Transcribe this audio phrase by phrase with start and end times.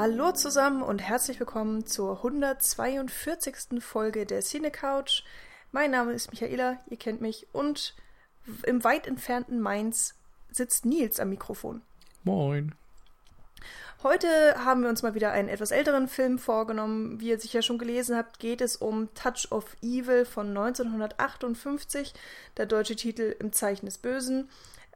[0.00, 3.84] Hallo zusammen und herzlich willkommen zur 142.
[3.84, 5.24] Folge der Cine Couch.
[5.72, 7.94] Mein Name ist Michaela, ihr kennt mich und
[8.62, 10.14] im weit entfernten Mainz
[10.50, 11.82] sitzt Nils am Mikrofon.
[12.24, 12.74] Moin.
[14.02, 17.20] Heute haben wir uns mal wieder einen etwas älteren Film vorgenommen.
[17.20, 22.14] Wie ihr sicher schon gelesen habt, geht es um Touch of Evil von 1958,
[22.56, 24.48] der deutsche Titel Im Zeichen des Bösen.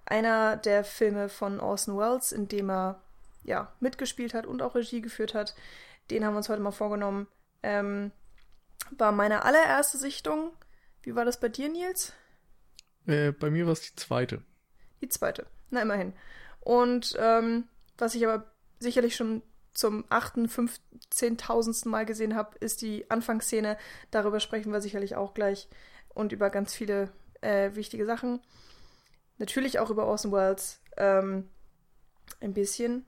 [0.06, 3.03] Einer der Filme von Orson Welles, in dem er
[3.44, 5.54] ja, mitgespielt hat und auch Regie geführt hat.
[6.10, 7.26] Den haben wir uns heute mal vorgenommen.
[7.62, 8.12] Ähm,
[8.90, 10.52] war meine allererste Sichtung.
[11.02, 12.12] Wie war das bei dir, Nils?
[13.06, 14.42] Äh, bei mir war es die zweite.
[15.00, 15.46] Die zweite.
[15.70, 16.14] Na, immerhin.
[16.60, 17.68] Und ähm,
[17.98, 21.88] was ich aber sicherlich schon zum 8., 15.000.
[21.88, 23.76] Mal gesehen habe, ist die Anfangsszene.
[24.10, 25.68] Darüber sprechen wir sicherlich auch gleich.
[26.08, 28.40] Und über ganz viele äh, wichtige Sachen.
[29.38, 30.80] Natürlich auch über Orson Welles.
[30.96, 31.50] Ähm,
[32.40, 33.04] ein bisschen.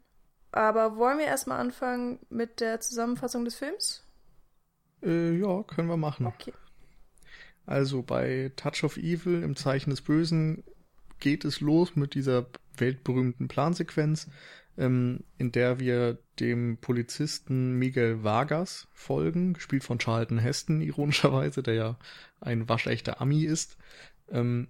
[0.53, 4.05] Aber wollen wir erstmal anfangen mit der Zusammenfassung des Films?
[5.03, 6.27] Äh, ja, können wir machen.
[6.27, 6.53] Okay.
[7.67, 10.63] Also bei Touch of Evil im Zeichen des Bösen
[11.19, 14.29] geht es los mit dieser weltberühmten Plansequenz,
[14.79, 21.75] ähm, in der wir dem Polizisten Miguel Vargas folgen, gespielt von Charlton Heston, ironischerweise, der
[21.75, 21.99] ja
[22.41, 23.77] ein waschechter Ami ist.
[24.31, 24.69] Ähm,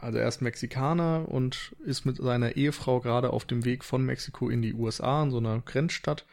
[0.00, 4.48] also er ist Mexikaner und ist mit seiner Ehefrau gerade auf dem Weg von Mexiko
[4.48, 6.26] in die USA, in so einer Grenzstadt.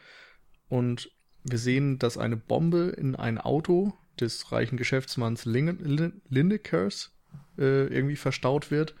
[0.68, 1.10] Und
[1.44, 7.12] wir sehen, dass eine Bombe in ein Auto des reichen Geschäftsmanns Lindekers
[7.56, 8.94] äh, irgendwie verstaut wird.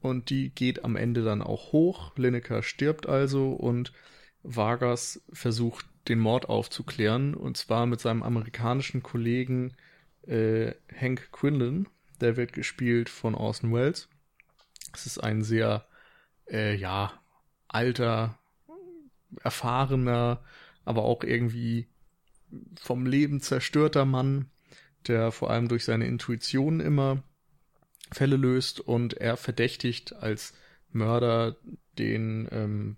[0.00, 2.16] Und die geht am Ende dann auch hoch.
[2.16, 3.92] Lineker stirbt also und
[4.42, 7.34] Vargas versucht, den Mord aufzuklären.
[7.34, 9.74] Und zwar mit seinem amerikanischen Kollegen
[10.26, 11.88] äh, Hank Quinlan,
[12.20, 14.08] der wird gespielt von Orson Welles.
[14.94, 15.86] Es ist ein sehr,
[16.50, 17.12] äh, ja,
[17.68, 18.38] alter,
[19.42, 20.42] erfahrener,
[20.84, 21.86] aber auch irgendwie
[22.80, 24.50] vom Leben zerstörter Mann,
[25.06, 27.22] der vor allem durch seine Intuition immer
[28.10, 30.54] Fälle löst und er verdächtigt als
[30.90, 31.56] Mörder
[31.98, 32.96] den ähm,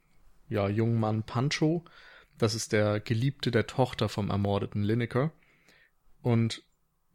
[0.48, 1.84] ja, jungen Mann Pancho.
[2.38, 5.32] Das ist der Geliebte der Tochter vom ermordeten Lineker.
[6.22, 6.62] Und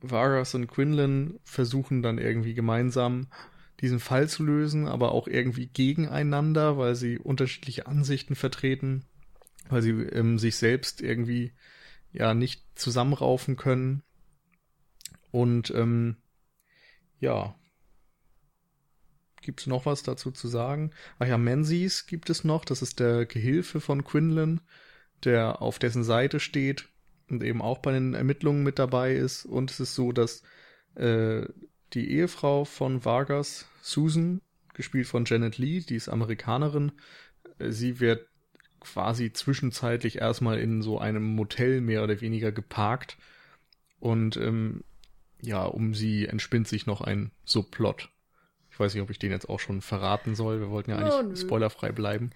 [0.01, 3.27] Vargas und Quinlan versuchen dann irgendwie gemeinsam
[3.81, 9.05] diesen Fall zu lösen, aber auch irgendwie gegeneinander, weil sie unterschiedliche Ansichten vertreten,
[9.69, 11.53] weil sie ähm, sich selbst irgendwie
[12.11, 14.03] ja nicht zusammenraufen können.
[15.31, 16.15] Und ähm,
[17.19, 17.55] ja,
[19.41, 20.91] gibt es noch was dazu zu sagen?
[21.19, 24.61] Ach ja, Menzies gibt es noch, das ist der Gehilfe von Quinlan,
[25.23, 26.87] der auf dessen Seite steht
[27.29, 29.45] und eben auch bei den Ermittlungen mit dabei ist.
[29.45, 30.43] Und es ist so, dass
[30.95, 31.45] äh,
[31.93, 34.41] die Ehefrau von Vargas, Susan,
[34.73, 36.91] gespielt von Janet Lee, die ist Amerikanerin,
[37.59, 38.27] äh, sie wird
[38.79, 43.17] quasi zwischenzeitlich erstmal in so einem Motel mehr oder weniger geparkt.
[43.99, 44.83] Und ähm,
[45.41, 48.09] ja, um sie entspinnt sich noch ein Subplot.
[48.69, 50.59] Ich weiß nicht, ob ich den jetzt auch schon verraten soll.
[50.59, 52.31] Wir wollten ja eigentlich oh, spoilerfrei bleiben.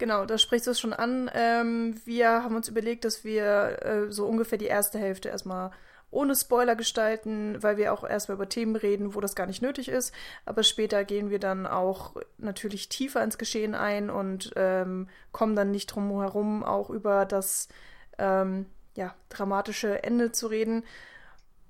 [0.00, 1.30] Genau, da sprichst du es schon an.
[1.34, 5.72] Ähm, wir haben uns überlegt, dass wir äh, so ungefähr die erste Hälfte erstmal
[6.10, 9.90] ohne Spoiler gestalten, weil wir auch erstmal über Themen reden, wo das gar nicht nötig
[9.90, 10.14] ist.
[10.46, 15.70] Aber später gehen wir dann auch natürlich tiefer ins Geschehen ein und ähm, kommen dann
[15.70, 17.68] nicht drum herum, auch über das
[18.16, 18.64] ähm,
[18.96, 20.82] ja, dramatische Ende zu reden.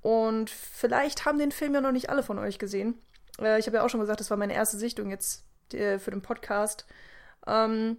[0.03, 2.95] Und vielleicht haben den Film ja noch nicht alle von euch gesehen.
[3.41, 6.13] Äh, ich habe ja auch schon gesagt, das war meine erste Sichtung jetzt äh, für
[6.13, 6.87] den Podcast.
[7.45, 7.97] Ähm,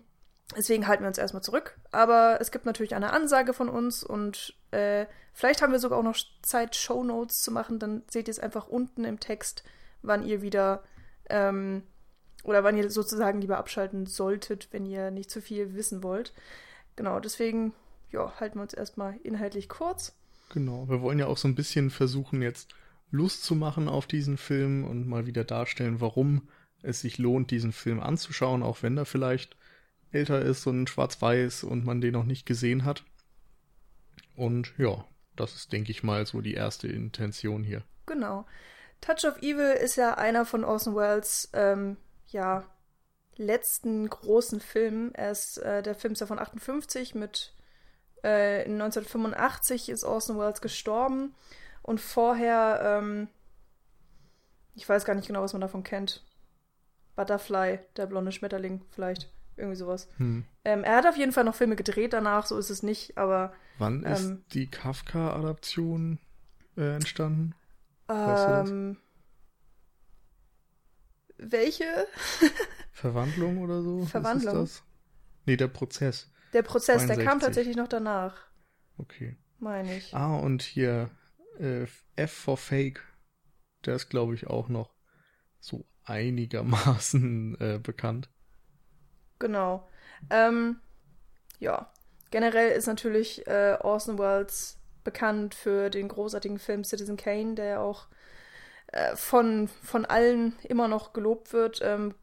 [0.56, 1.80] Deswegen halten wir uns erstmal zurück.
[1.92, 6.04] Aber es gibt natürlich eine Ansage von uns und äh, vielleicht haben wir sogar auch
[6.04, 7.80] noch Zeit, Show Notes zu machen.
[7.80, 9.64] Dann seht ihr es einfach unten im Text,
[10.02, 10.84] wann ihr wieder
[11.30, 11.84] ähm,
[12.44, 16.34] oder wann ihr sozusagen lieber abschalten solltet, wenn ihr nicht zu viel wissen wollt.
[16.96, 17.74] Genau, deswegen
[18.12, 20.18] ja, halten wir uns erstmal inhaltlich kurz.
[20.50, 22.76] Genau, wir wollen ja auch so ein bisschen versuchen, jetzt
[23.10, 26.50] Lust zu machen auf diesen Film und mal wieder darstellen, warum
[26.82, 29.56] es sich lohnt, diesen Film anzuschauen, auch wenn da vielleicht
[30.12, 33.04] älter ist und schwarz-weiß und man den noch nicht gesehen hat.
[34.36, 35.06] Und ja,
[35.36, 37.84] das ist, denke ich mal, so die erste Intention hier.
[38.06, 38.46] Genau.
[39.00, 41.98] Touch of Evil ist ja einer von Orson Welles, ähm,
[42.28, 42.66] ja,
[43.36, 45.14] letzten großen Filmen.
[45.16, 47.54] Er ist, äh, der Film ist ja von 58 mit,
[48.24, 51.34] äh, 1985 ist Orson Welles gestorben
[51.82, 53.28] und vorher, ähm,
[54.76, 56.24] ich weiß gar nicht genau, was man davon kennt.
[57.16, 59.32] Butterfly, der blonde Schmetterling vielleicht.
[59.62, 60.10] Irgendwie sowas.
[60.18, 60.44] Hm.
[60.66, 63.54] Ähm, er hat auf jeden Fall noch Filme gedreht danach, so ist es nicht, aber.
[63.78, 66.18] Wann ähm, ist die Kafka-Adaption
[66.78, 67.54] äh, entstanden?
[68.10, 68.98] Ähm,
[71.38, 71.86] welche?
[72.92, 74.06] Verwandlung oder so?
[74.06, 74.68] Verwandlung.
[75.46, 76.32] Nee, der Prozess.
[76.54, 77.16] Der Prozess, 62.
[77.16, 78.36] der kam tatsächlich noch danach.
[78.98, 79.38] Okay.
[79.60, 80.14] Meine ich.
[80.16, 81.12] Ah, und hier
[81.60, 81.86] äh,
[82.16, 83.02] F for Fake.
[83.86, 84.96] Der ist, glaube ich, auch noch
[85.60, 88.31] so einigermaßen äh, bekannt.
[89.42, 89.88] Genau.
[90.30, 90.78] Ähm,
[91.60, 91.92] ja.
[92.30, 98.08] Generell ist natürlich äh, Orson Welles bekannt für den großartigen Film Citizen Kane, der auch
[98.88, 101.82] äh, von, von allen immer noch gelobt wird.
[101.84, 102.14] Ähm,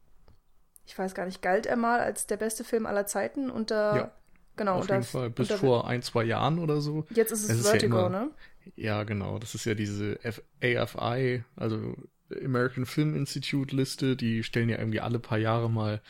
[0.87, 3.95] ich weiß gar nicht, galt er mal als der beste Film aller Zeiten unter.
[3.95, 4.11] Ja,
[4.55, 5.29] genau, auf unter, jeden Fall.
[5.29, 7.05] Bis vor ein, zwei Jahren oder so.
[7.11, 8.31] Jetzt ist es, es Vertigo, ja immer, ne?
[8.75, 9.37] Ja, genau.
[9.37, 11.95] Das ist ja diese F AFI, also
[12.43, 14.15] American Film Institute Liste.
[14.15, 16.01] Die stellen ja irgendwie alle paar Jahre mal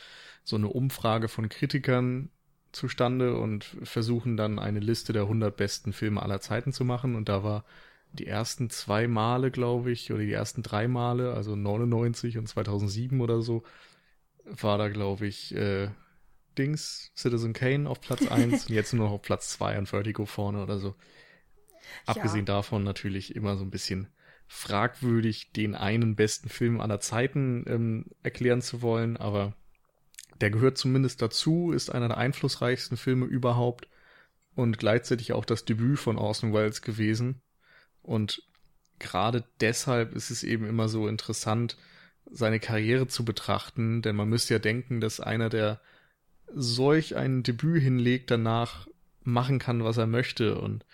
[0.50, 2.30] so eine Umfrage von Kritikern
[2.72, 7.14] zustande und versuchen dann eine Liste der 100 besten Filme aller Zeiten zu machen.
[7.14, 7.64] Und da war
[8.12, 13.20] die ersten zwei Male, glaube ich, oder die ersten drei Male, also 99 und 2007
[13.20, 13.62] oder so,
[14.44, 15.88] war da, glaube ich, äh,
[16.58, 20.26] Dings, Citizen Kane auf Platz 1 und jetzt nur noch auf Platz 2 und Vertigo
[20.26, 20.94] vorne oder so.
[22.06, 22.54] Abgesehen ja.
[22.54, 24.08] davon natürlich immer so ein bisschen
[24.46, 29.54] fragwürdig, den einen besten Film aller Zeiten ähm, erklären zu wollen, aber
[30.40, 33.88] der gehört zumindest dazu, ist einer der einflussreichsten Filme überhaupt
[34.54, 37.42] und gleichzeitig auch das Debüt von Orson Welles gewesen.
[38.02, 38.42] Und
[38.98, 41.76] gerade deshalb ist es eben immer so interessant,
[42.30, 45.80] seine Karriere zu betrachten, denn man müsste ja denken, dass einer, der
[46.52, 48.88] solch ein Debüt hinlegt, danach
[49.22, 50.58] machen kann, was er möchte.
[50.58, 50.84] Und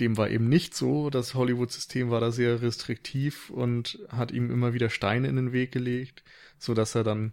[0.00, 1.10] dem war eben nicht so.
[1.10, 5.72] Das Hollywood-System war da sehr restriktiv und hat ihm immer wieder Steine in den Weg
[5.72, 6.22] gelegt,
[6.58, 7.32] so dass er dann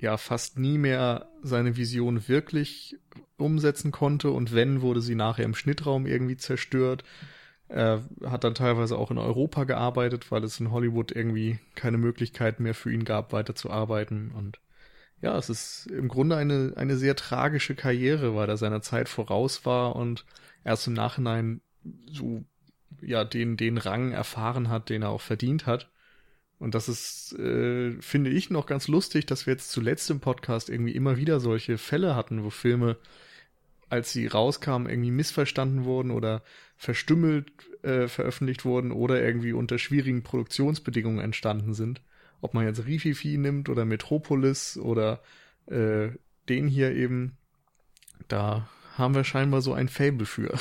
[0.00, 2.96] ja fast nie mehr seine Vision wirklich
[3.36, 7.04] umsetzen konnte und wenn, wurde sie nachher im Schnittraum irgendwie zerstört.
[7.68, 12.58] Er hat dann teilweise auch in Europa gearbeitet, weil es in Hollywood irgendwie keine Möglichkeit
[12.60, 14.32] mehr für ihn gab, weiterzuarbeiten.
[14.32, 14.58] Und
[15.20, 19.64] ja, es ist im Grunde eine, eine sehr tragische Karriere, weil er seiner Zeit voraus
[19.66, 20.24] war und
[20.64, 21.60] erst im Nachhinein
[22.10, 22.44] so,
[23.00, 25.90] ja, den, den Rang erfahren hat, den er auch verdient hat.
[26.60, 30.68] Und das ist, äh, finde ich, noch ganz lustig, dass wir jetzt zuletzt im Podcast
[30.68, 32.98] irgendwie immer wieder solche Fälle hatten, wo Filme,
[33.88, 36.42] als sie rauskamen, irgendwie missverstanden wurden oder
[36.76, 37.50] verstümmelt
[37.82, 42.02] äh, veröffentlicht wurden oder irgendwie unter schwierigen Produktionsbedingungen entstanden sind.
[42.42, 45.22] Ob man jetzt Rififi nimmt oder Metropolis oder
[45.64, 46.10] äh,
[46.50, 47.38] den hier eben,
[48.28, 48.68] da
[48.98, 50.58] haben wir scheinbar so ein Fable für.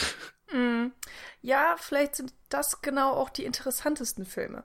[0.52, 0.92] Mm.
[1.42, 4.64] Ja, vielleicht sind das genau auch die interessantesten Filme.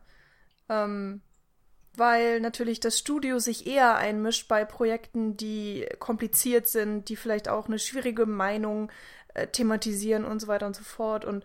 [0.69, 1.21] Ähm,
[1.97, 7.67] weil natürlich das Studio sich eher einmischt bei Projekten, die kompliziert sind, die vielleicht auch
[7.67, 8.91] eine schwierige Meinung
[9.35, 11.25] äh, thematisieren und so weiter und so fort.
[11.25, 11.45] Und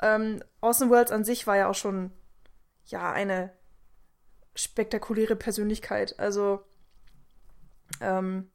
[0.00, 2.12] ähm, Orson Welles an sich war ja auch schon
[2.86, 3.52] ja eine
[4.54, 6.18] spektakuläre Persönlichkeit.
[6.18, 6.60] Also
[8.00, 8.50] ähm,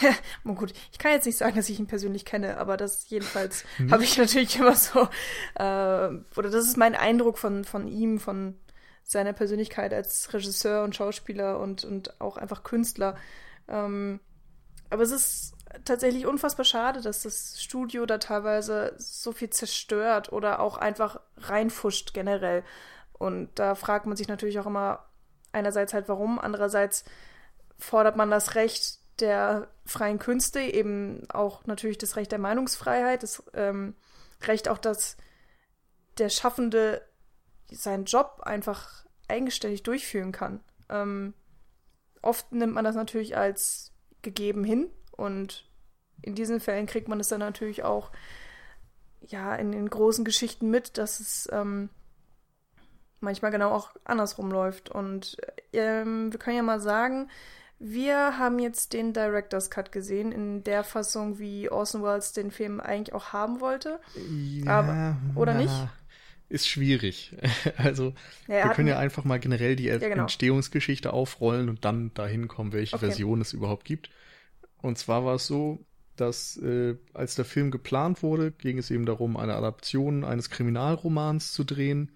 [0.00, 0.10] ja,
[0.44, 3.64] oh gut, ich kann jetzt nicht sagen, dass ich ihn persönlich kenne, aber das jedenfalls
[3.78, 3.90] mhm.
[3.92, 5.08] habe ich natürlich immer so,
[5.54, 8.58] äh, oder das ist mein Eindruck von, von ihm, von
[9.02, 13.16] seiner Persönlichkeit als Regisseur und Schauspieler und, und auch einfach Künstler.
[13.68, 14.20] Ähm,
[14.90, 15.54] aber es ist
[15.84, 22.12] tatsächlich unfassbar schade, dass das Studio da teilweise so viel zerstört oder auch einfach reinfuscht
[22.12, 22.62] generell.
[23.12, 25.06] Und da fragt man sich natürlich auch immer
[25.52, 27.04] einerseits halt warum, andererseits
[27.78, 33.42] fordert man das Recht der freien Künste, eben auch natürlich das Recht der Meinungsfreiheit, das
[33.54, 33.94] ähm,
[34.42, 35.16] Recht auch, dass
[36.18, 37.02] der Schaffende
[37.74, 40.60] seinen Job einfach eigenständig durchführen kann.
[40.88, 41.34] Ähm,
[42.20, 45.68] oft nimmt man das natürlich als gegeben hin und
[46.22, 48.12] in diesen Fällen kriegt man es dann natürlich auch
[49.20, 51.88] ja in den großen Geschichten mit, dass es ähm,
[53.20, 54.90] manchmal genau auch andersrum läuft.
[54.90, 55.36] Und
[55.72, 57.28] ähm, wir können ja mal sagen,
[57.78, 62.80] wir haben jetzt den Director's Cut gesehen, in der Fassung, wie Orson Welles den Film
[62.80, 64.00] eigentlich auch haben wollte.
[64.14, 65.72] Ja, Aber, oder nicht?
[66.52, 67.34] Ist schwierig.
[67.76, 68.14] Also
[68.46, 70.22] ja, wir können ja einfach mal generell die ja, genau.
[70.22, 73.06] Entstehungsgeschichte aufrollen und dann dahin kommen, welche okay.
[73.06, 74.10] Version es überhaupt gibt.
[74.80, 75.84] Und zwar war es so,
[76.16, 81.52] dass äh, als der Film geplant wurde, ging es eben darum, eine Adaption eines Kriminalromans
[81.52, 82.12] zu drehen.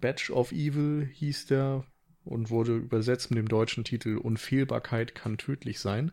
[0.00, 1.84] Batch of Evil hieß der
[2.24, 6.12] und wurde übersetzt mit dem deutschen Titel Unfehlbarkeit kann tödlich sein.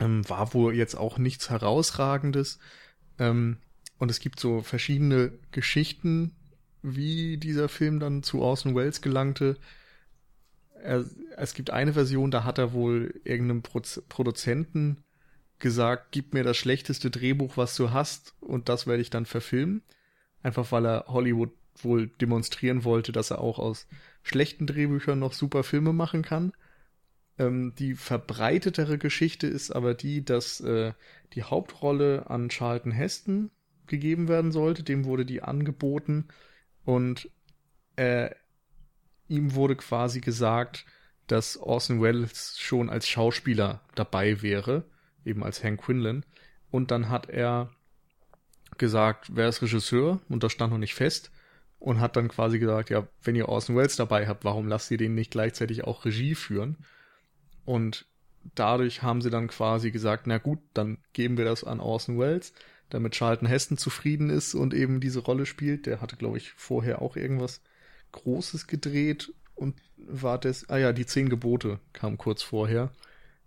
[0.00, 2.58] Ähm, war wohl jetzt auch nichts Herausragendes.
[3.18, 3.58] Ähm,
[3.98, 6.32] und es gibt so verschiedene Geschichten,
[6.82, 9.56] wie dieser Film dann zu Orson Welles gelangte.
[10.82, 11.04] Er,
[11.36, 15.02] es gibt eine Version, da hat er wohl irgendeinem Pro Produzenten
[15.58, 19.82] gesagt, gib mir das schlechteste Drehbuch, was du hast, und das werde ich dann verfilmen.
[20.42, 21.50] Einfach weil er Hollywood
[21.82, 23.88] wohl demonstrieren wollte, dass er auch aus
[24.22, 26.52] schlechten Drehbüchern noch super Filme machen kann.
[27.38, 30.92] Ähm, die verbreitetere Geschichte ist aber die, dass äh,
[31.34, 33.50] die Hauptrolle an Charlton Heston
[33.88, 34.82] gegeben werden sollte.
[34.82, 36.28] Dem wurde die angeboten
[36.84, 37.30] und
[37.96, 38.30] äh,
[39.28, 40.86] ihm wurde quasi gesagt,
[41.26, 44.84] dass Orson Welles schon als Schauspieler dabei wäre,
[45.24, 46.24] eben als Hank Quinlan.
[46.70, 47.70] Und dann hat er
[48.78, 50.20] gesagt, wer ist Regisseur?
[50.28, 51.30] Und das stand noch nicht fest.
[51.78, 54.98] Und hat dann quasi gesagt, ja, wenn ihr Orson Welles dabei habt, warum lasst ihr
[54.98, 56.78] den nicht gleichzeitig auch Regie führen?
[57.64, 58.06] Und
[58.54, 62.52] dadurch haben sie dann quasi gesagt, na gut, dann geben wir das an Orson Welles,
[62.90, 65.86] damit Charlton Heston zufrieden ist und eben diese Rolle spielt.
[65.86, 67.60] Der hatte, glaube ich, vorher auch irgendwas
[68.12, 72.90] Großes gedreht und war das, ah ja, die Zehn Gebote kam kurz vorher.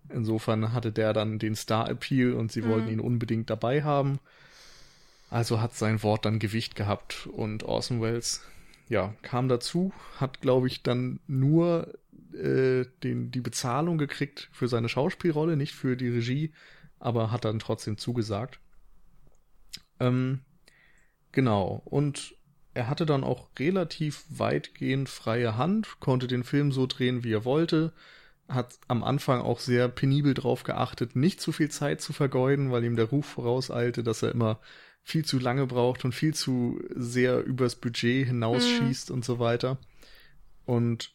[0.09, 2.69] Insofern hatte der dann den Star-Appeal und sie mhm.
[2.69, 4.19] wollten ihn unbedingt dabei haben.
[5.29, 8.41] Also hat sein Wort dann Gewicht gehabt und Orson Welles,
[8.89, 11.93] ja, kam dazu, hat, glaube ich, dann nur
[12.33, 16.51] äh, den, die Bezahlung gekriegt für seine Schauspielrolle, nicht für die Regie,
[16.99, 18.59] aber hat dann trotzdem zugesagt.
[20.01, 20.39] Ähm,
[21.31, 22.35] genau, und
[22.73, 27.45] er hatte dann auch relativ weitgehend freie Hand, konnte den Film so drehen, wie er
[27.45, 27.93] wollte,
[28.47, 32.83] hat am Anfang auch sehr penibel darauf geachtet, nicht zu viel Zeit zu vergeuden, weil
[32.83, 34.59] ihm der Ruf vorauseilte, dass er immer
[35.03, 39.15] viel zu lange braucht und viel zu sehr übers Budget hinausschießt mhm.
[39.15, 39.77] und so weiter.
[40.65, 41.13] Und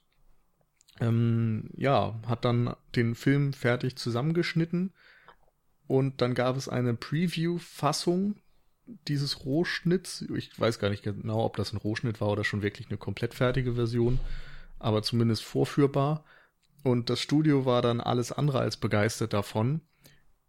[1.00, 4.92] ähm, ja, hat dann den Film fertig zusammengeschnitten
[5.86, 8.36] und dann gab es eine Preview-Fassung
[9.08, 10.22] dieses Rohschnitts.
[10.34, 13.34] Ich weiß gar nicht genau, ob das ein Rohschnitt war oder schon wirklich eine komplett
[13.34, 14.18] fertige Version,
[14.78, 16.24] aber zumindest vorführbar.
[16.82, 19.80] Und das Studio war dann alles andere als begeistert davon.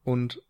[0.04, 0.42] Und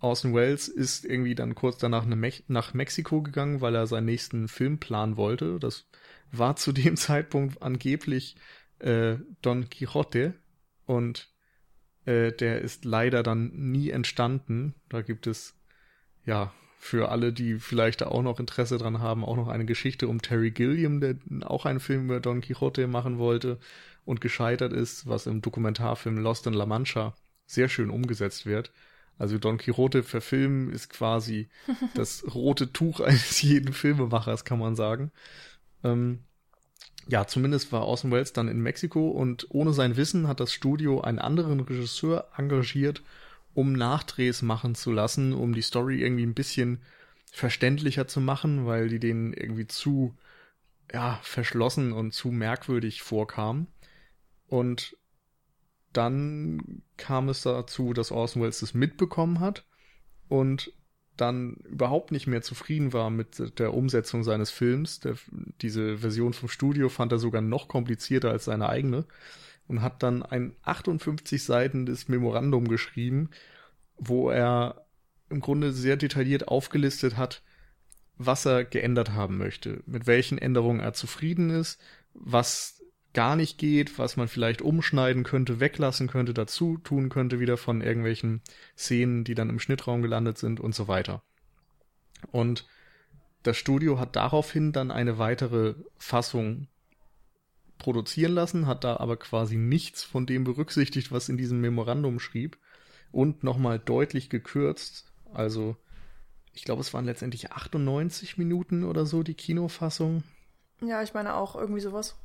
[0.00, 4.78] Orson Welles ist irgendwie dann kurz danach nach Mexiko gegangen, weil er seinen nächsten Film
[4.78, 5.58] planen wollte.
[5.58, 5.86] Das
[6.32, 8.36] war zu dem Zeitpunkt angeblich
[8.78, 10.34] äh, Don Quixote
[10.86, 11.30] und
[12.04, 14.74] äh, der ist leider dann nie entstanden.
[14.88, 15.54] Da gibt es
[16.24, 16.52] ja
[16.82, 20.50] für alle, die vielleicht auch noch Interesse dran haben, auch noch eine Geschichte um Terry
[20.50, 23.58] Gilliam, der auch einen Film über Don Quixote machen wollte
[24.06, 28.72] und gescheitert ist, was im Dokumentarfilm Lost in La Mancha sehr schön umgesetzt wird.
[29.18, 31.50] Also Don Quixote verfilmen ist quasi
[31.94, 35.12] das rote Tuch eines jeden Filmemachers, kann man sagen.
[35.84, 36.20] Ähm,
[37.08, 41.02] ja, zumindest war Orson Welles dann in Mexiko und ohne sein Wissen hat das Studio
[41.02, 43.02] einen anderen Regisseur engagiert,
[43.54, 46.82] um Nachdrehs machen zu lassen, um die Story irgendwie ein bisschen
[47.32, 50.16] verständlicher zu machen, weil die denen irgendwie zu
[50.92, 53.68] ja, verschlossen und zu merkwürdig vorkam.
[54.46, 54.96] Und
[55.92, 59.64] dann kam es dazu, dass Orson Welles das mitbekommen hat
[60.28, 60.72] und
[61.16, 65.00] dann überhaupt nicht mehr zufrieden war mit der Umsetzung seines Films.
[65.00, 65.16] Der,
[65.60, 69.04] diese Version vom Studio fand er sogar noch komplizierter als seine eigene
[69.70, 73.30] und hat dann ein 58 Seiten des Memorandum geschrieben,
[73.96, 74.84] wo er
[75.28, 77.42] im Grunde sehr detailliert aufgelistet hat,
[78.18, 81.80] was er geändert haben möchte, mit welchen Änderungen er zufrieden ist,
[82.14, 82.84] was
[83.14, 87.80] gar nicht geht, was man vielleicht umschneiden könnte, weglassen könnte, dazu tun könnte, wieder von
[87.80, 88.42] irgendwelchen
[88.76, 91.22] Szenen, die dann im Schnittraum gelandet sind und so weiter.
[92.32, 92.66] Und
[93.44, 96.66] das Studio hat daraufhin dann eine weitere Fassung
[97.80, 102.56] produzieren lassen, hat da aber quasi nichts von dem berücksichtigt, was in diesem Memorandum schrieb
[103.10, 105.12] und nochmal deutlich gekürzt.
[105.32, 105.76] Also,
[106.52, 110.22] ich glaube, es waren letztendlich 98 Minuten oder so die Kinofassung.
[110.80, 112.16] Ja, ich meine auch irgendwie sowas.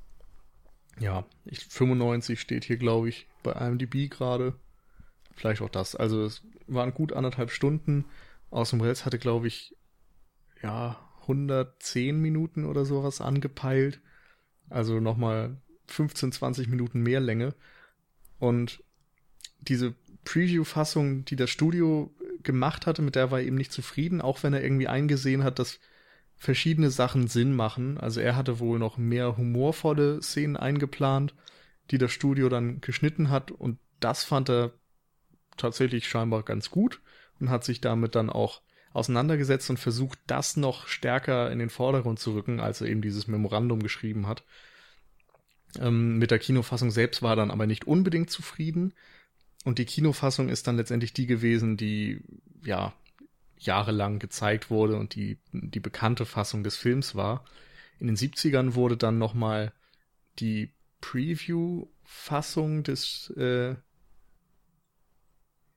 [0.99, 4.53] Ja, ich, 95 steht hier, glaube ich, bei IMDb gerade.
[5.35, 5.95] Vielleicht auch das.
[5.95, 8.05] Also es waren gut anderthalb Stunden.
[8.49, 9.75] Aus dem Welles hatte, glaube ich,
[10.61, 13.99] ja, 110 Minuten oder sowas angepeilt.
[14.69, 15.57] Also nochmal
[15.87, 17.53] 15, 20 Minuten mehr Länge.
[18.39, 18.83] Und
[19.61, 19.93] diese
[20.25, 24.53] Preview-Fassung, die das Studio gemacht hatte, mit der war er eben nicht zufrieden, auch wenn
[24.53, 25.79] er irgendwie eingesehen hat, dass
[26.35, 27.97] verschiedene Sachen Sinn machen.
[27.97, 31.33] Also er hatte wohl noch mehr humorvolle Szenen eingeplant,
[31.91, 34.73] die das Studio dann geschnitten hat und das fand er
[35.57, 37.01] tatsächlich scheinbar ganz gut
[37.39, 38.61] und hat sich damit dann auch
[38.95, 43.27] auseinandergesetzt und versucht, das noch stärker in den Vordergrund zu rücken, als er eben dieses
[43.27, 44.43] Memorandum geschrieben hat.
[45.77, 48.93] Ähm, mit der Kinofassung selbst war er dann aber nicht unbedingt zufrieden.
[49.65, 52.21] Und die Kinofassung ist dann letztendlich die gewesen, die
[52.63, 52.93] ja
[53.57, 57.43] jahrelang gezeigt wurde und die, die bekannte Fassung des Films war.
[57.99, 59.73] In den 70ern wurde dann nochmal
[60.39, 60.71] die
[61.01, 63.75] Preview-Fassung des, äh,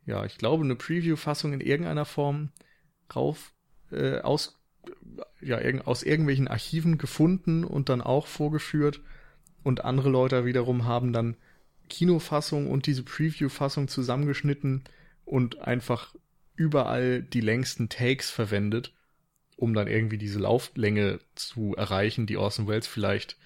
[0.06, 2.50] ja, ich glaube, eine Preview-Fassung in irgendeiner Form
[3.14, 3.52] rauf,
[3.90, 4.58] äh, aus,
[5.40, 9.00] ja, irg aus irgendwelchen Archiven gefunden und dann auch vorgeführt.
[9.62, 11.36] Und andere Leute wiederum haben dann
[11.88, 14.84] Kinofassung und diese Preview-Fassung zusammengeschnitten
[15.24, 16.14] und einfach
[16.54, 18.92] überall die längsten Takes verwendet,
[19.56, 23.36] um dann irgendwie diese Lauflänge zu erreichen, die Orson Welles vielleicht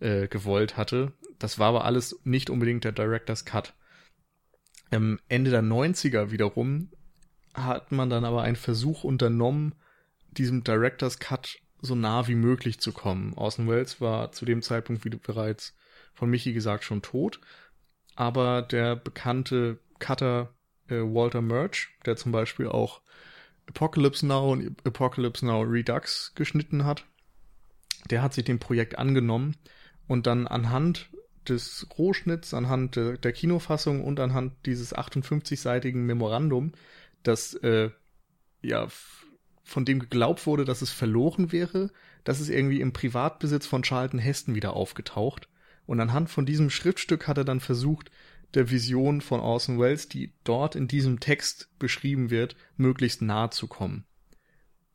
[0.00, 1.12] äh, gewollt hatte.
[1.38, 3.74] Das war aber alles nicht unbedingt der Director's Cut.
[4.92, 6.90] Ähm, Ende der 90er wiederum
[7.54, 9.74] hat man dann aber einen Versuch unternommen,
[10.30, 13.32] diesem Director's Cut so nah wie möglich zu kommen.
[13.34, 15.74] Orson Welles war zu dem Zeitpunkt, wie bereits
[16.14, 17.40] von Michi gesagt, schon tot.
[18.16, 20.52] Aber der bekannte Cutter
[20.88, 23.00] äh, Walter Murch, der zum Beispiel auch
[23.68, 27.04] Apocalypse Now und Apocalypse Now Redux geschnitten hat,
[28.10, 29.56] der hat sich dem Projekt angenommen
[30.06, 31.10] und dann anhand
[31.48, 36.72] des Rohschnitts, anhand de, der Kinofassung und anhand dieses 58-seitigen Memorandum,
[37.22, 37.90] das äh,
[38.62, 38.88] ja
[39.62, 41.90] von dem geglaubt wurde, dass es verloren wäre,
[42.24, 45.48] das ist irgendwie im Privatbesitz von Charlton Heston wieder aufgetaucht.
[45.86, 48.10] Und anhand von diesem Schriftstück hat er dann versucht,
[48.54, 53.68] der Vision von Orson Welles, die dort in diesem Text beschrieben wird, möglichst nahe zu
[53.68, 54.04] kommen.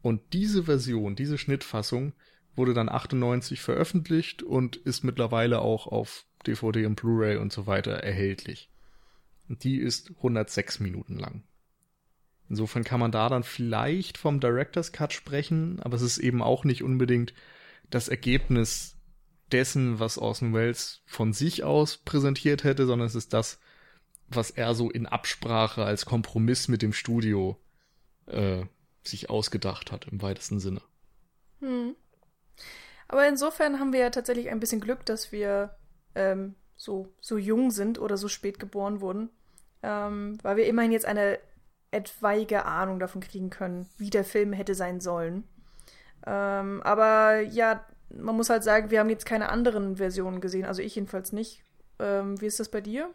[0.01, 2.13] Und diese Version, diese Schnittfassung
[2.55, 7.91] wurde dann 98 veröffentlicht und ist mittlerweile auch auf DVD und Blu-ray und so weiter
[7.91, 8.69] erhältlich.
[9.49, 11.43] Und die ist 106 Minuten lang.
[12.49, 16.63] Insofern kann man da dann vielleicht vom Director's Cut sprechen, aber es ist eben auch
[16.63, 17.33] nicht unbedingt
[17.89, 18.95] das Ergebnis
[19.51, 23.59] dessen, was Orson Welles von sich aus präsentiert hätte, sondern es ist das,
[24.27, 27.59] was er so in Absprache als Kompromiss mit dem Studio
[28.27, 28.65] äh,
[29.03, 30.81] sich ausgedacht hat, im weitesten Sinne.
[31.59, 31.95] Hm.
[33.07, 35.77] Aber insofern haben wir ja tatsächlich ein bisschen Glück, dass wir
[36.15, 39.29] ähm, so, so jung sind oder so spät geboren wurden,
[39.83, 41.39] ähm, weil wir immerhin jetzt eine
[41.95, 45.43] etwaige Ahnung davon kriegen können, wie der Film hätte sein sollen.
[46.25, 50.81] Ähm, aber ja, man muss halt sagen, wir haben jetzt keine anderen Versionen gesehen, also
[50.81, 51.63] ich jedenfalls nicht.
[51.99, 53.13] Ähm, wie ist das bei dir?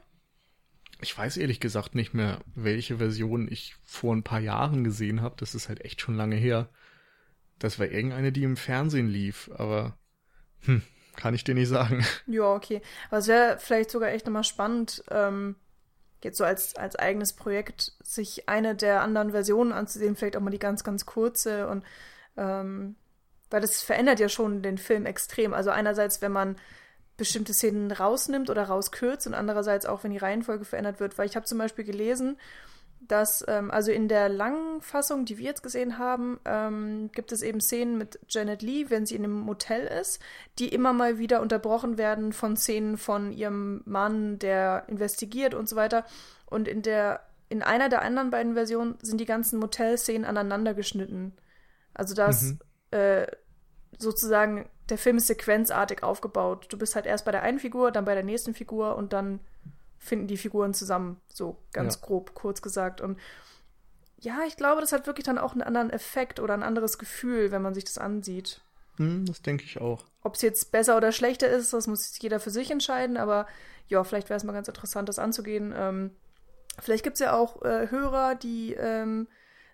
[1.02, 5.34] Ich weiß ehrlich gesagt nicht mehr, welche Version ich vor ein paar Jahren gesehen habe.
[5.38, 6.68] Das ist halt echt schon lange her.
[7.58, 9.98] Das war irgendeine, die im Fernsehen lief, aber
[10.64, 10.82] hm,
[11.16, 12.04] kann ich dir nicht sagen.
[12.26, 12.82] Ja, okay.
[13.08, 15.56] Aber es wäre vielleicht sogar echt nochmal spannend, ähm,
[16.22, 20.50] jetzt so als, als eigenes Projekt, sich eine der anderen Versionen anzusehen, vielleicht auch mal
[20.50, 21.84] die ganz, ganz kurze und
[22.36, 22.96] ähm,
[23.50, 25.52] weil das verändert ja schon den Film extrem.
[25.54, 26.56] Also einerseits, wenn man
[27.16, 31.36] bestimmte Szenen rausnimmt oder rauskürzt und andererseits auch, wenn die Reihenfolge verändert wird, weil ich
[31.36, 32.38] habe zum Beispiel gelesen,
[33.10, 37.42] dass, ähm, also in der langen Fassung, die wir jetzt gesehen haben, ähm, gibt es
[37.42, 40.20] eben Szenen mit Janet Lee, wenn sie in einem Motel ist,
[40.58, 45.76] die immer mal wieder unterbrochen werden von Szenen von ihrem Mann, der investigiert und so
[45.76, 46.04] weiter.
[46.46, 51.32] Und in der, in einer der anderen beiden Versionen sind die ganzen Motel-Szenen aneinander geschnitten.
[51.94, 52.58] Also dass mhm.
[52.92, 53.26] äh,
[53.98, 56.66] sozusagen der Film ist sequenzartig aufgebaut.
[56.70, 59.40] Du bist halt erst bei der einen Figur, dann bei der nächsten Figur und dann
[60.00, 62.00] finden die Figuren zusammen, so ganz ja.
[62.00, 63.00] grob, kurz gesagt.
[63.00, 63.18] Und
[64.18, 67.52] ja, ich glaube, das hat wirklich dann auch einen anderen Effekt oder ein anderes Gefühl,
[67.52, 68.62] wenn man sich das ansieht.
[68.96, 70.04] Hm, das denke ich auch.
[70.22, 73.46] Ob es jetzt besser oder schlechter ist, das muss jeder für sich entscheiden, aber
[73.88, 75.72] ja, vielleicht wäre es mal ganz interessant, das anzugehen.
[75.76, 76.10] Ähm,
[76.78, 79.28] vielleicht gibt es ja auch äh, Hörer, die ähm,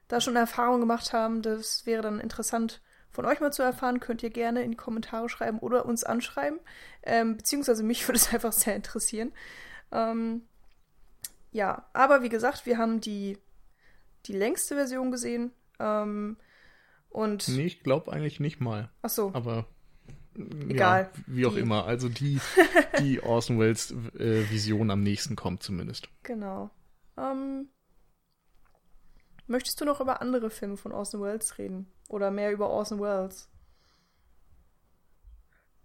[0.09, 1.43] da schon Erfahrung gemacht haben.
[1.43, 4.01] Das wäre dann interessant von euch mal zu erfahren.
[4.01, 6.61] Könnt ihr gerne in die Kommentare schreiben oder uns anschreiben.
[7.03, 9.33] Ähm, beziehungsweise mich würde es einfach sehr interessieren.
[9.93, 10.43] Ähm,
[11.53, 13.39] ja, aber wie gesagt, wir haben die,
[14.27, 15.53] die längste Version gesehen.
[15.79, 16.37] Ähm,
[17.09, 18.91] und nee, ich glaube eigentlich nicht mal.
[19.03, 19.31] Ach so.
[19.33, 19.67] Aber
[20.69, 21.11] Egal.
[21.15, 21.61] Ja, wie auch die.
[21.61, 21.87] immer.
[21.87, 22.41] Also die,
[23.01, 26.09] die Orson Welles äh, Vision am nächsten kommt zumindest.
[26.23, 26.71] Genau.
[27.17, 27.69] Ähm,
[29.47, 31.87] möchtest du noch über andere Filme von Orson Welles reden?
[32.09, 33.49] Oder mehr über Orson Welles?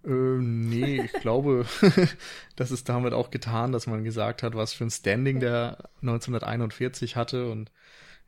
[0.04, 1.66] Äh, nee, ich glaube,
[2.56, 7.16] das ist damit auch getan, dass man gesagt hat, was für ein Standing der 1941
[7.16, 7.72] hatte und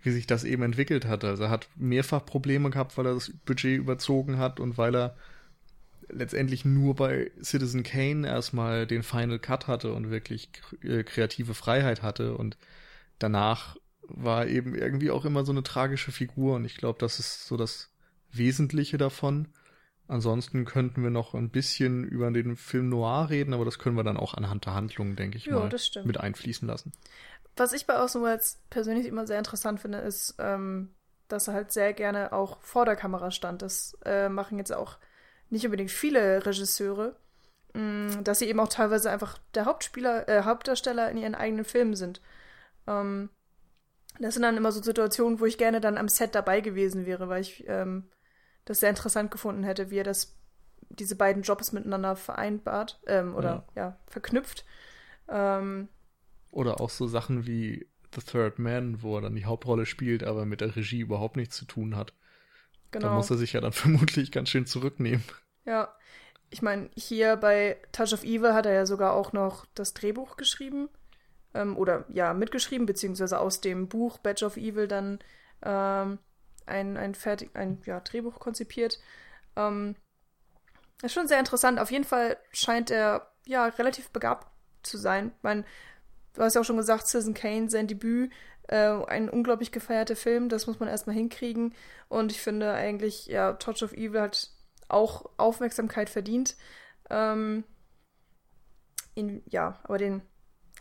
[0.01, 1.23] wie sich das eben entwickelt hat.
[1.23, 5.15] Also er hat mehrfach Probleme gehabt, weil er das Budget überzogen hat und weil er
[6.09, 10.49] letztendlich nur bei Citizen Kane erstmal den Final Cut hatte und wirklich
[10.83, 12.57] äh, kreative Freiheit hatte und
[13.19, 17.47] danach war eben irgendwie auch immer so eine tragische Figur und ich glaube, das ist
[17.47, 17.89] so das
[18.31, 19.47] Wesentliche davon.
[20.07, 24.03] Ansonsten könnten wir noch ein bisschen über den Film Noir reden, aber das können wir
[24.03, 25.69] dann auch anhand der Handlung, denke ich jo, mal,
[26.03, 26.91] mit einfließen lassen.
[27.55, 30.89] Was ich bei Orson Welles persönlich immer sehr interessant finde, ist, ähm,
[31.29, 33.61] dass er halt sehr gerne auch vor der Kamera stand.
[33.61, 34.97] Das äh, machen jetzt auch
[35.49, 37.15] nicht unbedingt viele Regisseure,
[37.73, 41.63] mh, mm, dass sie eben auch teilweise einfach der Hauptspieler, äh, Hauptdarsteller in ihren eigenen
[41.63, 42.21] Filmen sind.
[42.87, 43.29] Ähm,
[44.19, 47.29] das sind dann immer so Situationen, wo ich gerne dann am Set dabei gewesen wäre,
[47.29, 48.09] weil ich ähm,
[48.65, 50.35] das sehr interessant gefunden hätte, wie er das,
[50.89, 53.83] diese beiden Jobs miteinander vereinbart ähm, oder ja.
[53.83, 54.65] ja verknüpft.
[55.27, 55.89] Ähm,
[56.51, 60.45] Oder auch so Sachen wie The Third Man, wo er dann die Hauptrolle spielt, aber
[60.45, 62.13] mit der Regie überhaupt nichts zu tun hat.
[62.91, 63.07] genau.
[63.07, 65.23] Da muss er sich ja dann vermutlich ganz schön zurücknehmen.
[65.65, 65.93] Ja,
[66.49, 70.37] ich meine, hier bei Touch of Evil hat er ja sogar auch noch das Drehbuch
[70.37, 70.89] geschrieben.
[71.55, 75.19] Ähm, oder ja, mitgeschrieben, beziehungsweise aus dem Buch Badge of Evil dann
[75.63, 76.19] ähm,
[76.65, 78.99] ein, ein, fertig, ein ja, Drehbuch konzipiert.
[79.55, 79.95] Ähm,
[81.01, 81.79] ist schon sehr interessant.
[81.79, 84.47] Auf jeden Fall scheint er ja relativ begabt
[84.83, 85.31] zu sein.
[85.41, 85.65] Meine,
[86.33, 88.31] du hast ja auch schon gesagt, Citizen Kane, sein Debüt,
[88.67, 91.73] äh, ein unglaublich gefeierter Film, das muss man erstmal hinkriegen.
[92.09, 94.49] Und ich finde eigentlich, ja, Touch of Evil hat
[94.87, 96.55] auch Aufmerksamkeit verdient.
[97.09, 97.63] Ähm,
[99.15, 100.21] in, ja, aber den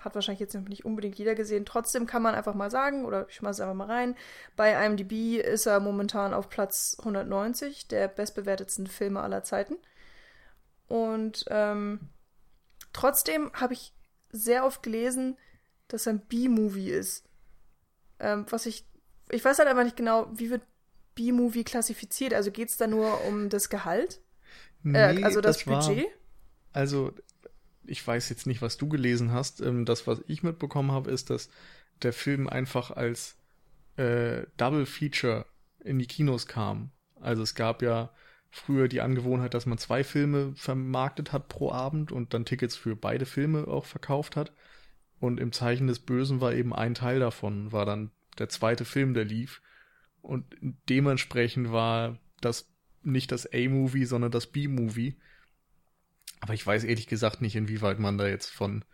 [0.05, 1.65] hat wahrscheinlich jetzt noch nicht unbedingt jeder gesehen.
[1.67, 4.17] Trotzdem kann man einfach mal sagen, oder ich schmeiße es einfach mal rein,
[4.57, 9.77] bei IMDb ist er momentan auf Platz 190 der bestbewertetsten Filme aller Zeiten.
[10.89, 12.01] Und ähm,
[12.93, 13.93] trotzdem habe ich
[14.31, 15.37] sehr oft gelesen,
[15.89, 17.25] dass er ein B-Movie ist.
[18.21, 18.85] Ähm, was ich,
[19.31, 20.63] ich weiß halt einfach nicht genau, wie wird
[21.15, 22.35] B-Movie klassifiziert?
[22.35, 24.21] Also geht es da nur um das Gehalt?
[24.85, 26.07] äh, also das, war- Budget?
[26.73, 27.13] Also,
[27.85, 29.61] ich weiß jetzt nicht, was du gelesen hast.
[29.61, 31.51] Ähm, das, was ich mitbekommen habe, ist, dass
[32.03, 33.37] der Film einfach als
[33.97, 35.47] äh, Double Feature
[35.81, 36.91] in die Kinos kam.
[37.21, 38.11] Also es gab ja
[38.51, 42.97] früher die Angewohnheit, dass man zwei Filme vermarktet hat pro Abend und dann Tickets für
[42.97, 44.53] beide Filme auch verkauft hat.
[45.19, 49.15] Und im Zeichen des Bösen war eben ein Teil davon, war dann der zweite Film,
[49.15, 49.63] der lief.
[50.21, 50.45] Und
[50.89, 52.69] dementsprechend war das
[53.03, 55.17] nicht das A-Movie, sondern das B-Movie.
[56.43, 58.85] Aber ich weiß ehrlich gesagt nicht, inwieweit man da jetzt von,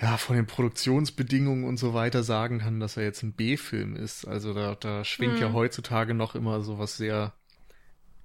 [0.00, 4.26] ja, von den Produktionsbedingungen und so weiter sagen kann, dass er jetzt ein B-Film ist.
[4.26, 5.54] Also da, da schwingt ja Hm.
[5.54, 7.34] heutzutage noch immer so was sehr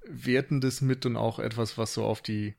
[0.08, 2.56] Wertendes mit und auch etwas, was so auf die,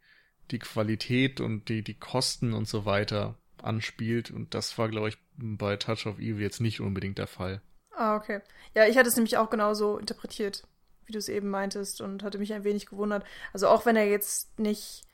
[0.52, 4.30] die Qualität und die, die Kosten und so weiter anspielt.
[4.30, 7.62] Und das war, glaube ich, bei Touch of Evil jetzt nicht unbedingt der Fall.
[7.90, 8.40] Ah, okay.
[8.74, 10.66] Ja, ich hatte es nämlich auch genauso interpretiert,
[11.06, 13.24] wie du es eben meintest und hatte mich ein wenig gewundert.
[13.52, 15.04] Also auch wenn er jetzt nicht,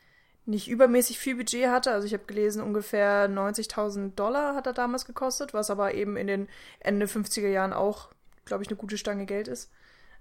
[0.47, 5.07] nicht übermäßig viel Budget hatte, also ich habe gelesen, ungefähr 90.000 Dollar hat er damals
[5.07, 6.49] gekostet, was aber eben in den
[6.81, 8.11] Ende 50er Jahren auch,
[8.45, 9.71] glaube ich, eine gute Stange Geld ist.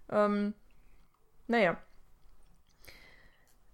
[0.09, 0.53] Ähm,
[1.47, 1.77] naja.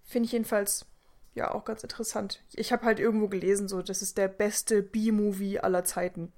[0.02, 0.86] Finde ich jedenfalls
[1.34, 2.42] ja auch ganz interessant.
[2.54, 6.32] Ich habe halt irgendwo gelesen, so, das ist der beste B-Movie aller Zeiten.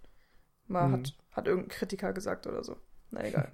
[0.68, 0.92] Mal Mhm.
[0.92, 2.76] hat, hat irgendein Kritiker gesagt oder so.
[3.10, 3.50] Na egal.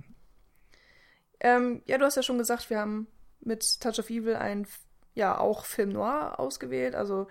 [1.41, 3.07] ähm, ja, du hast ja schon gesagt, wir haben
[3.41, 4.67] mit Touch of Evil einen,
[5.19, 6.95] ja, auch Film Noir ausgewählt.
[6.95, 7.27] Also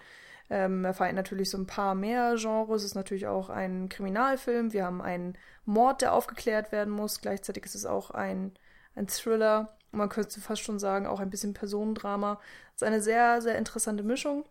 [0.50, 2.82] ähm, er vereint natürlich so ein paar mehr Genres.
[2.82, 4.74] Es ist natürlich auch ein Kriminalfilm.
[4.74, 7.22] Wir haben einen Mord, der aufgeklärt werden muss.
[7.22, 8.52] Gleichzeitig ist es auch ein,
[8.96, 9.78] ein Thriller.
[9.92, 12.40] Man könnte fast schon sagen, auch ein bisschen Personendrama.
[12.76, 14.46] Es ist eine sehr, sehr interessante Mischung.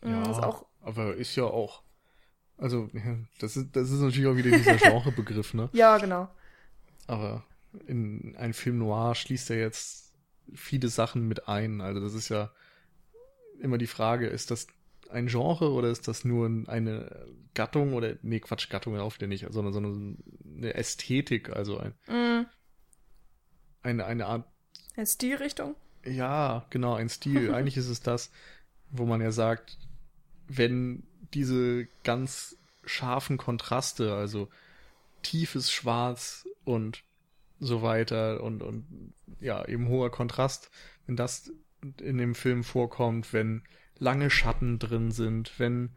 [0.00, 1.82] Mm, ist auch aber ist ja auch.
[2.58, 5.68] Also, ja, das ist, das ist natürlich auch wieder dieser Genrebegriff, ne?
[5.72, 6.28] Ja, genau.
[7.06, 7.44] Aber
[7.86, 10.11] in ein Film noir schließt er jetzt
[10.54, 11.80] viele Sachen mit ein.
[11.80, 12.50] Also, das ist ja
[13.60, 14.66] immer die Frage, ist das
[15.10, 19.46] ein Genre oder ist das nur eine Gattung oder, nee, Quatsch, Gattung auch wieder nicht,
[19.50, 20.18] sondern, sondern
[20.56, 22.46] eine Ästhetik, also ein, Mm,
[23.82, 24.44] eine, eine Art
[24.96, 25.74] eine Stilrichtung.
[26.04, 27.54] Ja, genau, ein Stil.
[27.54, 28.30] Eigentlich ist es das,
[28.90, 29.78] wo man ja sagt,
[30.48, 34.48] wenn diese ganz scharfen Kontraste, also
[35.22, 37.04] tiefes Schwarz und
[37.62, 40.70] so weiter und, und ja, eben hoher Kontrast,
[41.06, 41.52] wenn das
[42.00, 43.62] in dem Film vorkommt, wenn
[43.98, 45.96] lange Schatten drin sind, wenn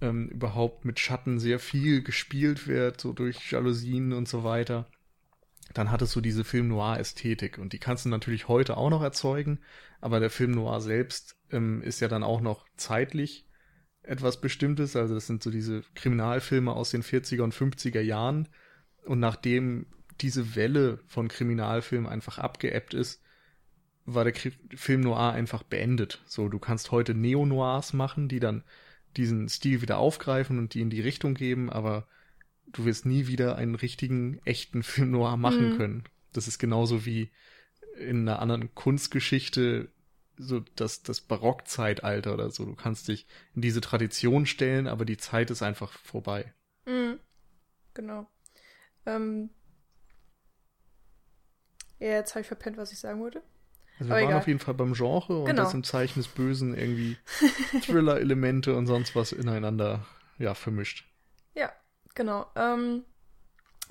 [0.00, 4.90] ähm, überhaupt mit Schatten sehr viel gespielt wird, so durch Jalousien und so weiter,
[5.74, 9.60] dann hattest du diese Film Noir-Ästhetik und die kannst du natürlich heute auch noch erzeugen,
[10.00, 13.46] aber der Film Noir selbst ähm, ist ja dann auch noch zeitlich
[14.02, 18.48] etwas Bestimmtes, also das sind so diese Kriminalfilme aus den 40er und 50er Jahren
[19.04, 19.86] und nachdem
[20.20, 23.22] diese Welle von Kriminalfilmen einfach abgeebbt ist,
[24.04, 26.22] war der Kri Film Noir einfach beendet.
[26.26, 28.64] So, du kannst heute Neo-Noirs machen, die dann
[29.16, 32.06] diesen Stil wieder aufgreifen und die in die Richtung geben, aber
[32.66, 35.76] du wirst nie wieder einen richtigen, echten Film Noir machen Mhm.
[35.76, 36.04] können.
[36.32, 37.30] Das ist genauso wie
[37.98, 39.90] in einer anderen Kunstgeschichte
[40.36, 42.64] so das, das Barockzeitalter oder so.
[42.64, 46.54] Du kannst dich in diese Tradition stellen, aber die Zeit ist einfach vorbei.
[46.86, 47.18] Mhm.
[47.94, 48.30] Genau.
[49.04, 49.50] Ähm,
[51.98, 53.42] ja, jetzt habe ich verpennt, was ich sagen wollte.
[53.98, 54.40] Also wir Aber waren egal.
[54.40, 55.64] auf jeden Fall beim Genre und Genau.
[55.64, 57.16] das im Zeichen des Bösen irgendwie
[57.84, 60.06] Thriller-Elemente und sonst was ineinander
[60.38, 61.04] ja, vermischt.
[61.54, 61.72] Ja,
[62.14, 62.46] genau.
[62.54, 63.04] Ähm,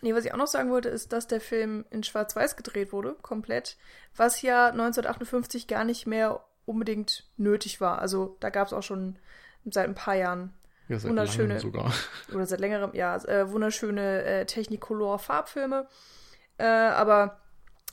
[0.02, 3.16] nee, was ich auch noch sagen wollte, ist, dass der Film in Schwarz-Weiß gedreht wurde,
[3.22, 3.78] komplett,
[4.16, 8.00] was ja 1958 gar nicht mehr unbedingt nötig war.
[8.00, 9.20] Also da gab es auch schon
[9.66, 10.54] seit ein paar Jahren
[10.88, 11.94] Ja, seit wunderschöne, sogar.
[12.34, 15.88] oder seit längerem, ja, äh, wunderschöne äh, Technicolor-Farbfilme.
[16.58, 17.42] Äh, aber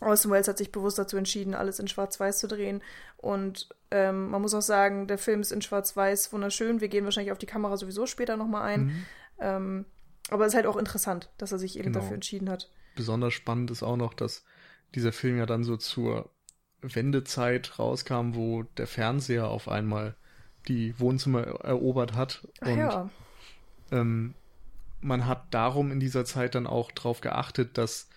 [0.01, 2.83] Orson Welles hat sich bewusst dazu entschieden, alles in Schwarz-Weiß zu drehen.
[3.17, 6.81] Und ähm, man muss auch sagen, der Film ist in Schwarz-Weiß wunderschön.
[6.81, 8.85] Wir gehen wahrscheinlich auf die Kamera sowieso später nochmal ein.
[8.85, 9.07] Mhm.
[9.41, 9.85] Ähm,
[10.31, 12.01] aber es ist halt auch interessant, dass er sich eben Genau.
[12.01, 12.71] dafür entschieden hat.
[12.97, 14.45] Besonders spannend ist auch noch, dass
[14.95, 16.31] dieser Film ja dann so zur
[16.81, 20.15] Wendezeit rauskam, wo der Fernseher auf einmal
[20.69, 22.47] die Wohnzimmer erobert hat.
[22.61, 23.11] Ach und ja.
[23.91, 24.35] ähm,
[25.01, 28.09] man hat darum in dieser Zeit dann auch darauf geachtet, dass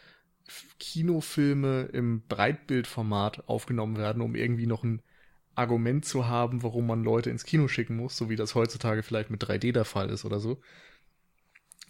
[0.79, 5.01] Kinofilme im Breitbildformat aufgenommen werden, um irgendwie noch ein
[5.55, 9.29] Argument zu haben, warum man Leute ins Kino schicken muss, so wie das heutzutage vielleicht
[9.29, 10.61] mit 3D der Fall ist oder so.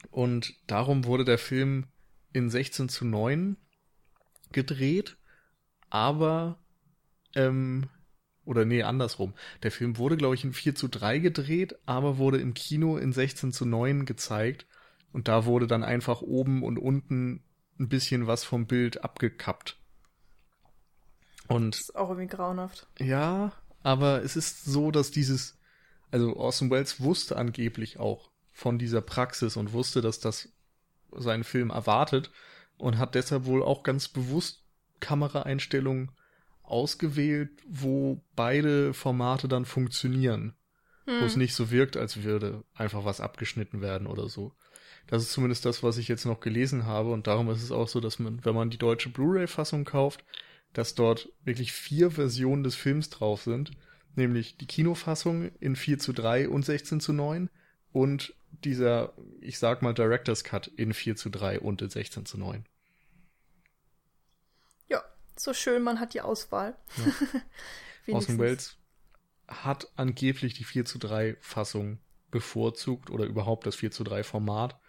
[0.09, 1.87] Und darum wurde der Film
[2.33, 3.57] in 16 zu 9
[4.51, 5.17] gedreht,
[5.89, 6.59] aber
[7.35, 7.89] ähm,
[8.45, 9.33] oder nee, andersrum.
[9.63, 13.11] Der Film wurde, glaube ich, in 4 zu 3 gedreht, aber wurde im Kino in
[13.11, 14.65] 16 zu 9 gezeigt.
[15.11, 17.43] Und da wurde dann einfach oben und unten
[17.79, 19.77] ein bisschen was vom Bild abgekappt.
[21.47, 22.87] Und Das ist auch irgendwie grauenhaft.
[22.99, 25.57] ja, aber es ist so, dass dieses,
[26.11, 30.49] also Orson Welles wusste angeblich auch von dieser Praxis und wusste, dass das
[31.11, 32.31] seinen Film erwartet
[32.77, 34.63] und hat deshalb wohl auch ganz bewusst
[34.99, 36.11] Kameraeinstellungen
[36.63, 40.53] ausgewählt, wo beide Formate dann funktionieren.
[41.05, 44.51] Wo es nicht so wirkt, als würde einfach was abgeschnitten werden oder so.
[45.07, 47.87] Das ist zumindest das, was ich jetzt noch gelesen habe und darum ist es auch
[47.87, 50.23] so, dass man, wenn man die deutsche Blu-ray-Fassung kauft,
[50.73, 53.71] dass dort wirklich vier Versionen des Films drauf sind,
[54.15, 57.49] nämlich die Kinofassung in 4 zu 3 und 16 zu 9
[57.93, 62.37] und dieser, ich sag mal, Director's Cut in 4 zu 3 und in 16 zu
[62.37, 62.65] 9.
[64.89, 65.03] Ja,
[65.37, 66.75] so schön, man hat die Auswahl.
[66.97, 67.41] Orson
[68.05, 68.39] Wenigstens.
[68.39, 68.77] Welles
[69.47, 74.79] hat angeblich die 4 zu 3 Fassung bevorzugt oder überhaupt das 4 zu 3 Format,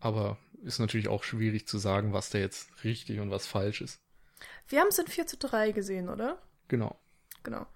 [0.00, 4.00] aber ist natürlich auch schwierig zu sagen, was da jetzt richtig und was falsch ist.
[4.68, 6.38] Wir haben es in 4 zu 3 gesehen, oder?
[6.68, 6.96] Genau.
[7.42, 7.66] Genau.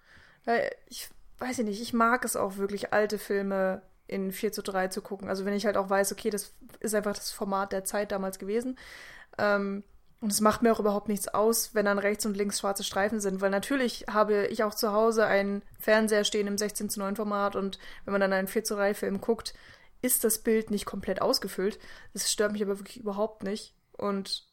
[0.44, 4.62] Weil ich weiß ich nicht, ich mag es auch wirklich, alte Filme in 4 zu
[4.62, 5.28] 3 zu gucken.
[5.28, 8.38] Also wenn ich halt auch weiß, okay, das ist einfach das Format der Zeit damals
[8.38, 8.78] gewesen.
[9.36, 9.84] Ähm,
[10.20, 13.20] und es macht mir auch überhaupt nichts aus, wenn dann rechts und links schwarze Streifen
[13.20, 17.14] sind, weil natürlich habe ich auch zu Hause einen Fernseher stehen im 16 zu 9
[17.14, 19.54] Format und wenn man dann einen 4 zu 3 Film guckt,
[20.02, 21.78] ist das Bild nicht komplett ausgefüllt.
[22.12, 23.74] Das stört mich aber wirklich überhaupt nicht.
[23.92, 24.46] Und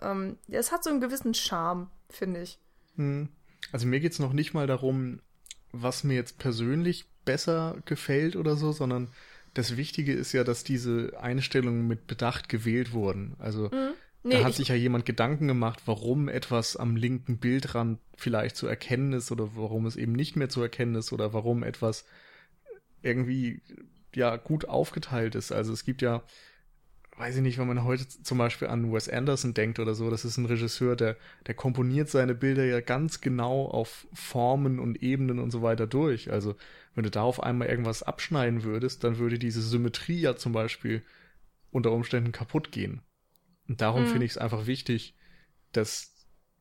[0.00, 2.58] ähm, es hat so einen gewissen Charme, finde ich.
[2.96, 3.28] Hm.
[3.72, 5.20] Also mir geht's noch nicht mal darum,
[5.72, 9.08] was mir jetzt persönlich besser gefällt oder so, sondern
[9.54, 13.34] das Wichtige ist ja, dass diese Einstellungen mit Bedacht gewählt wurden.
[13.38, 13.70] Also
[14.22, 18.56] Nee, da hat ich- sich ja jemand Gedanken gemacht, warum etwas am linken Bildrand vielleicht
[18.56, 22.04] zu erkennen ist oder warum es eben nicht mehr zu erkennen ist oder warum etwas
[23.02, 23.60] irgendwie
[24.16, 25.52] ja gut aufgeteilt ist.
[25.52, 26.22] Also es gibt ja,
[27.16, 30.24] weiß ich nicht, wenn man heute zum Beispiel an Wes Anderson denkt oder so, das
[30.24, 31.16] ist ein Regisseur, der,
[31.46, 36.30] der komponiert seine Bilder ja ganz genau auf Formen und Ebenen und so weiter durch.
[36.30, 36.56] Also
[36.94, 41.02] wenn du da auf einmal irgendwas abschneiden würdest, dann würde diese Symmetrie ja zum Beispiel
[41.70, 43.02] unter Umständen kaputt gehen.
[43.68, 44.06] Und darum Mhm.
[44.06, 45.16] finde ich es einfach wichtig,
[45.72, 46.14] dass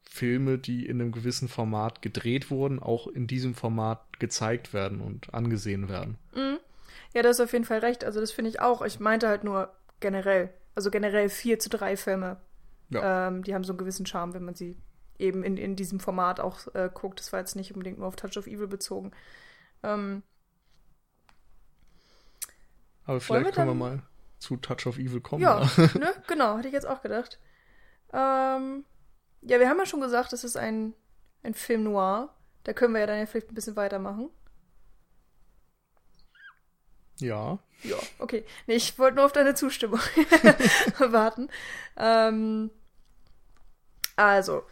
[0.04, 5.34] Filme, die in einem gewissen Format gedreht wurden, auch in diesem Format gezeigt werden und
[5.34, 6.18] angesehen werden.
[6.34, 6.60] Mhm.
[7.14, 8.04] Ja, da ist auf jeden Fall recht.
[8.04, 8.82] Also das finde ich auch.
[8.82, 10.54] Ich meinte halt nur generell.
[10.76, 12.38] Also generell 4 zu 3 Filme.
[12.90, 13.28] Ja.
[13.28, 14.78] Ähm, die haben so einen gewissen Charme, wenn man sie
[15.20, 17.20] eben in, in diesem Format auch äh, guckt.
[17.20, 19.12] Das war jetzt nicht unbedingt nur auf Touch of Evil bezogen.
[19.84, 20.24] Ähm,
[23.06, 24.04] Aber vielleicht wir können wir mal
[24.40, 25.42] zu Touch of Evil kommen.
[25.42, 25.90] ja, ja.
[26.00, 26.14] ne?
[26.28, 27.40] Genau, hatte ich jetzt auch gedacht.
[28.14, 28.86] Ähm,
[29.42, 30.94] ja, wir haben ja schon gesagt, es ist ein,
[31.44, 32.34] ein Film noir.
[32.64, 34.30] Da können wir ja dann ja vielleicht ein bisschen weitermachen.
[37.20, 37.60] Ja.
[37.84, 38.44] Ja, okay.
[38.66, 40.00] Nee, ich wollte nur auf deine Zustimmung
[41.00, 41.50] warten.
[41.96, 42.72] Ähm,
[44.16, 44.64] also,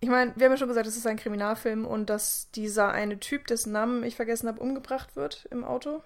[0.00, 3.20] ich meine, wir haben ja schon gesagt, es ist ein Kriminalfilm und dass dieser eine
[3.20, 6.02] Typ, dessen Namen ich vergessen habe, umgebracht wird im Auto.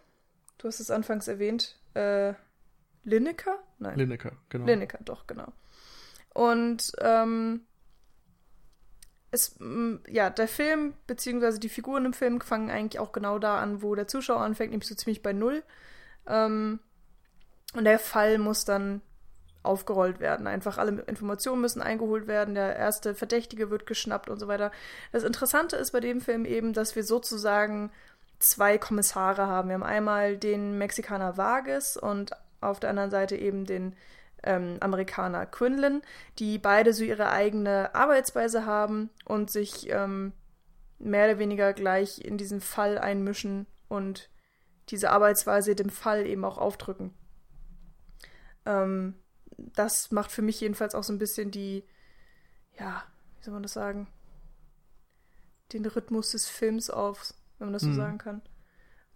[0.59, 1.79] Du hast es anfangs erwähnt.
[1.95, 2.35] Äh,
[3.05, 3.59] Lineker?
[3.79, 3.99] Nein.
[3.99, 4.67] Lineker, genau.
[4.67, 5.53] Lineker, doch, genau.
[6.35, 7.63] Und ähm,
[9.33, 9.57] es,
[10.09, 13.95] ja, der Film, beziehungsweise die Figuren im Film fangen eigentlich auch genau da an, wo
[13.95, 15.63] der Zuschauer anfängt, nämlich so ziemlich bei Null.
[16.27, 16.79] Ähm,
[17.75, 19.01] und der Fall muss dann
[19.63, 20.47] aufgerollt werden.
[20.47, 24.71] Einfach alle Informationen müssen eingeholt werden, der erste Verdächtige wird geschnappt und so weiter.
[25.13, 27.91] Das Interessante ist bei dem Film eben, dass wir sozusagen
[28.39, 29.69] zwei Kommissare haben.
[29.69, 33.97] Wir haben einmal den Mexikaner Vargas und auf der anderen Seite eben den
[34.43, 36.03] ähm, Amerikaner Quinlan,
[36.39, 40.33] die beide so ihre eigene Arbeitsweise haben und sich ähm,
[40.99, 44.31] mehr oder weniger gleich in diesen Fall einmischen und
[44.89, 47.15] diese Arbeitsweise dem Fall eben auch aufdrücken.
[48.67, 49.15] Ähm,
[49.57, 51.85] das macht für mich jedenfalls auch so ein bisschen die,
[52.79, 53.05] ja,
[53.39, 54.09] wie soll man das sagen,
[55.73, 57.97] den Rhythmus des Films auf, wenn man das so mhm.
[57.97, 58.43] sagen kann.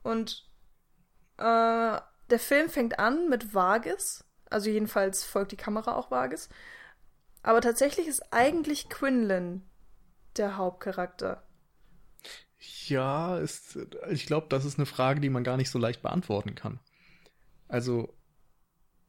[0.03, 0.49] Und
[1.39, 6.49] äh, der Film fängt an mit Vages, also jedenfalls folgt die Kamera auch Vages.
[7.43, 9.63] Aber tatsächlich ist eigentlich Quinlan
[10.37, 11.43] der Hauptcharakter.
[12.87, 13.79] Ja, ist,
[14.11, 16.81] ich glaube, das ist eine Frage, die man gar nicht so leicht beantworten kann.
[17.69, 18.15] Also,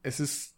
[0.02, 0.54] es ist,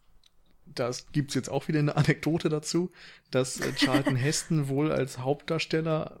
[0.65, 2.91] das gibt es jetzt auch wieder eine Anekdote dazu,
[3.31, 6.19] dass äh, Charlton Heston wohl als Hauptdarsteller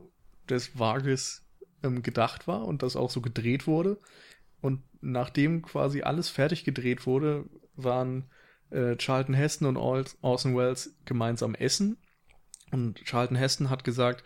[0.49, 1.43] des Vages
[1.83, 3.99] ähm, gedacht war und das auch so gedreht wurde.
[4.61, 7.45] Und nachdem quasi alles fertig gedreht wurde,
[7.75, 8.25] waren
[8.71, 11.97] äh, Charlton Heston und Orson Welles gemeinsam essen.
[12.71, 14.23] Und Charlton Heston hat gesagt,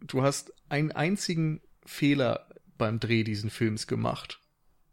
[0.00, 4.40] du hast einen einzigen Fehler beim Dreh diesen Films gemacht.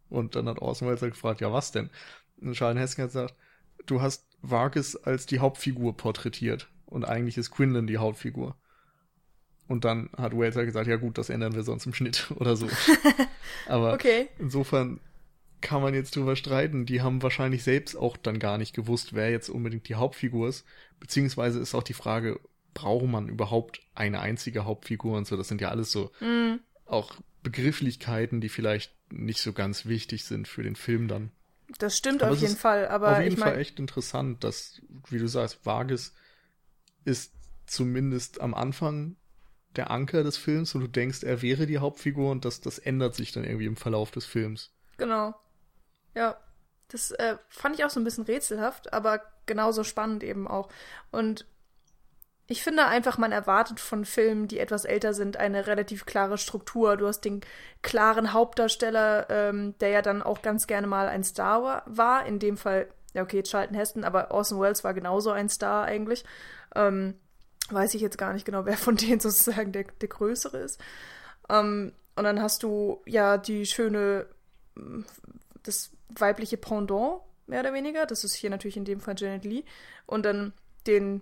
[0.09, 1.89] Und dann hat Orson Welles halt gefragt, ja, was denn?
[2.41, 3.35] Und Charlton Heston hat gesagt,
[3.85, 6.69] du hast Vargas als die Hauptfigur porträtiert.
[6.85, 8.55] Und eigentlich ist Quinlan die Hauptfigur.
[9.67, 12.55] Und dann hat Wales halt gesagt, ja gut, das ändern wir sonst im Schnitt oder
[12.55, 12.67] so.
[13.67, 14.27] Aber okay.
[14.39, 14.99] insofern
[15.61, 16.85] kann man jetzt drüber streiten.
[16.85, 20.65] Die haben wahrscheinlich selbst auch dann gar nicht gewusst, wer jetzt unbedingt die Hauptfigur ist.
[20.99, 22.39] Beziehungsweise ist auch die Frage,
[22.73, 25.35] braucht man überhaupt eine einzige Hauptfigur und so?
[25.37, 26.59] Das sind ja alles so mm.
[26.85, 31.31] auch Begrifflichkeiten, die vielleicht nicht so ganz wichtig sind für den Film dann.
[31.77, 35.19] Das stimmt aber auf jeden Fall, aber auf jeden ich Fall echt interessant, dass, wie
[35.19, 36.13] du sagst, Vargas
[37.05, 37.33] ist
[37.67, 39.15] zumindest am Anfang
[39.75, 43.13] der Anker des Films und du denkst, er wäre die Hauptfigur und das, das ändert
[43.13, 44.73] sich dann irgendwie im Verlauf des Films.
[44.97, 45.35] Genau.
[46.15, 46.37] Ja.
[46.91, 50.69] Das äh, fand ich auch so ein bisschen rätselhaft, aber genauso spannend eben auch.
[51.11, 51.45] Und
[52.47, 56.97] ich finde einfach, man erwartet von Filmen, die etwas älter sind, eine relativ klare Struktur.
[56.97, 57.41] Du hast den
[57.83, 62.25] klaren Hauptdarsteller, ähm, der ja dann auch ganz gerne mal ein Star war.
[62.25, 66.25] In dem Fall, ja okay, Charlton Heston, aber Orson Welles war genauso ein Star eigentlich.
[66.75, 67.13] Ähm,
[67.69, 70.81] weiß ich jetzt gar nicht genau, wer von denen sozusagen der, der größere ist.
[71.49, 74.25] Ähm, und dann hast du ja die schöne,
[75.61, 78.05] das weibliche Pendant, mehr oder weniger.
[78.05, 79.63] Das ist hier natürlich in dem Fall Janet Lee.
[80.05, 80.53] Und dann
[80.87, 81.21] den,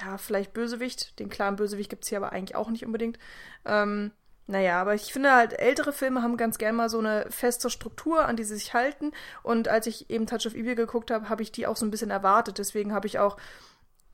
[0.00, 1.18] ja, vielleicht Bösewicht.
[1.18, 3.18] Den klaren Bösewicht gibt es hier aber eigentlich auch nicht unbedingt.
[3.64, 4.12] Ähm,
[4.48, 8.26] naja, aber ich finde halt, ältere Filme haben ganz gern mal so eine feste Struktur,
[8.26, 9.12] an die sie sich halten.
[9.42, 11.90] Und als ich eben Touch of Evil geguckt habe, habe ich die auch so ein
[11.90, 12.58] bisschen erwartet.
[12.58, 13.36] Deswegen habe ich auch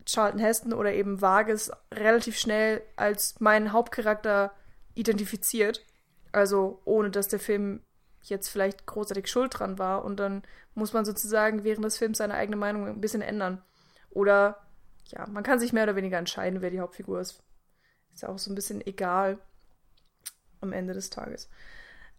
[0.06, 4.54] Charlton Heston oder eben Vargas relativ schnell als meinen Hauptcharakter
[4.94, 5.84] identifiziert.
[6.32, 7.82] Also ohne dass der Film
[8.28, 10.04] jetzt vielleicht großartig schuld dran war.
[10.04, 10.42] Und dann
[10.74, 13.62] muss man sozusagen während des Films seine eigene Meinung ein bisschen ändern.
[14.10, 14.66] Oder
[15.06, 17.42] ja, man kann sich mehr oder weniger entscheiden, wer die Hauptfigur ist.
[18.14, 19.38] Ist auch so ein bisschen egal
[20.60, 21.48] am Ende des Tages.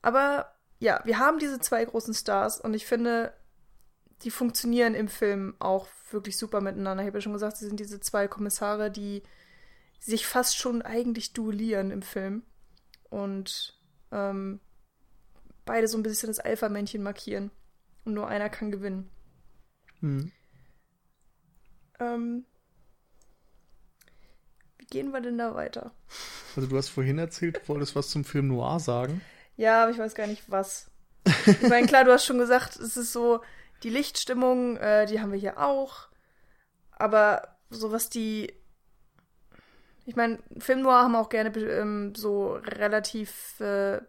[0.02, 3.34] Aber ja, wir haben diese zwei großen Stars und ich finde,
[4.24, 7.04] die funktionieren im Film auch wirklich super miteinander.
[7.04, 9.24] Ich habe ja schon gesagt, sie sind diese zwei Kommissare, die
[10.00, 12.44] sich fast schon eigentlich duellieren im Film.
[13.10, 13.80] Und
[14.12, 14.60] ähm,
[15.66, 17.52] beide so ein bisschen das Alpha-Männchen markieren.
[18.06, 19.10] Und nur einer kann gewinnen.
[20.02, 20.32] Hm.
[22.00, 22.46] Ähm,
[24.78, 25.92] wie gehen wir denn da weiter?
[26.56, 29.22] Also du hast vorhin erzählt, du wolltest was zum Film Noir sagen.
[29.56, 30.92] Ja, aber ich weiß gar nicht was.
[31.46, 33.42] Ich meine, klar, du hast schon gesagt, es ist so,
[33.84, 36.08] die Lichtstimmung, äh, die haben wir hier auch.
[36.92, 38.54] Aber so was die.
[40.06, 44.02] Ich meine, Film Noir haben auch gerne ähm, so relativ äh,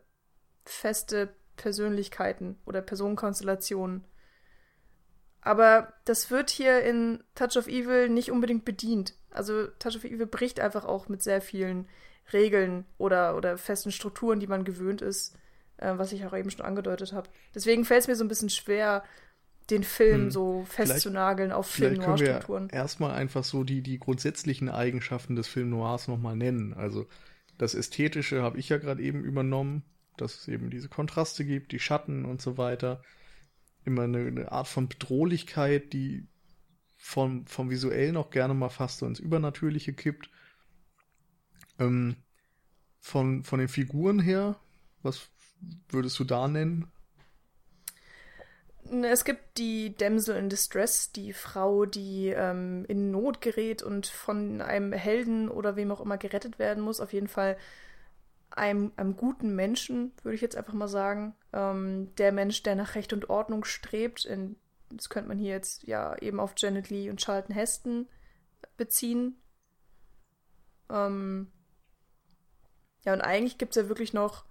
[0.64, 4.04] feste Persönlichkeiten oder Personenkonstellationen.
[5.40, 9.14] Aber das wird hier in Touch of Evil nicht unbedingt bedient.
[9.30, 11.86] Also Touch of Evil bricht einfach auch mit sehr vielen
[12.32, 15.36] Regeln oder, oder festen Strukturen, die man gewöhnt ist,
[15.76, 17.28] äh, was ich auch eben schon angedeutet habe.
[17.54, 19.04] Deswegen fällt es mir so ein bisschen schwer,
[19.70, 20.30] den Film hm.
[20.30, 22.68] so festzunageln auf Film Noir-Strukturen.
[22.70, 26.74] Erstmal einfach so die, die grundsätzlichen Eigenschaften des Film Noirs nochmal nennen.
[26.74, 27.06] Also
[27.56, 29.82] das Ästhetische habe ich ja gerade eben übernommen,
[30.16, 33.02] dass es eben diese Kontraste gibt, die Schatten und so weiter.
[33.84, 36.26] Immer eine, eine Art von Bedrohlichkeit, die
[36.96, 40.30] vom, vom Visuellen auch gerne mal fast so ins Übernatürliche kippt.
[41.78, 42.16] Ähm,
[43.00, 44.58] von, von den Figuren her,
[45.02, 45.28] was
[45.90, 46.90] würdest du da nennen?
[49.02, 54.60] Es gibt die Damsel in Distress, die Frau, die ähm, in Not gerät und von
[54.60, 57.00] einem Helden oder wem auch immer gerettet werden muss.
[57.00, 57.56] Auf jeden Fall
[58.56, 61.34] einem, einem guten Menschen, würde ich jetzt einfach mal sagen.
[61.52, 64.24] Ähm, der Mensch, der nach Recht und Ordnung strebt.
[64.24, 64.56] In,
[64.90, 68.08] das könnte man hier jetzt ja eben auf Janet Lee und Charlton Heston
[68.76, 69.36] beziehen.
[70.90, 71.50] Ähm,
[73.04, 74.44] ja, und eigentlich gibt es ja wirklich noch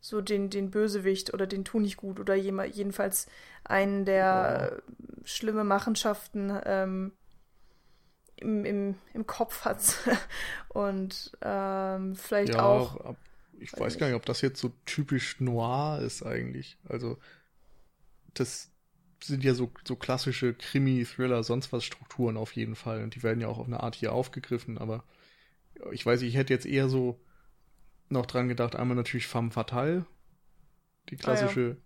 [0.00, 3.26] so den, den Bösewicht oder den tu nicht gut oder jedenfalls
[3.64, 5.12] einen der oh.
[5.24, 7.12] schlimme Machenschaften ähm,
[8.36, 9.80] im, im, im Kopf hat.
[10.68, 13.16] Und ähm, vielleicht ja, auch.
[13.58, 14.00] Ich weiß nicht.
[14.00, 16.78] gar nicht, ob das jetzt so typisch noir ist eigentlich.
[16.88, 17.18] Also,
[18.34, 18.70] das
[19.22, 23.02] sind ja so, so klassische Krimi, Thriller, sonst was Strukturen auf jeden Fall.
[23.02, 24.78] Und die werden ja auch auf eine Art hier aufgegriffen.
[24.78, 25.04] Aber
[25.92, 27.20] ich weiß, ich hätte jetzt eher so
[28.08, 30.06] noch dran gedacht, einmal natürlich Femme Fatale.
[31.08, 31.76] Die klassische ah, ja.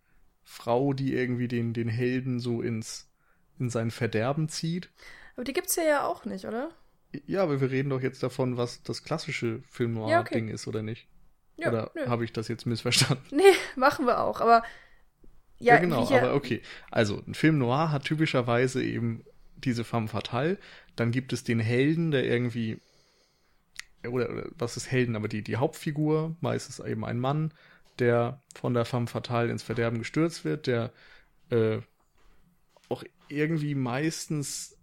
[0.44, 3.10] Frau, die irgendwie den, den Helden so ins,
[3.58, 4.90] in sein Verderben zieht.
[5.36, 6.70] Aber die gibt's ja ja auch nicht, oder?
[7.26, 10.54] Ja, aber wir reden doch jetzt davon, was das klassische Film Noir-Ding ja, okay.
[10.54, 11.08] ist, oder nicht?
[11.60, 13.24] Ja, oder habe ich das jetzt missverstanden?
[13.30, 13.42] Nee,
[13.76, 14.62] machen wir auch, aber
[15.58, 16.62] ja, ja genau, aber okay.
[16.90, 19.24] Also, ein Film Noir hat typischerweise eben
[19.56, 20.58] diese femme fatale.
[20.96, 22.80] Dann gibt es den Helden, der irgendwie
[24.06, 27.52] oder, oder was ist Helden, aber die, die Hauptfigur, meistens eben ein Mann,
[27.98, 30.92] der von der femme fatale ins Verderben gestürzt wird, der
[31.50, 31.78] äh,
[32.88, 34.76] auch irgendwie meistens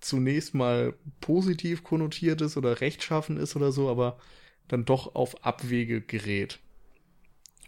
[0.00, 4.18] zunächst mal positiv konnotiert ist oder rechtschaffen ist oder so, aber
[4.68, 6.60] dann doch auf Abwege gerät.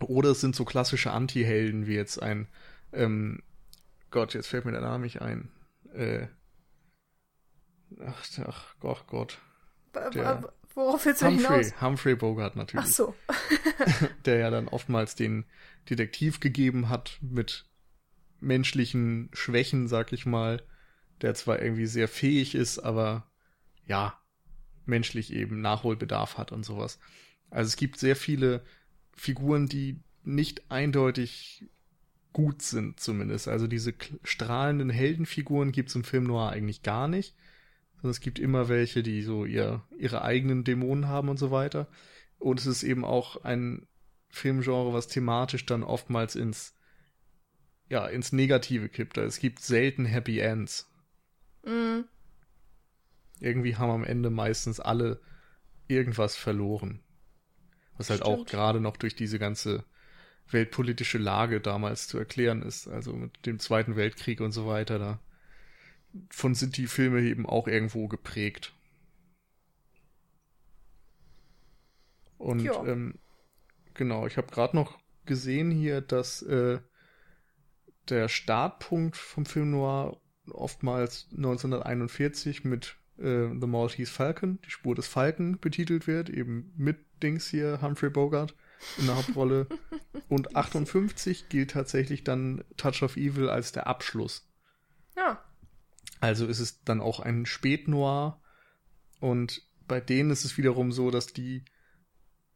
[0.00, 2.48] Oder es sind so klassische Anti-Helden wie jetzt ein,
[2.92, 3.42] ähm,
[4.10, 5.50] Gott, jetzt fällt mir der Name nicht ein.
[5.94, 6.26] Äh,
[8.04, 9.38] ach, ach Gott, Gott.
[9.94, 11.80] Der, Worauf du Humphrey, hinaus?
[11.80, 12.84] Humphrey Bogart natürlich.
[12.86, 13.14] Ach so.
[14.26, 15.46] der ja dann oftmals den
[15.88, 17.64] Detektiv gegeben hat mit
[18.40, 20.62] menschlichen Schwächen, sag ich mal,
[21.22, 23.26] der zwar irgendwie sehr fähig ist, aber
[23.86, 24.20] ja,
[24.88, 26.98] menschlich eben Nachholbedarf hat und sowas.
[27.50, 28.64] Also es gibt sehr viele
[29.14, 31.64] Figuren, die nicht eindeutig
[32.32, 33.48] gut sind, zumindest.
[33.48, 37.34] Also diese strahlenden Heldenfiguren gibt es im Film Noir eigentlich gar nicht.
[37.94, 41.88] Sondern es gibt immer welche, die so ihr, ihre eigenen Dämonen haben und so weiter.
[42.38, 43.86] Und es ist eben auch ein
[44.28, 46.74] Filmgenre, was thematisch dann oftmals ins,
[47.88, 49.16] ja, ins Negative kippt.
[49.16, 50.90] Also es gibt selten Happy Ends.
[51.64, 52.04] Mhm.
[53.40, 55.20] Irgendwie haben am Ende meistens alle
[55.88, 57.00] irgendwas verloren.
[57.96, 58.38] Was halt Stimmt.
[58.38, 59.84] auch gerade noch durch diese ganze
[60.50, 62.88] weltpolitische Lage damals zu erklären ist.
[62.88, 64.98] Also mit dem Zweiten Weltkrieg und so weiter.
[64.98, 65.20] Da
[66.30, 68.72] von sind die Filme eben auch irgendwo geprägt.
[72.38, 73.18] Und ähm,
[73.94, 76.78] genau, ich habe gerade noch gesehen hier, dass äh,
[78.08, 80.20] der Startpunkt vom Film Noir
[80.50, 86.98] oftmals 1941 mit äh, The Maltese Falcon, die Spur des Falken, betitelt wird, eben mit
[87.22, 88.54] Dings hier, Humphrey Bogart
[88.98, 89.66] in der Hauptrolle.
[90.28, 94.48] Und 58 gilt tatsächlich dann Touch of Evil als der Abschluss.
[95.16, 95.42] Ja.
[96.20, 98.40] Also ist es dann auch ein Spätnoir.
[99.20, 101.64] Und bei denen ist es wiederum so, dass die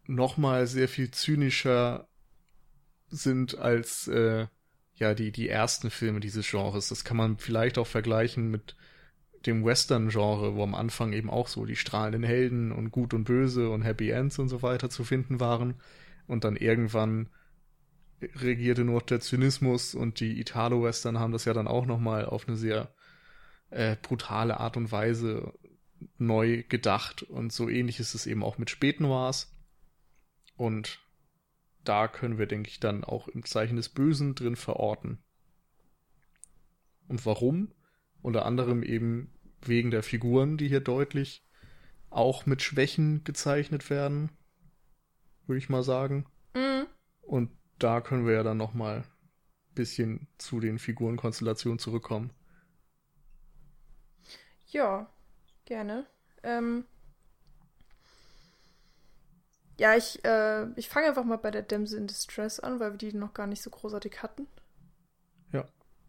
[0.06, 2.08] nochmal sehr viel zynischer
[3.08, 4.46] sind als äh,
[4.94, 6.88] ja die die ersten Filme dieses Genres.
[6.88, 8.76] Das kann man vielleicht auch vergleichen mit
[9.46, 13.70] dem Western-Genre, wo am Anfang eben auch so die strahlenden Helden und Gut und Böse
[13.70, 15.74] und Happy Ends und so weiter zu finden waren.
[16.26, 17.28] Und dann irgendwann
[18.20, 22.56] regierte nur der Zynismus und die Italo-Western haben das ja dann auch nochmal auf eine
[22.56, 22.92] sehr
[23.70, 25.54] äh, brutale Art und Weise
[26.18, 27.22] neu gedacht.
[27.22, 29.54] Und so ähnlich ist es eben auch mit Spätnoirs.
[30.56, 31.00] Und
[31.84, 35.18] da können wir, denke ich, dann auch im Zeichen des Bösen drin verorten.
[37.08, 37.72] Und warum?
[38.22, 41.44] Unter anderem eben wegen der Figuren, die hier deutlich
[42.10, 44.30] auch mit Schwächen gezeichnet werden,
[45.46, 46.26] würde ich mal sagen.
[46.54, 46.86] Mhm.
[47.22, 52.32] Und da können wir ja dann noch mal ein bisschen zu den Figurenkonstellationen zurückkommen.
[54.66, 55.08] Ja,
[55.64, 56.06] gerne.
[56.42, 56.84] Ähm
[59.78, 62.98] ja, ich, äh, ich fange einfach mal bei der Damsel in Distress an, weil wir
[62.98, 64.46] die noch gar nicht so großartig hatten.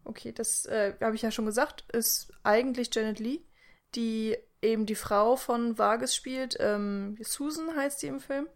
[0.04, 3.42] Okay, das äh, habe ich ja schon gesagt, ist eigentlich Janet Lee,
[3.96, 6.58] die eben die Frau von Vargas spielt.
[6.60, 8.48] Ähm, Susan heißt sie im Film.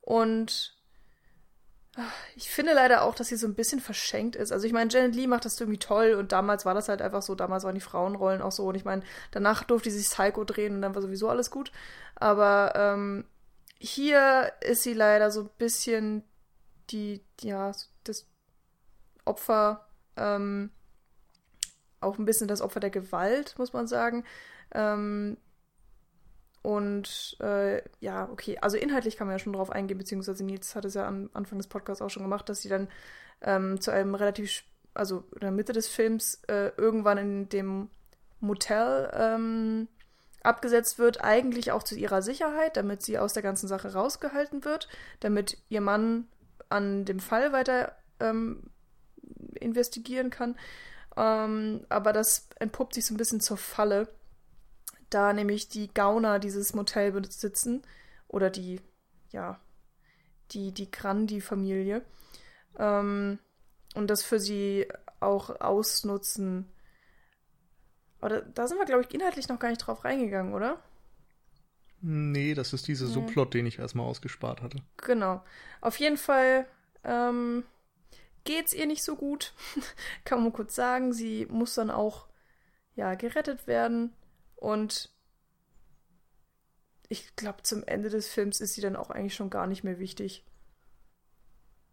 [0.00, 0.76] Und
[1.96, 4.52] ach, ich finde leider auch, dass sie so ein bisschen verschenkt ist.
[4.52, 7.22] Also ich meine, Janet Lee macht das irgendwie toll und damals war das halt einfach
[7.22, 10.44] so, damals waren die Frauenrollen auch so und ich meine, danach durfte sie sich Psycho
[10.44, 11.72] drehen und dann war sowieso alles gut.
[12.16, 13.24] Aber ähm,
[13.78, 16.24] hier ist sie leider so ein bisschen
[16.90, 17.72] die, ja,
[18.04, 18.26] das
[19.24, 19.86] Opfer
[20.16, 20.70] ähm,
[22.00, 24.24] auch ein bisschen das Opfer der Gewalt, muss man sagen.
[24.72, 25.36] Ähm,
[26.62, 30.84] und äh, ja, okay, also inhaltlich kann man ja schon drauf eingehen, beziehungsweise Nils hat
[30.84, 32.88] es ja am Anfang des Podcasts auch schon gemacht, dass sie dann
[33.40, 34.62] ähm, zu einem relativ,
[34.94, 37.90] also in der Mitte des Films äh, irgendwann in dem
[38.38, 39.88] Motel ähm,
[40.44, 44.88] abgesetzt wird, eigentlich auch zu ihrer Sicherheit, damit sie aus der ganzen Sache rausgehalten wird,
[45.20, 46.28] damit ihr Mann
[46.68, 48.70] an dem Fall weiter ähm,
[49.62, 50.56] investigieren kann.
[51.16, 54.08] Ähm, aber das entpuppt sich so ein bisschen zur Falle,
[55.10, 57.82] da nämlich die Gauner dieses Motel besitzen
[58.28, 58.80] oder die,
[59.30, 59.60] ja,
[60.52, 62.02] die, die Grandi-Familie
[62.78, 63.38] ähm,
[63.94, 64.86] und das für sie
[65.20, 66.66] auch ausnutzen.
[68.20, 70.82] Oder da sind wir, glaube ich, inhaltlich noch gar nicht drauf reingegangen, oder?
[72.00, 73.06] Nee, das ist dieser.
[73.06, 74.78] Subplot, den ich erstmal ausgespart hatte.
[74.96, 75.42] Genau.
[75.80, 76.66] Auf jeden Fall
[77.04, 77.64] ähm,
[78.44, 79.54] geht's ihr nicht so gut.
[80.24, 81.12] Kann man kurz sagen.
[81.12, 82.26] Sie muss dann auch
[82.94, 84.12] ja gerettet werden
[84.56, 85.10] und
[87.08, 89.98] ich glaube, zum Ende des Films ist sie dann auch eigentlich schon gar nicht mehr
[89.98, 90.44] wichtig.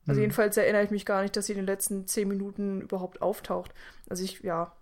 [0.07, 0.21] Also hm.
[0.21, 3.73] jedenfalls erinnere ich mich gar nicht, dass sie in den letzten zehn Minuten überhaupt auftaucht.
[4.09, 4.75] Also ich, ja.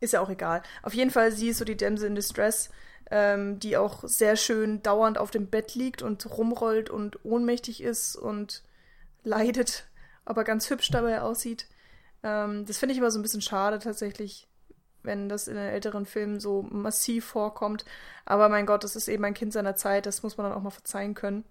[0.00, 0.62] Ist ja auch egal.
[0.82, 2.70] Auf jeden Fall, sie ist so die Dämse in Distress,
[3.10, 8.14] ähm, die auch sehr schön dauernd auf dem Bett liegt und rumrollt und ohnmächtig ist
[8.14, 8.62] und
[9.26, 9.86] leidet,
[10.24, 11.66] aber ganz hübsch dabei aussieht.
[12.22, 14.48] Ähm, das finde ich immer so ein bisschen schade tatsächlich,
[15.02, 17.84] wenn das in den älteren Filmen so massiv vorkommt.
[18.24, 20.62] Aber mein Gott, das ist eben ein Kind seiner Zeit, das muss man dann auch
[20.62, 21.44] mal verzeihen können.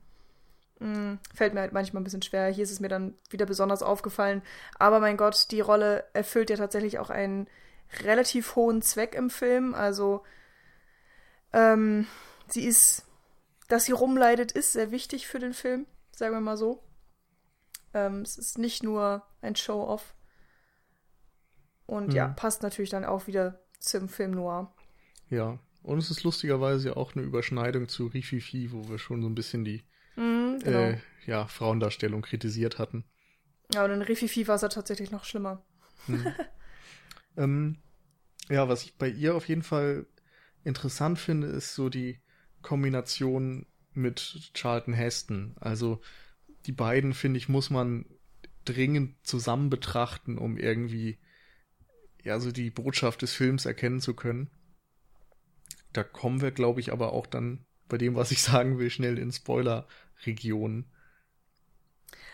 [0.80, 2.48] Hm, fällt mir halt manchmal ein bisschen schwer.
[2.50, 4.42] Hier ist es mir dann wieder besonders aufgefallen.
[4.78, 7.48] Aber mein Gott, die Rolle erfüllt ja tatsächlich auch einen
[8.04, 9.74] relativ hohen Zweck im Film.
[9.74, 10.24] Also,
[11.54, 12.08] ähm,
[12.50, 13.06] sie ist,
[13.70, 16.84] dass sie rumleidet, ist sehr wichtig für den Film, sagen wir mal so.
[17.96, 20.14] Ähm, es ist nicht nur ein Show-off.
[21.86, 22.16] Und mhm.
[22.16, 24.76] ja, passt natürlich dann auch wieder zum Film Noir.
[25.30, 29.36] Ja, und es ist lustigerweise auch eine Überschneidung zu Rififi, wo wir schon so ein
[29.36, 29.86] bisschen die
[30.18, 30.80] mhm, genau.
[30.80, 33.06] äh, ja, Frauendarstellung kritisiert hatten.
[33.74, 35.64] Ja, und in Rififi war es ja tatsächlich noch schlimmer.
[36.08, 36.34] Mhm.
[37.38, 37.78] ähm,
[38.50, 40.06] ja, was ich bei ihr auf jeden Fall
[40.66, 42.20] interessant finde, ist so die
[42.62, 45.56] Kombination mit Charlton Heston.
[45.62, 46.02] Also
[46.66, 48.06] die beiden, finde ich, muss man
[48.66, 51.20] dringend zusammen betrachten, um irgendwie
[52.24, 54.50] ja so die Botschaft des Films erkennen zu können.
[55.94, 59.18] Da kommen wir, glaube ich, aber auch dann bei dem, was ich sagen will, schnell
[59.18, 60.92] in Spoiler-Regionen.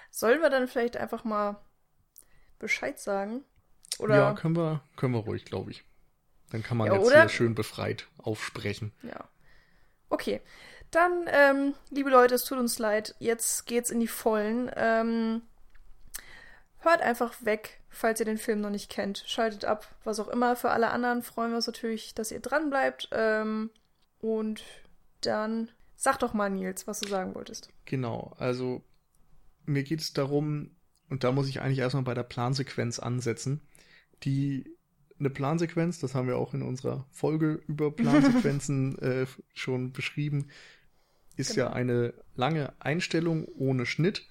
[0.10, 1.62] Sollen wir dann vielleicht einfach mal
[2.60, 3.44] Bescheid sagen?
[4.00, 4.16] Oder?
[4.16, 5.84] Ja, können wir, können wir ruhig, glaube ich.
[6.50, 7.22] Dann kann man ja, jetzt oder?
[7.22, 8.94] hier schön befreit aufsprechen.
[9.04, 9.30] Ja.
[10.10, 10.42] Okay.
[10.92, 13.16] Dann, ähm, liebe Leute, es tut uns leid.
[13.20, 14.70] Jetzt geht's in die Vollen.
[14.76, 15.42] Ähm,
[16.80, 19.24] hört einfach weg, falls ihr den Film noch nicht kennt.
[19.26, 20.56] Schaltet ab, was auch immer.
[20.58, 23.08] Für alle anderen freuen wir uns natürlich, dass ihr dran bleibt.
[23.14, 23.70] Ähm,
[24.20, 24.64] und
[25.22, 27.70] dann sag doch mal, Nils, was du sagen wolltest.
[27.86, 28.84] Genau, also
[29.66, 30.72] mir geht es darum,
[31.10, 33.62] und da muss ich eigentlich erstmal bei der Plansequenz ansetzen,
[34.24, 34.66] die
[35.20, 40.50] eine Plansequenz, das haben wir auch in unserer Folge über Plansequenzen äh, schon beschrieben,
[41.36, 41.68] ist genau.
[41.68, 44.28] ja eine lange Einstellung ohne Schnitt,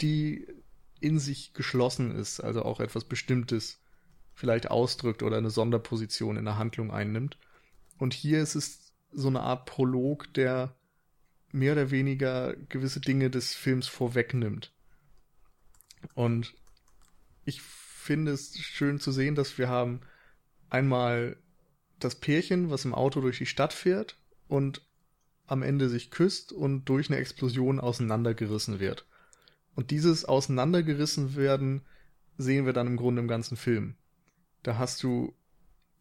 [0.00, 0.46] die
[1.00, 3.80] in sich geschlossen ist, also auch etwas Bestimmtes
[4.34, 7.36] vielleicht ausdrückt oder eine Sonderposition in der Handlung einnimmt.
[7.98, 10.74] Und hier ist es so eine Art Prolog, der
[11.52, 14.72] mehr oder weniger gewisse Dinge des Films vorwegnimmt.
[16.14, 16.54] Und
[17.44, 20.00] ich finde es schön zu sehen, dass wir haben
[20.70, 21.36] einmal
[21.98, 24.16] das Pärchen, was im Auto durch die Stadt fährt
[24.48, 24.82] und
[25.50, 29.06] am Ende sich küsst und durch eine Explosion auseinandergerissen wird.
[29.74, 31.82] Und dieses auseinandergerissen werden
[32.38, 33.96] sehen wir dann im Grunde im ganzen Film.
[34.62, 35.34] Da hast du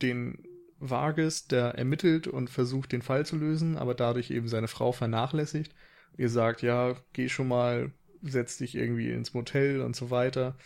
[0.01, 0.43] den
[0.79, 5.73] Vargas, der ermittelt und versucht, den Fall zu lösen, aber dadurch eben seine Frau vernachlässigt.
[6.17, 7.91] Ihr sagt, ja, geh schon mal,
[8.21, 10.57] setz dich irgendwie ins Motel und so weiter.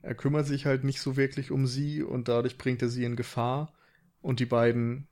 [0.00, 3.16] Er kümmert sich halt nicht so wirklich um sie und dadurch bringt er sie in
[3.16, 3.74] Gefahr.
[4.20, 5.07] Und die beiden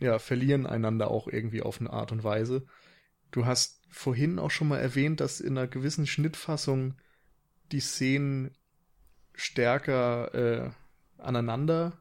[0.00, 2.66] ja, verlieren einander auch irgendwie auf eine Art und Weise.
[3.30, 6.94] Du hast vorhin auch schon mal erwähnt, dass in einer gewissen Schnittfassung
[7.72, 8.56] die Szenen
[9.34, 10.70] stärker äh,
[11.18, 12.00] aneinander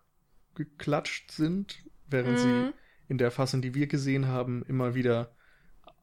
[0.56, 2.42] geklatscht sind, während mhm.
[2.42, 2.74] sie
[3.08, 5.36] in der Fassung, die wir gesehen haben, immer wieder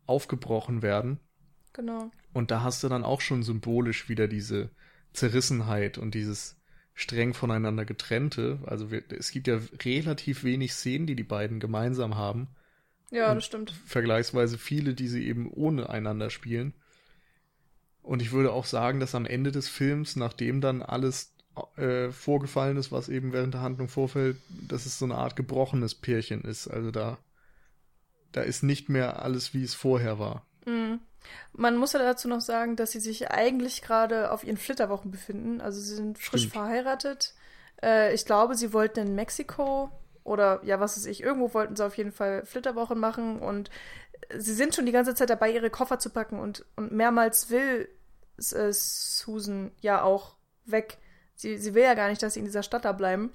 [0.06, 1.20] aufgebrochen werden.
[1.72, 2.10] Genau.
[2.32, 4.70] Und da hast du dann auch schon symbolisch wieder diese
[5.12, 6.61] Zerrissenheit und dieses
[6.94, 8.60] streng voneinander getrennte.
[8.66, 12.48] Also wir, es gibt ja relativ wenig Szenen, die die beiden gemeinsam haben.
[13.10, 13.72] Ja, das stimmt.
[13.86, 16.74] Vergleichsweise viele, die sie eben ohne einander spielen.
[18.02, 21.34] Und ich würde auch sagen, dass am Ende des Films, nachdem dann alles
[21.76, 25.94] äh, vorgefallen ist, was eben während der Handlung vorfällt, dass es so eine Art gebrochenes
[25.94, 26.68] Pärchen ist.
[26.68, 27.18] Also da,
[28.32, 30.46] da ist nicht mehr alles, wie es vorher war.
[30.66, 31.00] Mhm.
[31.52, 35.60] Man muss ja dazu noch sagen, dass sie sich eigentlich gerade auf ihren Flitterwochen befinden.
[35.60, 36.54] Also sie sind frisch Stimmt.
[36.54, 37.34] verheiratet.
[37.82, 39.90] Äh, ich glaube, sie wollten in Mexiko
[40.24, 43.70] oder ja, was weiß ich, irgendwo wollten sie auf jeden Fall Flitterwochen machen und
[44.36, 47.88] sie sind schon die ganze Zeit dabei, ihre Koffer zu packen und, und mehrmals will
[48.38, 50.98] äh, Susan ja auch weg.
[51.34, 53.32] Sie, sie will ja gar nicht, dass sie in dieser Stadt da bleiben.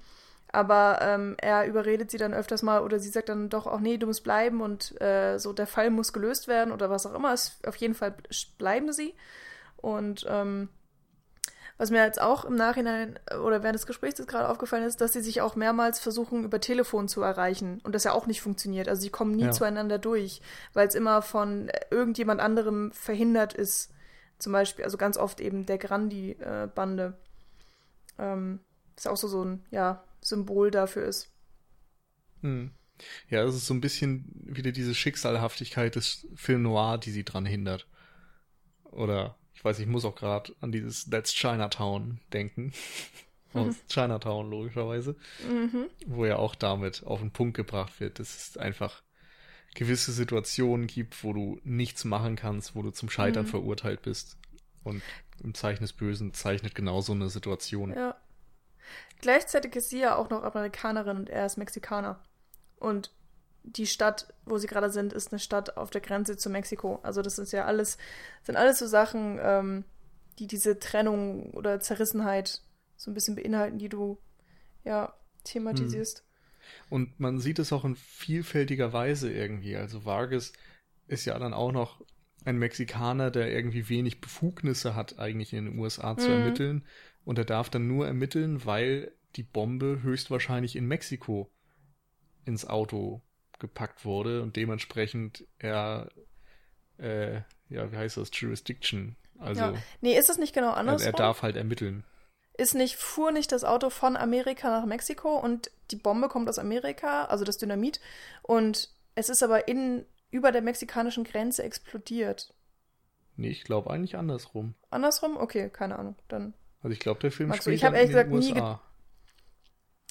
[0.51, 3.97] Aber ähm, er überredet sie dann öfters mal oder sie sagt dann doch auch, nee,
[3.97, 7.33] du musst bleiben und äh, so der Fall muss gelöst werden oder was auch immer.
[7.33, 8.15] Es, auf jeden Fall
[8.57, 9.13] bleiben sie.
[9.77, 10.69] Und ähm,
[11.77, 15.21] was mir jetzt auch im Nachhinein oder während des Gesprächs gerade aufgefallen ist, dass sie
[15.21, 18.87] sich auch mehrmals versuchen, über Telefon zu erreichen und das ja auch nicht funktioniert.
[18.87, 19.51] Also sie kommen nie ja.
[19.51, 20.41] zueinander durch,
[20.73, 23.91] weil es immer von irgendjemand anderem verhindert ist.
[24.39, 27.13] Zum Beispiel, also ganz oft eben der Grandi-Bande.
[28.17, 28.59] Ähm,
[28.95, 31.31] ist auch so, so ein, ja, Symbol dafür ist.
[32.41, 32.71] Hm.
[33.29, 37.45] Ja, es ist so ein bisschen wieder diese Schicksalhaftigkeit des Film Noir, die sie dran
[37.45, 37.87] hindert.
[38.83, 42.73] Oder, ich weiß, ich muss auch gerade an dieses That's Chinatown denken.
[43.53, 43.75] Aus mhm.
[43.89, 45.15] Chinatown, logischerweise.
[45.47, 45.87] Mhm.
[46.05, 49.03] Wo ja auch damit auf den Punkt gebracht wird, dass es einfach
[49.75, 53.49] gewisse Situationen gibt, wo du nichts machen kannst, wo du zum Scheitern mhm.
[53.49, 54.37] verurteilt bist.
[54.83, 55.03] Und
[55.43, 57.93] im Zeichen des Bösen zeichnet genau so eine Situation.
[57.93, 58.15] Ja.
[59.21, 62.19] Gleichzeitig ist sie ja auch noch Amerikanerin und er ist Mexikaner.
[62.79, 63.11] Und
[63.63, 66.99] die Stadt, wo sie gerade sind, ist eine Stadt auf der Grenze zu Mexiko.
[67.03, 67.97] Also das ist ja alles,
[68.43, 69.83] sind alles so Sachen, ähm,
[70.39, 72.61] die diese Trennung oder Zerrissenheit
[72.95, 74.17] so ein bisschen beinhalten, die du
[74.83, 75.13] ja
[75.43, 76.19] thematisierst.
[76.19, 76.25] Hm.
[76.89, 79.75] Und man sieht es auch in vielfältiger Weise irgendwie.
[79.75, 80.53] Also Vargas
[81.07, 82.01] ist ja dann auch noch
[82.45, 86.33] ein Mexikaner, der irgendwie wenig Befugnisse hat, eigentlich in den USA zu mhm.
[86.33, 86.85] ermitteln
[87.27, 91.51] und er darf dann nur ermitteln, weil die Bombe höchstwahrscheinlich in Mexiko
[92.45, 93.21] ins Auto
[93.59, 96.09] gepackt wurde und dementsprechend er,
[96.97, 99.17] äh, ja, wie heißt das, Jurisdiction.
[99.39, 99.73] Also, ja.
[99.99, 101.01] nee, ist es nicht genau anders?
[101.01, 102.05] Also er darf halt ermitteln.
[102.53, 106.59] Ist nicht, fuhr nicht das Auto von Amerika nach Mexiko und die Bombe kommt aus
[106.59, 107.99] Amerika, also das Dynamit,
[108.41, 112.53] und es ist aber in, über der mexikanischen Grenze explodiert.
[113.35, 114.75] Nee, ich glaube eigentlich andersrum.
[114.91, 115.35] Andersrum?
[115.35, 116.15] Okay, keine Ahnung.
[116.29, 116.53] Dann
[116.87, 118.53] also ich glaube, der Film Magst spielt ich habe ehrlich gesagt nie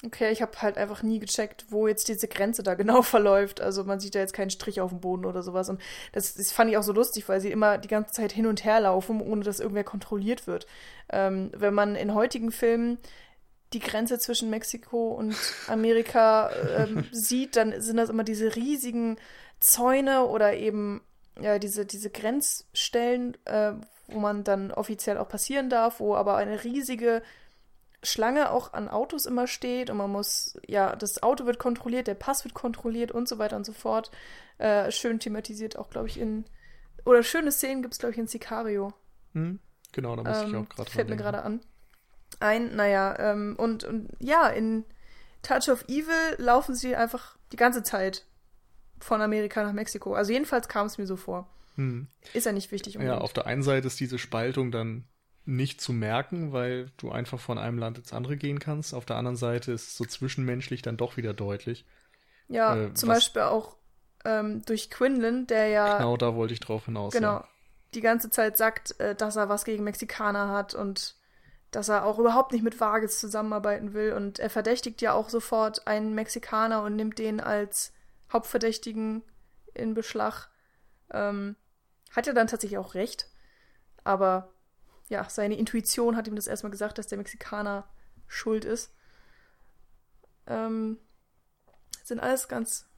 [0.05, 3.61] Okay, ich habe halt einfach nie gecheckt, wo jetzt diese Grenze da genau verläuft.
[3.61, 5.69] Also man sieht da jetzt keinen Strich auf dem Boden oder sowas.
[5.69, 8.45] Und das, das fand ich auch so lustig, weil sie immer die ganze Zeit hin
[8.45, 10.67] und her laufen, ohne dass irgendwer kontrolliert wird.
[11.09, 12.99] Ähm, wenn man in heutigen Filmen
[13.73, 15.35] die Grenze zwischen Mexiko und
[15.67, 19.17] Amerika ähm, sieht, dann sind das immer diese riesigen
[19.59, 21.01] Zäune oder eben
[21.41, 23.73] ja, diese, diese Grenzstellen, äh,
[24.07, 27.21] wo man dann offiziell auch passieren darf, wo aber eine riesige
[28.03, 32.13] Schlange auch an Autos immer steht und man muss, ja, das Auto wird kontrolliert, der
[32.15, 34.11] Pass wird kontrolliert und so weiter und so fort.
[34.59, 36.45] Äh, schön thematisiert auch, glaube ich, in,
[37.05, 38.93] oder schöne Szenen gibt es, glaube ich, in Sicario.
[39.33, 39.59] Hm,
[39.91, 41.61] genau, da muss ähm, ich auch gerade Fällt mir gerade an.
[42.39, 44.85] Ein, naja, ähm, und, und ja, in
[45.41, 48.25] Touch of Evil laufen sie einfach die ganze Zeit
[48.99, 50.13] von Amerika nach Mexiko.
[50.13, 51.47] Also jedenfalls kam es mir so vor.
[51.77, 52.07] Hm.
[52.33, 52.97] Ist ja nicht wichtig.
[52.97, 53.19] Unbedingt.
[53.19, 55.07] Ja, auf der einen Seite ist diese Spaltung dann
[55.45, 58.93] nicht zu merken, weil du einfach von einem Land ins andere gehen kannst.
[58.93, 61.85] Auf der anderen Seite ist es so zwischenmenschlich dann doch wieder deutlich.
[62.49, 63.77] Ja, äh, zum Beispiel auch
[64.25, 65.97] ähm, durch Quinlan, der ja.
[65.97, 67.13] Genau, da wollte ich drauf hinaus.
[67.13, 67.35] Genau.
[67.35, 67.47] Ja.
[67.93, 71.15] Die ganze Zeit sagt, äh, dass er was gegen Mexikaner hat und
[71.71, 74.13] dass er auch überhaupt nicht mit Vargas zusammenarbeiten will.
[74.13, 77.93] Und er verdächtigt ja auch sofort einen Mexikaner und nimmt den als
[78.31, 79.23] Hauptverdächtigen
[79.73, 80.49] in Beschlag.
[81.11, 81.55] Ähm,
[82.17, 83.29] hat er dann tatsächlich auch recht.
[84.03, 84.51] Aber
[85.07, 87.87] ja, seine Intuition hat ihm das erstmal gesagt, dass der Mexikaner
[88.25, 88.91] schuld ist.
[90.47, 90.97] Ähm,
[92.03, 92.89] sind alles ganz,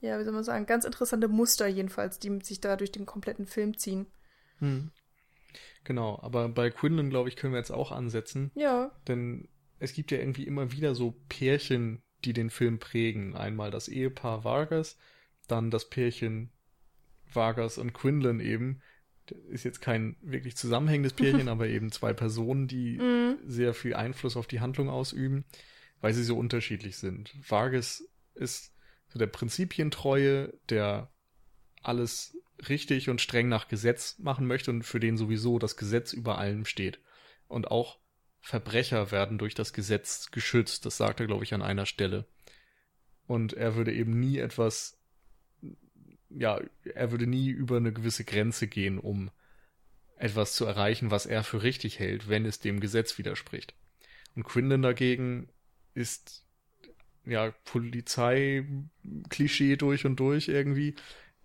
[0.00, 3.46] ja, wie soll man sagen, ganz interessante Muster jedenfalls, die sich da durch den kompletten
[3.46, 4.06] Film ziehen.
[4.58, 4.90] Hm.
[5.84, 8.50] Genau, aber bei Quinlan, glaube ich, können wir jetzt auch ansetzen.
[8.54, 8.90] Ja.
[9.08, 9.48] Denn
[9.78, 13.34] es gibt ja irgendwie immer wieder so Pärchen, die den Film prägen.
[13.34, 14.98] Einmal das Ehepaar Vargas,
[15.48, 16.52] dann das Pärchen
[17.32, 18.80] Vargas und Quinlan eben.
[19.50, 23.38] Ist jetzt kein wirklich zusammenhängendes Pärchen, aber eben zwei Personen, die mm.
[23.46, 25.44] sehr viel Einfluss auf die Handlung ausüben,
[26.00, 27.34] weil sie so unterschiedlich sind.
[27.48, 28.04] Vargas
[28.34, 28.72] ist
[29.08, 31.10] so der Prinzipientreue, der
[31.82, 32.36] alles
[32.68, 36.64] richtig und streng nach Gesetz machen möchte und für den sowieso das Gesetz über allem
[36.64, 37.00] steht.
[37.48, 37.98] Und auch
[38.40, 40.86] Verbrecher werden durch das Gesetz geschützt.
[40.86, 42.26] Das sagt er, glaube ich, an einer Stelle.
[43.26, 44.95] Und er würde eben nie etwas,
[46.38, 46.60] ja,
[46.94, 49.30] er würde nie über eine gewisse Grenze gehen, um
[50.16, 53.74] etwas zu erreichen, was er für richtig hält, wenn es dem Gesetz widerspricht.
[54.34, 55.48] Und Quinlan dagegen
[55.94, 56.46] ist,
[57.24, 60.94] ja, Polizei-Klischee durch und durch irgendwie.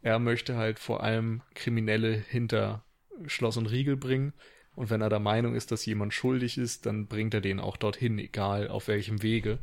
[0.01, 2.85] Er möchte halt vor allem Kriminelle hinter
[3.27, 4.33] Schloss und Riegel bringen
[4.75, 7.77] und wenn er der Meinung ist, dass jemand schuldig ist, dann bringt er den auch
[7.77, 9.59] dorthin, egal auf welchem Wege.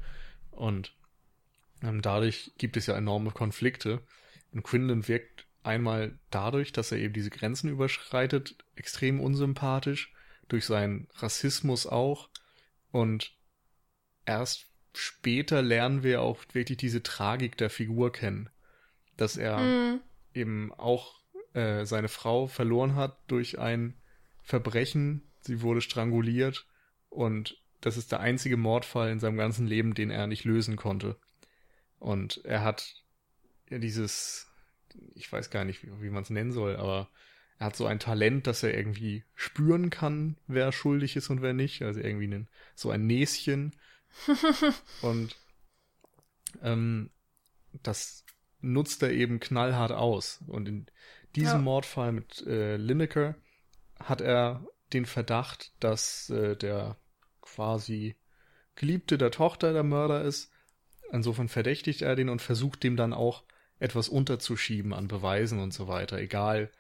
[0.51, 0.95] Und
[1.83, 4.03] ähm, dadurch gibt es ja enorme Konflikte.
[4.53, 10.13] Und Quinlan wirkt einmal dadurch, dass er eben diese Grenzen überschreitet, extrem unsympathisch,
[10.49, 12.31] durch seinen Rassismus auch.
[12.91, 13.37] Und
[14.25, 18.49] erst später lernen wir auch wirklich diese Tragik der Figur kennen.
[19.17, 20.01] Dass er mhm.
[20.33, 21.21] eben auch
[21.53, 23.95] äh, seine Frau verloren hat durch ein
[24.43, 25.31] Verbrechen.
[25.41, 26.67] Sie wurde stranguliert
[27.09, 31.17] und das ist der einzige Mordfall in seinem ganzen Leben, den er nicht lösen konnte.
[31.99, 33.05] Und er hat
[33.71, 34.47] ja dieses,
[35.15, 37.09] ich weiß gar nicht, wie, wie man es nennen soll, aber
[37.59, 41.53] er hat so ein Talent, dass er irgendwie spüren kann, wer schuldig ist und wer
[41.53, 41.83] nicht.
[41.83, 43.75] Also irgendwie einen, so ein Näschen.
[45.03, 45.37] und
[46.63, 47.11] ähm,
[47.83, 48.25] das
[48.61, 50.43] nutzt er eben knallhart aus.
[50.47, 50.87] Und in
[51.35, 51.63] diesem ja.
[51.63, 53.35] Mordfall mit äh, Lineker
[53.99, 56.97] hat er den Verdacht, dass äh, der
[57.41, 58.17] quasi
[58.77, 60.53] Geliebte der Tochter der Mörder ist.
[61.11, 63.43] Insofern verdächtigt er den und versucht dem dann auch
[63.79, 66.71] etwas unterzuschieben an Beweisen und so weiter, egal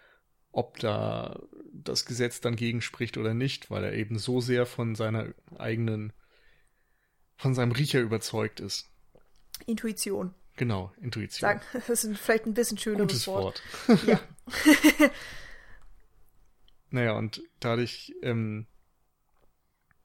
[0.50, 1.40] ob da
[1.72, 6.12] das Gesetz dann gegenspricht oder nicht, weil er eben so sehr von seiner eigenen,
[7.36, 8.88] von seinem Riecher überzeugt ist.
[9.66, 10.34] Intuition.
[10.56, 11.48] Genau, Intuition.
[11.48, 13.62] Sagen, das ist vielleicht ein bisschen schöneres Gutes Wort.
[13.86, 14.06] Wort.
[14.06, 14.20] Ja.
[16.90, 18.66] naja, und dadurch, ähm,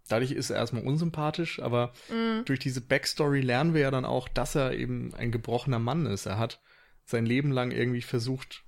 [0.08, 2.46] dadurch ist er erstmal unsympathisch, aber mm.
[2.46, 6.28] durch diese Backstory lernen wir ja dann auch, dass er eben ein gebrochener Mann ist.
[6.28, 6.62] Er hat
[7.06, 8.64] sein Leben lang irgendwie versucht,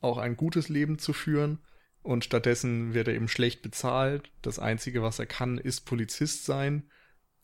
[0.00, 1.58] auch ein gutes Leben zu führen
[2.02, 4.30] und stattdessen wird er eben schlecht bezahlt.
[4.42, 6.90] Das Einzige, was er kann, ist Polizist sein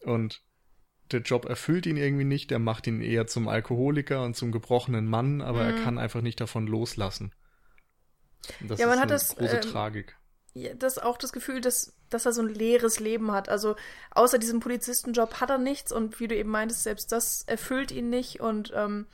[0.01, 0.43] und
[1.13, 5.07] der Job erfüllt ihn irgendwie nicht, er macht ihn eher zum Alkoholiker und zum gebrochenen
[5.07, 5.71] Mann, aber mhm.
[5.71, 7.35] er kann einfach nicht davon loslassen.
[8.61, 10.17] das ja, man ist hat eine das, große äh, Tragik.
[10.55, 13.49] Ja, das auch das Gefühl, dass, dass er so ein leeres Leben hat.
[13.49, 13.77] Also
[14.11, 18.11] außer diesem Polizistenjob hat er nichts und wie du eben meintest, selbst das erfüllt ihn
[18.11, 19.07] nicht und ähm,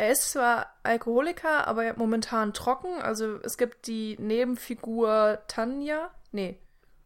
[0.00, 3.02] er ist zwar Alkoholiker, aber momentan trocken.
[3.02, 6.10] Also es gibt die Nebenfigur Tanja.
[6.32, 6.58] Nee.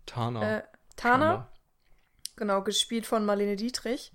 [0.06, 0.58] Tana.
[0.58, 0.62] Äh,
[0.94, 1.48] Tana.
[2.36, 4.12] Genau, gespielt von Marlene Dietrich,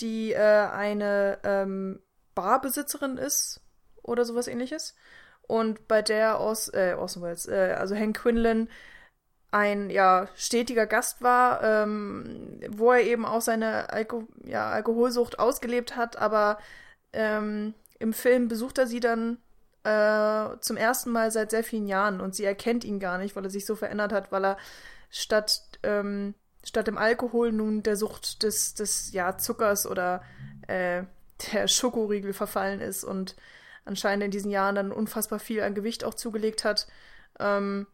[0.00, 2.02] die äh, eine ähm,
[2.34, 3.60] Barbesitzerin ist
[4.02, 4.96] oder sowas ähnliches.
[5.42, 8.68] Und bei der aus, äh, Orson Welles, äh, also Hank Quinlan,
[9.52, 15.94] ein ja stetiger Gast war, ähm, wo er eben auch seine Alko ja, Alkoholsucht ausgelebt
[15.96, 16.58] hat, aber
[17.12, 19.38] ähm, im Film besucht er sie dann
[19.84, 23.44] äh, zum ersten Mal seit sehr vielen Jahren und sie erkennt ihn gar nicht, weil
[23.44, 24.56] er sich so verändert hat, weil er
[25.10, 26.34] statt, ähm,
[26.64, 30.22] statt dem Alkohol nun der Sucht des, des ja, Zuckers oder
[30.66, 31.04] äh,
[31.52, 33.36] der Schokoriegel verfallen ist und
[33.84, 36.86] anscheinend in diesen Jahren dann unfassbar viel an Gewicht auch zugelegt hat.
[37.38, 37.86] Ähm,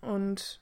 [0.00, 0.60] und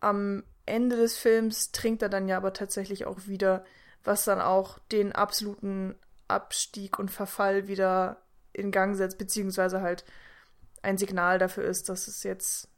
[0.00, 3.64] am Ende des Films trinkt er dann ja aber tatsächlich auch wieder,
[4.04, 5.96] was dann auch den absoluten
[6.28, 8.22] Abstieg und Verfall wieder
[8.52, 10.04] in Gang setzt, beziehungsweise halt
[10.82, 12.68] ein Signal dafür ist, dass es jetzt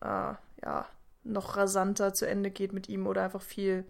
[0.00, 0.86] äh, ja
[1.22, 3.84] noch rasanter zu Ende geht mit ihm oder einfach viel,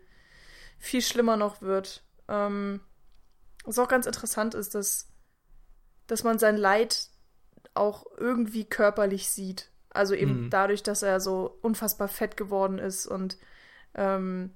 [0.79, 2.03] viel schlimmer noch wird.
[2.29, 2.81] Ähm,
[3.65, 5.09] was auch ganz interessant ist, dass,
[6.07, 7.09] dass man sein Leid
[7.75, 9.71] auch irgendwie körperlich sieht.
[9.91, 10.51] Also eben mhm.
[10.51, 13.39] dadurch, dass er so unfassbar fett geworden ist und
[13.95, 14.55] ähm,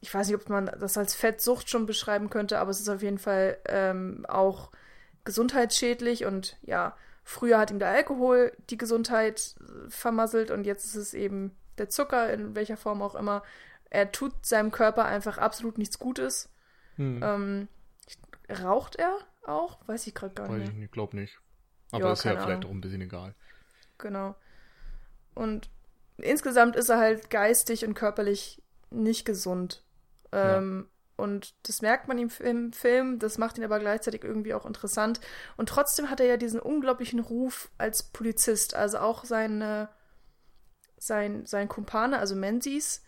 [0.00, 3.02] ich weiß nicht, ob man das als Fettsucht schon beschreiben könnte, aber es ist auf
[3.02, 4.70] jeden Fall ähm, auch
[5.24, 10.96] gesundheitsschädlich und ja, früher hat ihm der Alkohol die Gesundheit äh, vermasselt und jetzt ist
[10.96, 13.42] es eben der Zucker, in welcher Form auch immer.
[13.90, 16.48] Er tut seinem Körper einfach absolut nichts Gutes.
[16.96, 17.20] Hm.
[17.22, 17.68] Ähm,
[18.62, 19.78] raucht er auch?
[19.86, 20.78] Weiß ich gerade gar Weiß nicht.
[20.78, 21.40] Ich glaube nicht.
[21.92, 23.34] Aber ja, ist ja vielleicht auch ein bisschen egal.
[23.98, 24.36] Genau.
[25.34, 25.68] Und
[26.18, 29.84] insgesamt ist er halt geistig und körperlich nicht gesund.
[30.32, 31.24] Ähm, ja.
[31.24, 35.20] Und das merkt man ihm im Film, das macht ihn aber gleichzeitig irgendwie auch interessant.
[35.56, 38.74] Und trotzdem hat er ja diesen unglaublichen Ruf als Polizist.
[38.74, 39.90] Also auch seine,
[40.96, 43.02] sein, sein Kumpane, also Menzies,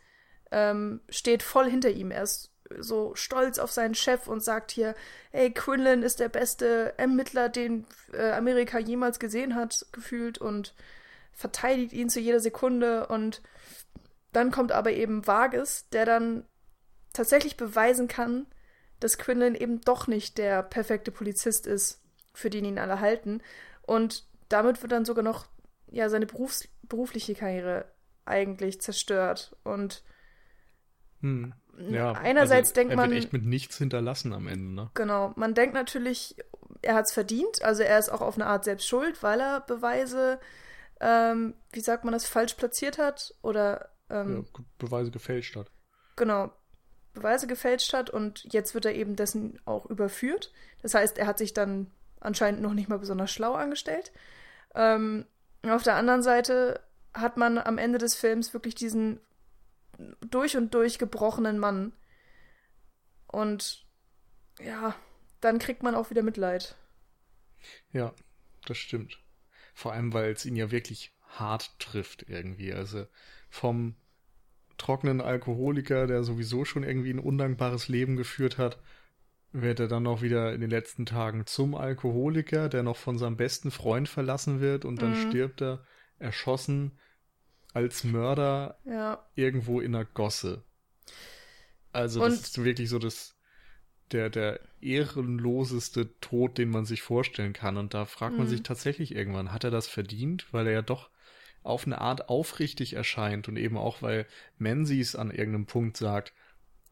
[0.50, 2.10] ähm, steht voll hinter ihm.
[2.10, 4.94] Er ist so stolz auf seinen Chef und sagt hier,
[5.30, 10.74] hey, Quinlan ist der beste Ermittler, den äh, Amerika jemals gesehen hat, gefühlt und
[11.32, 13.42] verteidigt ihn zu jeder Sekunde und
[14.32, 16.46] dann kommt aber eben Vargas, der dann
[17.12, 18.46] tatsächlich beweisen kann,
[19.00, 22.02] dass Quinlan eben doch nicht der perfekte Polizist ist,
[22.32, 23.42] für den ihn alle halten.
[23.82, 25.46] Und damit wird dann sogar noch
[25.90, 27.86] ja seine Berufs berufliche Karriere
[28.24, 29.56] eigentlich zerstört.
[29.64, 30.02] Und
[31.20, 31.54] hm.
[31.78, 33.10] ja, einerseits also denkt er man.
[33.10, 34.90] Wird echt mit nichts hinterlassen am Ende, ne?
[34.94, 35.32] Genau.
[35.36, 36.36] Man denkt natürlich,
[36.82, 37.62] er hat es verdient.
[37.62, 40.40] Also er ist auch auf eine Art selbst schuld, weil er Beweise,
[41.00, 45.70] ähm, wie sagt man das, falsch platziert hat oder ähm, ja, Beweise gefälscht hat.
[46.16, 46.52] Genau.
[47.14, 50.52] Beweise gefälscht hat und jetzt wird er eben dessen auch überführt.
[50.80, 51.90] Das heißt, er hat sich dann
[52.20, 54.12] anscheinend noch nicht mal besonders schlau angestellt.
[54.74, 55.26] Ähm,
[55.62, 56.80] auf der anderen Seite
[57.14, 59.20] hat man am Ende des Films wirklich diesen
[60.20, 61.92] durch und durch gebrochenen Mann.
[63.26, 63.86] Und
[64.60, 64.94] ja,
[65.40, 66.76] dann kriegt man auch wieder Mitleid.
[67.92, 68.14] Ja,
[68.66, 69.18] das stimmt.
[69.74, 72.72] Vor allem, weil es ihn ja wirklich hart trifft irgendwie.
[72.72, 73.06] Also
[73.48, 73.94] vom
[74.78, 78.78] trockenen Alkoholiker, der sowieso schon irgendwie ein undankbares Leben geführt hat,
[79.52, 83.36] wird er dann noch wieder in den letzten Tagen zum Alkoholiker, der noch von seinem
[83.36, 85.28] besten Freund verlassen wird und dann mhm.
[85.28, 85.84] stirbt er
[86.18, 86.92] erschossen
[87.74, 89.26] als Mörder ja.
[89.34, 90.62] irgendwo in einer Gosse.
[91.92, 93.36] Also und das ist wirklich so das
[94.10, 98.50] der der ehrenloseste Tod, den man sich vorstellen kann und da fragt man mhm.
[98.50, 101.10] sich tatsächlich irgendwann, hat er das verdient, weil er ja doch
[101.62, 104.26] auf eine Art aufrichtig erscheint und eben auch weil
[104.58, 106.32] Menzies an irgendeinem Punkt sagt,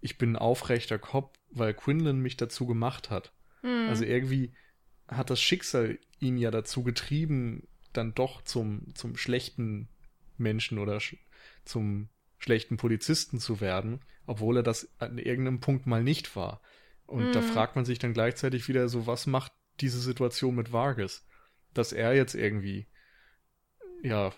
[0.01, 3.33] ich bin ein aufrechter Kopf, weil Quinlan mich dazu gemacht hat.
[3.63, 3.89] Mhm.
[3.89, 4.55] Also irgendwie
[5.09, 9.89] hat das Schicksal ihn ja dazu getrieben, dann doch zum, zum schlechten
[10.37, 11.17] Menschen oder sch
[11.65, 12.09] zum
[12.39, 16.63] schlechten Polizisten zu werden, obwohl er das an irgendeinem Punkt mal nicht war.
[17.07, 17.33] Und mhm.
[17.33, 21.27] da fragt man sich dann gleichzeitig wieder so, was macht diese Situation mit Vargas?
[21.75, 22.87] Dass er jetzt irgendwie,
[24.03, 24.33] ja,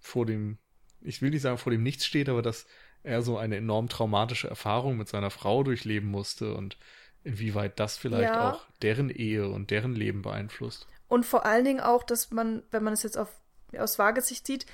[0.00, 0.58] vor dem,
[1.00, 2.66] ich will nicht sagen vor dem Nichts steht, aber dass
[3.02, 6.76] er so eine enorm traumatische Erfahrung mit seiner Frau durchleben musste und
[7.24, 8.52] inwieweit das vielleicht ja.
[8.52, 10.86] auch deren Ehe und deren Leben beeinflusst.
[11.08, 13.28] Und vor allen Dingen auch, dass man, wenn man es jetzt auf,
[13.76, 14.66] aus Vaagesicht sieht,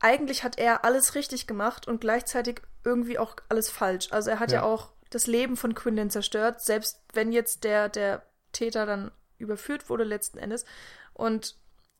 [0.00, 4.10] eigentlich hat er alles richtig gemacht und gleichzeitig irgendwie auch alles falsch.
[4.10, 7.88] Also er hat ja, ja auch das Leben von Quinlan zerstört, selbst wenn jetzt der,
[7.88, 10.64] der Täter dann überführt wurde letzten Endes.
[11.12, 11.56] Und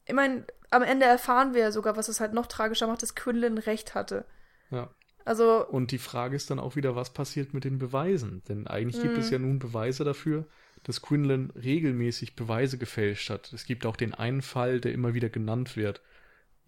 [0.06, 3.14] ich meine, am Ende erfahren wir ja sogar, was es halt noch tragischer macht, dass
[3.14, 4.24] Quinlan recht hatte.
[4.70, 4.90] Ja.
[5.24, 5.66] Also.
[5.68, 8.42] Und die Frage ist dann auch wieder, was passiert mit den Beweisen?
[8.48, 9.32] Denn eigentlich gibt es mhm.
[9.32, 10.46] ja nun Beweise dafür,
[10.82, 13.52] dass Quinlan regelmäßig Beweise gefälscht hat.
[13.52, 16.02] Es gibt auch den einen Fall, der immer wieder genannt wird.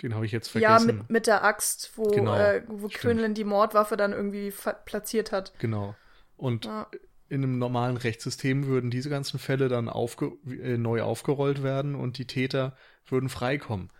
[0.02, 0.88] Den habe ich jetzt vergessen.
[0.88, 4.52] Ja, mit, mit der Axt, wo, genau, äh, wo Quinlan die Mordwaffe dann irgendwie
[4.84, 5.52] platziert hat.
[5.58, 5.94] Genau.
[6.36, 6.88] Und ja.
[7.28, 12.18] in einem normalen Rechtssystem würden diese ganzen Fälle dann aufge äh, neu aufgerollt werden und
[12.18, 12.76] die Täter
[13.06, 13.90] würden freikommen.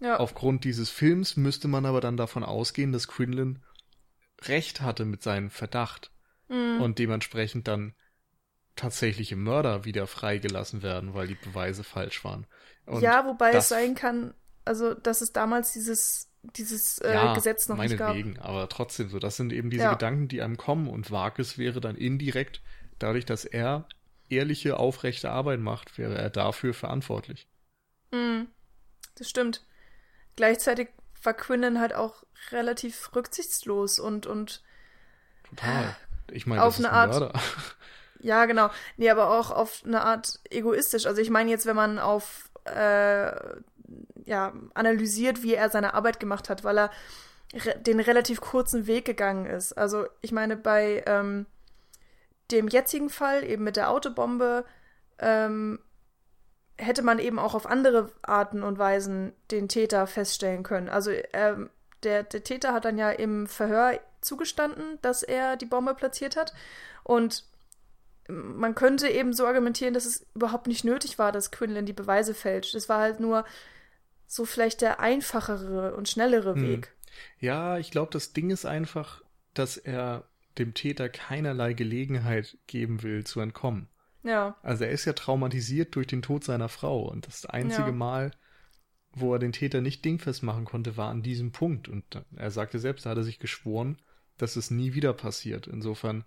[0.00, 0.18] Ja.
[0.18, 3.62] Aufgrund dieses Films müsste man aber dann davon ausgehen, dass Quinlan
[4.42, 6.10] recht hatte mit seinem Verdacht
[6.48, 6.80] mhm.
[6.82, 7.94] und dementsprechend dann
[8.76, 12.46] tatsächliche Mörder wieder freigelassen werden, weil die Beweise falsch waren.
[12.84, 14.34] Und ja, wobei es sein kann,
[14.64, 18.14] also dass es damals dieses dieses äh, ja, Gesetz noch nicht gab.
[18.14, 19.18] Wegen, aber trotzdem so.
[19.18, 19.92] Das sind eben diese ja.
[19.92, 22.62] Gedanken, die einem kommen und Vargas wäre dann indirekt,
[22.98, 23.88] dadurch, dass er
[24.28, 27.48] ehrliche, aufrechte Arbeit macht, wäre er dafür verantwortlich.
[28.10, 28.44] Mm,
[29.16, 29.64] das stimmt.
[30.36, 30.88] Gleichzeitig
[31.22, 34.62] war Quinnen halt auch relativ rücksichtslos und und
[35.48, 35.96] total.
[36.30, 37.20] Ich meine, auf eine ein Art.
[37.20, 37.32] Mörder.
[38.18, 38.70] Ja, genau.
[38.96, 41.06] Nee, aber auch auf eine Art egoistisch.
[41.06, 43.30] Also ich meine jetzt, wenn man auf äh,
[44.24, 46.90] ja, analysiert, wie er seine Arbeit gemacht hat, weil er
[47.54, 49.74] re den relativ kurzen Weg gegangen ist.
[49.74, 51.46] Also ich meine, bei ähm,
[52.50, 54.64] dem jetzigen Fall, eben mit der Autobombe,
[55.18, 55.78] ähm,
[56.78, 60.88] hätte man eben auch auf andere Arten und Weisen den Täter feststellen können.
[60.88, 61.70] Also ähm,
[62.02, 66.52] der, der Täter hat dann ja im Verhör zugestanden, dass er die Bombe platziert hat.
[67.02, 67.44] Und
[68.28, 72.34] man könnte eben so argumentieren, dass es überhaupt nicht nötig war, dass Quinlan die Beweise
[72.34, 72.74] fälscht.
[72.74, 73.44] Es war halt nur
[74.26, 76.62] so vielleicht der einfachere und schnellere hm.
[76.62, 76.92] Weg.
[77.38, 79.22] Ja, ich glaube, das Ding ist einfach,
[79.54, 80.24] dass er
[80.58, 83.88] dem Täter keinerlei Gelegenheit geben will, zu entkommen.
[84.26, 84.56] Ja.
[84.62, 87.92] Also er ist ja traumatisiert durch den Tod seiner Frau und das einzige ja.
[87.92, 88.30] Mal,
[89.12, 91.88] wo er den Täter nicht dingfest machen konnte, war an diesem Punkt.
[91.88, 92.04] Und
[92.34, 93.98] er sagte selbst, da hat er sich geschworen,
[94.36, 95.66] dass es nie wieder passiert.
[95.66, 96.24] Insofern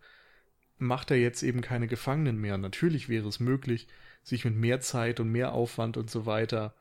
[0.77, 2.57] macht er jetzt eben keine Gefangenen mehr.
[2.57, 3.87] Natürlich wäre es möglich,
[4.23, 6.73] sich mit mehr Zeit und mehr Aufwand und so weiter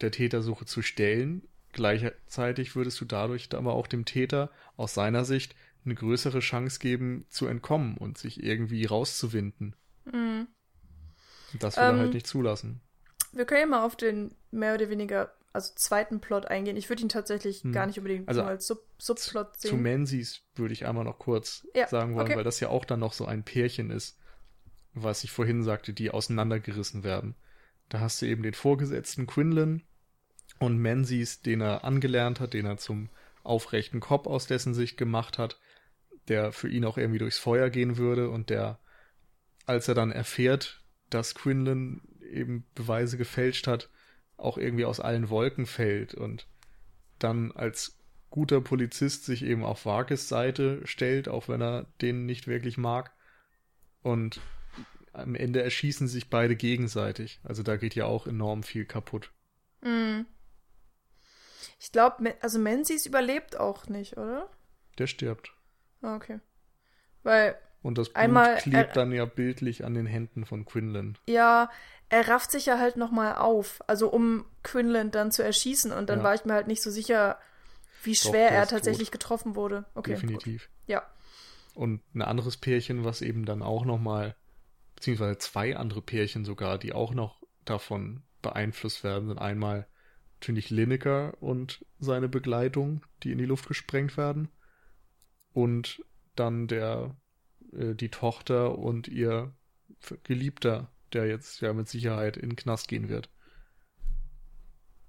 [0.00, 1.46] der Tätersuche zu stellen.
[1.72, 7.26] Gleichzeitig würdest du dadurch aber auch dem Täter aus seiner Sicht eine größere Chance geben,
[7.28, 9.76] zu entkommen und sich irgendwie rauszuwinden.
[10.04, 10.48] Mhm.
[11.58, 12.80] Das will ähm, er halt nicht zulassen.
[13.32, 16.76] Wir können ja mal auf den mehr oder weniger, also zweiten Plot eingehen.
[16.76, 17.72] Ich würde ihn tatsächlich hm.
[17.72, 19.70] gar nicht unbedingt also als Sub Subplot sehen.
[19.70, 22.36] Zu Menzies würde ich einmal noch kurz ja, sagen wollen, okay.
[22.36, 24.18] weil das ja auch dann noch so ein Pärchen ist,
[24.94, 27.34] was ich vorhin sagte, die auseinandergerissen werden.
[27.88, 29.82] Da hast du eben den Vorgesetzten Quinlan
[30.58, 33.10] und Menzies, den er angelernt hat, den er zum
[33.42, 35.58] aufrechten Kopf aus dessen Sicht gemacht hat,
[36.28, 38.78] der für ihn auch irgendwie durchs Feuer gehen würde und der,
[39.66, 43.90] als er dann erfährt, dass Quinlan eben Beweise gefälscht hat,
[44.36, 46.46] auch irgendwie aus allen Wolken fällt und
[47.18, 47.98] dann als
[48.30, 53.12] guter Polizist sich eben auf Varkes Seite stellt, auch wenn er den nicht wirklich mag
[54.02, 54.40] und
[55.12, 57.40] am Ende erschießen sich beide gegenseitig.
[57.44, 59.30] Also da geht ja auch enorm viel kaputt.
[59.80, 60.26] Mhm.
[61.78, 64.50] Ich glaube, also Menzies überlebt auch nicht, oder?
[64.98, 65.52] Der stirbt.
[66.02, 66.40] Ah, okay.
[67.22, 67.58] Weil.
[67.84, 71.18] Und das Blut einmal, klebt er, dann ja bildlich an den Händen von Quinlan.
[71.28, 71.70] Ja,
[72.08, 75.92] er rafft sich ja halt nochmal auf, also um Quinlan dann zu erschießen.
[75.92, 76.24] Und dann ja.
[76.24, 77.38] war ich mir halt nicht so sicher,
[78.02, 79.20] wie schwer Doch, er tatsächlich tot.
[79.20, 79.84] getroffen wurde.
[79.94, 80.62] Okay, Definitiv.
[80.62, 80.70] Gut.
[80.86, 81.02] Ja.
[81.74, 84.34] Und ein anderes Pärchen, was eben dann auch nochmal,
[84.96, 89.86] beziehungsweise zwei andere Pärchen sogar, die auch noch davon beeinflusst werden, sind einmal
[90.40, 94.48] natürlich Lineker und seine Begleitung, die in die Luft gesprengt werden.
[95.52, 96.02] Und
[96.34, 97.14] dann der,
[97.78, 99.52] äh, die Tochter und ihr
[100.22, 103.30] Geliebter, der jetzt ja mit Sicherheit in den Knast gehen wird.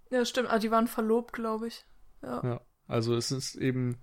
[0.10, 0.50] Ja, stimmt.
[0.50, 1.86] Ah, die waren verlobt, glaube ich.
[2.22, 2.42] Ja.
[2.44, 2.62] ja.
[2.88, 3.98] Also es ist eben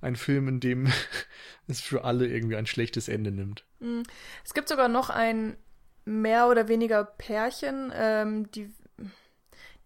[0.00, 0.88] ein Film, in dem
[1.66, 3.64] es für alle irgendwie ein schlechtes Ende nimmt.
[3.78, 4.02] Mhm.
[4.44, 5.56] Es gibt sogar noch ein
[6.04, 8.74] mehr oder weniger Pärchen, ähm, die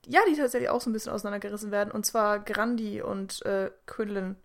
[0.09, 4.37] ja, die tatsächlich auch so ein bisschen auseinandergerissen werden, und zwar Grandi und äh, Quinlan.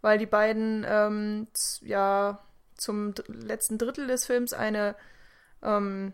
[0.00, 1.48] Weil die beiden ähm,
[1.82, 2.40] ja
[2.82, 4.96] zum letzten Drittel des Films eine
[5.62, 6.12] ähm,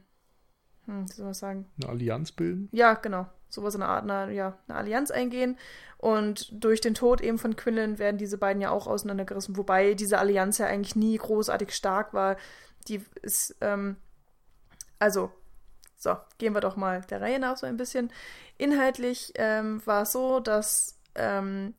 [0.89, 1.71] hm, wie soll man sagen?
[1.81, 2.69] Eine Allianz bilden?
[2.73, 3.27] Ja, genau.
[3.51, 5.59] Sowas in einer Art, eine, ja, eine Allianz eingehen.
[5.99, 10.19] Und durch den Tod eben von Quinlan werden diese beiden ja auch auseinandergerissen, wobei diese
[10.19, 12.37] Allianz ja eigentlich nie großartig stark war.
[12.89, 13.97] Die ist, ähm,
[14.99, 15.31] also,
[15.97, 18.11] so, gehen wir doch mal der Reihe nach so ein bisschen.
[18.57, 21.75] Inhaltlich ähm, war es so, dass ähm,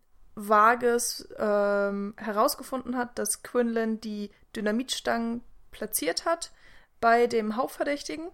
[0.48, 6.52] Vargas ähm, herausgefunden hat, dass Quinlan die Dynamitstangen platziert hat
[7.00, 8.30] bei dem Hauptverdächtigen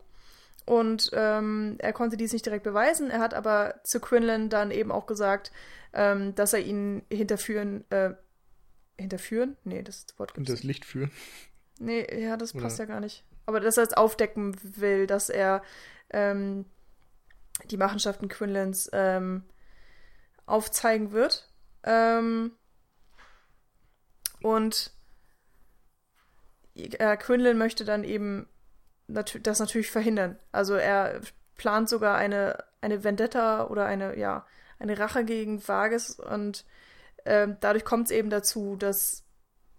[0.65, 3.11] und ähm, er konnte dies nicht direkt beweisen.
[3.11, 5.51] Er hat aber zu Quinlan dann eben auch gesagt,
[5.93, 8.13] ähm, dass er ihn hinterführen, äh,
[8.97, 9.57] hinterführen?
[9.63, 11.11] Nee, das Wort gibt's Und das Licht führen?
[11.79, 12.63] Nee, ja, das Oder?
[12.63, 13.23] passt ja gar nicht.
[13.45, 15.61] Aber dass er es aufdecken will, dass er
[16.09, 16.65] ähm,
[17.69, 19.43] die Machenschaften Quinlans ähm,
[20.47, 21.47] aufzeigen wird.
[21.85, 22.51] Ähm,
[24.41, 24.91] und
[26.75, 28.47] äh, Quinlan möchte dann eben
[29.07, 30.37] das natürlich verhindern.
[30.51, 31.21] Also er
[31.55, 34.45] plant sogar eine, eine Vendetta oder eine, ja,
[34.79, 36.65] eine Rache gegen Vargas und
[37.23, 39.23] äh, dadurch kommt es eben dazu, dass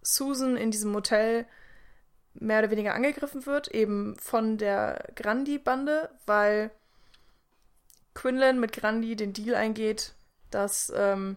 [0.03, 1.47] Susan in diesem Motel
[2.35, 6.71] mehr oder weniger angegriffen wird, eben von der Grandi-Bande, weil
[8.15, 10.15] Quinlan mit Grandi den Deal eingeht,
[10.51, 11.37] dass ähm,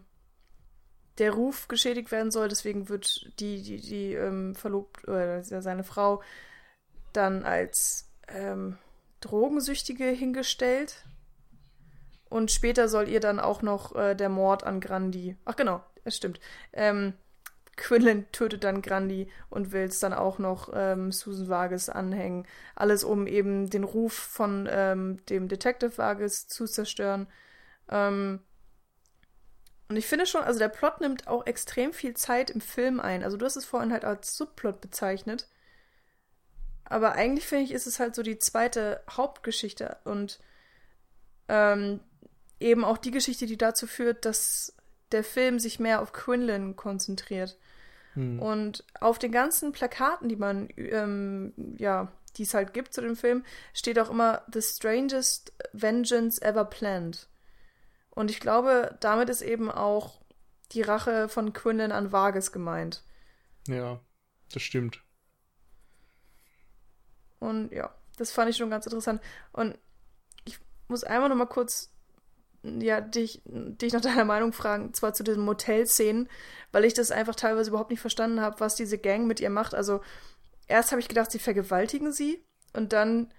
[1.19, 2.47] der Ruf geschädigt werden soll.
[2.47, 6.21] Deswegen wird die, die, die ähm, verlobt oder seine Frau
[7.13, 8.77] dann als ähm,
[9.21, 11.05] Drogensüchtige hingestellt.
[12.29, 15.35] Und später soll ihr dann auch noch äh, der Mord an Grandi.
[15.45, 16.39] Ach genau, es stimmt.
[16.73, 17.13] Ähm,
[17.75, 22.45] Quinlan tötet dann Grandi und will es dann auch noch ähm, Susan Vargas anhängen.
[22.75, 27.27] Alles, um eben den Ruf von ähm, dem Detective Vargas zu zerstören.
[27.89, 28.41] Ähm,
[29.89, 33.23] und ich finde schon, also der Plot nimmt auch extrem viel Zeit im Film ein.
[33.23, 35.47] Also du hast es vorhin halt als Subplot bezeichnet.
[36.85, 40.39] Aber eigentlich finde ich, ist es halt so die zweite Hauptgeschichte und
[41.47, 41.99] ähm,
[42.59, 44.75] eben auch die Geschichte, die dazu führt, dass
[45.11, 47.57] der Film sich mehr auf Quinlan konzentriert.
[48.13, 48.39] Hm.
[48.39, 53.15] Und auf den ganzen Plakaten, die man, ähm, ja, die es halt gibt zu dem
[53.15, 57.28] Film, steht auch immer The strangest vengeance ever planned.
[58.11, 60.21] Und ich glaube, damit ist eben auch
[60.71, 63.03] die Rache von Quinlan an Vargas gemeint.
[63.67, 63.99] Ja,
[64.51, 65.03] das stimmt.
[67.39, 69.21] Und ja, das fand ich schon ganz interessant.
[69.53, 69.77] Und
[70.45, 71.91] ich muss einmal noch mal kurz
[72.63, 76.29] ja, dich, dich nach deiner Meinung fragen, zwar zu diesen Motelszenen,
[76.71, 79.73] weil ich das einfach teilweise überhaupt nicht verstanden habe, was diese Gang mit ihr macht.
[79.73, 80.01] Also
[80.67, 82.43] erst habe ich gedacht, sie vergewaltigen sie
[82.73, 83.33] und dann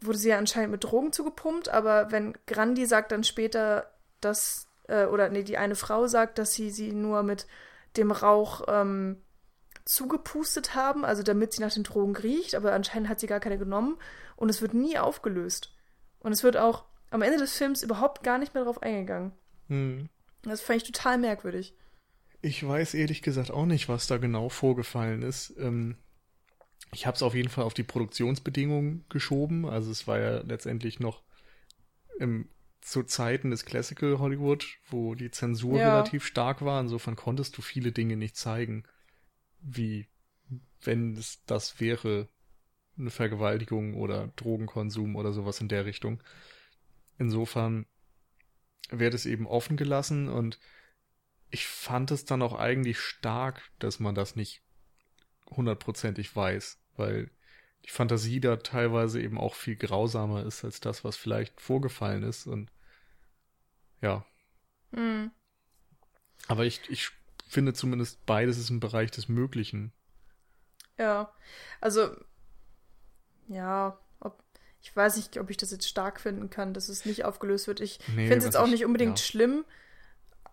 [0.00, 3.90] wurde sie ja anscheinend mit Drogen zugepumpt, aber wenn Grandi sagt dann später,
[4.20, 7.46] dass, äh, oder nee, die eine Frau sagt, dass sie sie nur mit
[7.96, 9.22] dem Rauch ähm,
[9.84, 13.58] zugepustet haben, also damit sie nach den Drogen riecht, aber anscheinend hat sie gar keine
[13.58, 13.98] genommen
[14.36, 15.74] und es wird nie aufgelöst.
[16.20, 19.32] Und es wird auch am Ende des Films überhaupt gar nicht mehr drauf eingegangen.
[19.68, 20.08] Hm.
[20.42, 21.74] Das fand ich total merkwürdig.
[22.40, 25.54] Ich weiß ehrlich gesagt auch nicht, was da genau vorgefallen ist.
[25.58, 25.96] Ähm,
[26.94, 29.66] ich habe es auf jeden Fall auf die Produktionsbedingungen geschoben.
[29.66, 31.22] Also es war ja letztendlich noch
[32.18, 32.48] im,
[32.80, 35.94] zu Zeiten des Classical Hollywood, wo die Zensur ja.
[35.94, 36.80] relativ stark war.
[36.80, 38.84] Insofern konntest du viele Dinge nicht zeigen
[39.64, 40.06] wie
[40.82, 42.28] wenn es das wäre,
[42.96, 46.22] eine Vergewaltigung oder Drogenkonsum oder sowas in der Richtung.
[47.18, 47.86] Insofern
[48.90, 50.60] wird es eben offen gelassen und
[51.50, 54.62] ich fand es dann auch eigentlich stark, dass man das nicht
[55.50, 57.30] hundertprozentig weiß, weil
[57.84, 62.46] die Fantasie da teilweise eben auch viel grausamer ist als das, was vielleicht vorgefallen ist.
[62.46, 62.70] Und
[64.00, 64.24] ja.
[64.92, 65.30] Mhm.
[66.48, 67.10] Aber ich, ich
[67.46, 69.92] finde zumindest beides ist im Bereich des Möglichen.
[70.98, 71.32] Ja,
[71.80, 72.14] also
[73.48, 74.42] ja, ob,
[74.80, 77.80] ich weiß nicht, ob ich das jetzt stark finden kann, dass es nicht aufgelöst wird.
[77.80, 79.24] Ich Nee, finde es jetzt was auch ich- nicht unbedingt ja.
[79.24, 79.64] schlimm,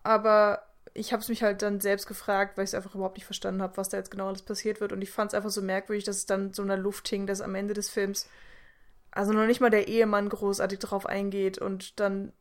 [0.02, 3.24] aber ich habe es mich halt dann selbst gefragt, weil ich es einfach überhaupt nicht
[3.24, 4.92] verstanden habe, was da jetzt genau alles passiert wird.
[4.92, 7.26] Und ich fand es einfach so merkwürdig, dass es dann so in der Luft hing,
[7.26, 8.28] dass am Ende des Films
[9.10, 12.32] also noch nicht mal der Ehemann großartig drauf eingeht und dann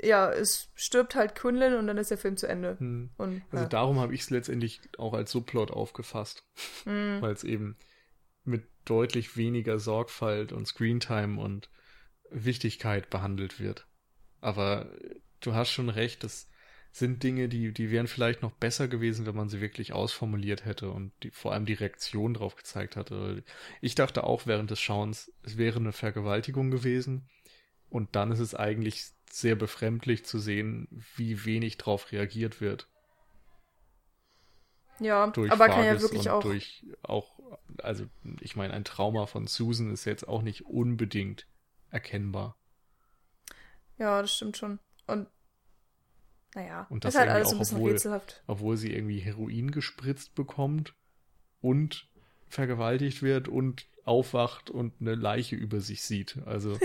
[0.00, 2.76] ja, es stirbt halt Quinlan und dann ist der Film zu Ende.
[2.78, 3.10] Hm.
[3.16, 3.68] Und Also ja.
[3.68, 6.44] darum habe ich es letztendlich auch als Subplot aufgefasst,
[6.84, 7.20] Hm.
[7.20, 7.76] weil es eben
[8.44, 11.68] mit deutlich weniger Sorgfalt und Screentime und
[12.30, 13.86] Wichtigkeit behandelt wird.
[14.40, 14.88] Aber
[15.40, 16.48] du hast schon recht, das
[16.98, 20.90] sind Dinge, die, die wären vielleicht noch besser gewesen, wenn man sie wirklich ausformuliert hätte
[20.90, 23.42] und die, vor allem die Reaktion drauf gezeigt hatte.
[23.80, 27.28] Ich dachte auch während des Schauens, es wäre eine Vergewaltigung gewesen.
[27.90, 32.88] Und dann ist es eigentlich sehr befremdlich zu sehen, wie wenig drauf reagiert wird
[35.00, 37.38] ja, durch aber kann ja Vargas wirklich auch durch auch,
[37.82, 38.06] also
[38.40, 41.46] ich meine, ein Trauma von Susan ist jetzt auch nicht unbedingt
[41.90, 42.56] erkennbar.
[43.96, 44.78] Ja, das stimmt schon.
[45.06, 45.28] Und
[46.58, 48.42] naja, Und das ist halt alles auch, ein bisschen obwohl- rätselhaft.
[48.46, 50.94] Obwohl sie irgendwie Heroin gespritzt bekommt
[51.60, 52.08] und
[52.48, 56.38] vergewaltigt wird und aufwacht und eine Leiche über sich sieht.
[56.46, 56.78] Also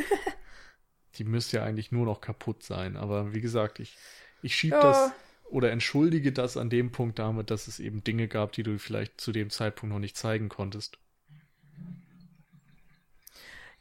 [1.15, 2.97] die müsste ja eigentlich nur noch kaputt sein.
[2.97, 3.97] Aber wie gesagt, ich,
[4.41, 4.81] ich schiebe Ja.
[4.81, 5.11] das
[5.49, 9.21] oder entschuldige das an dem Punkt damit, dass es eben Dinge gab, die du vielleicht
[9.21, 10.97] zu dem Zeitpunkt noch nicht zeigen konntest.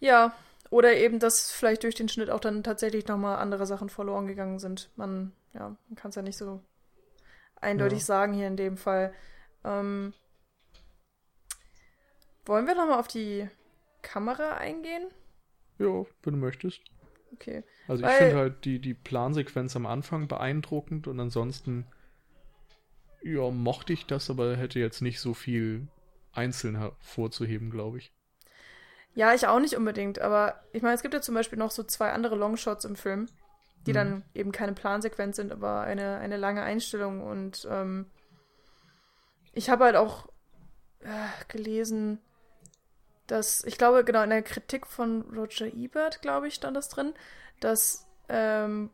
[0.01, 0.35] Ja,
[0.73, 4.59] oder eben, dass vielleicht durch den Schnitt auch dann tatsächlich nochmal andere Sachen verloren gegangen
[4.59, 4.91] sind.
[4.97, 6.61] Man, ja, man kann es ja nicht so
[7.61, 8.05] eindeutig Ja.
[8.07, 9.13] sagen hier in dem Fall.
[9.65, 10.15] Ähm,
[12.47, 13.49] wollen wir nochmal auf die
[14.03, 15.09] Kamera eingehen?
[15.79, 16.81] Ja, wenn du möchtest.
[17.35, 17.63] Okay.
[17.89, 21.87] Also ich Weil- finde halt die, die Plansequenz am Anfang beeindruckend und ansonsten,
[23.23, 25.89] ja, mochte ich das, aber hätte jetzt nicht so viel
[26.33, 28.13] einzeln hervorzuheben, glaube ich.
[29.15, 31.83] Ja, ich auch nicht unbedingt, aber ich meine, es gibt ja zum Beispiel noch so
[31.83, 33.27] zwei andere Longshots im Film,
[33.87, 33.95] die Mhm.
[33.95, 37.23] dann eben keine Plansequenz sind, aber eine, eine lange Einstellung.
[37.23, 38.07] Und ähm,
[39.53, 40.29] ich habe halt auch
[41.01, 42.21] äh, gelesen,
[43.27, 47.15] dass, ich glaube, genau in der Kritik von Roger Ebert, glaube ich, stand das drin,
[47.61, 48.91] dass ähm,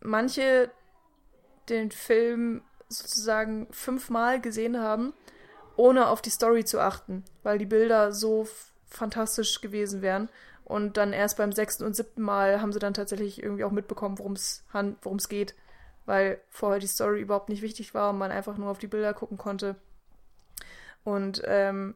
[0.00, 0.70] manche
[1.68, 5.12] den Film sozusagen fünfmal gesehen haben,
[5.76, 8.48] ohne auf die Story zu achten, weil die Bilder so
[8.88, 10.28] fantastisch gewesen wären.
[10.64, 14.18] Und dann erst beim sechsten und siebten Mal haben sie dann tatsächlich irgendwie auch mitbekommen,
[14.18, 15.54] worum es geht,
[16.04, 19.14] weil vorher die Story überhaupt nicht wichtig war und man einfach nur auf die Bilder
[19.14, 19.76] gucken konnte.
[21.04, 21.94] Und ähm,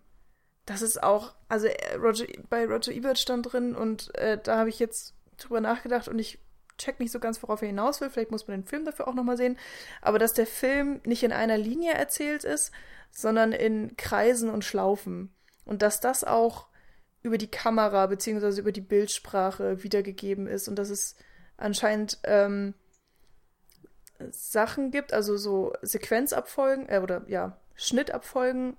[0.64, 4.70] das ist auch, also äh, Roger, bei Roger Ebert stand drin und äh, da habe
[4.70, 6.38] ich jetzt drüber nachgedacht und ich
[6.78, 8.10] check nicht so ganz, worauf er hinaus will.
[8.10, 9.58] Vielleicht muss man den Film dafür auch nochmal sehen.
[10.00, 12.72] Aber dass der Film nicht in einer Linie erzählt ist,
[13.10, 15.32] sondern in Kreisen und Schlaufen.
[15.64, 16.66] Und dass das auch
[17.22, 21.16] über die Kamera beziehungsweise über die Bildsprache wiedergegeben ist und dass es
[21.56, 22.74] anscheinend ähm,
[24.30, 28.76] Sachen gibt, also so Sequenzabfolgen, äh, oder ja, Schnittabfolgen,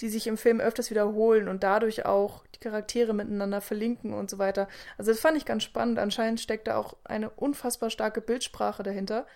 [0.00, 4.38] die sich im Film öfters wiederholen und dadurch auch die Charaktere miteinander verlinken und so
[4.38, 4.68] weiter.
[4.98, 5.98] Also das fand ich ganz spannend.
[5.98, 9.26] Anscheinend steckt da auch eine unfassbar starke Bildsprache dahinter.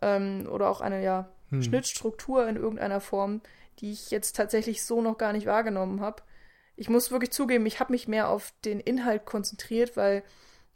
[0.00, 1.62] Ähm, oder auch eine, ja, Hm.
[1.62, 3.40] Schnittstruktur in irgendeiner Form,
[3.78, 6.22] die ich jetzt tatsächlich so noch gar nicht wahrgenommen habe.
[6.78, 10.22] Ich muss wirklich zugeben, ich habe mich mehr auf den Inhalt konzentriert, weil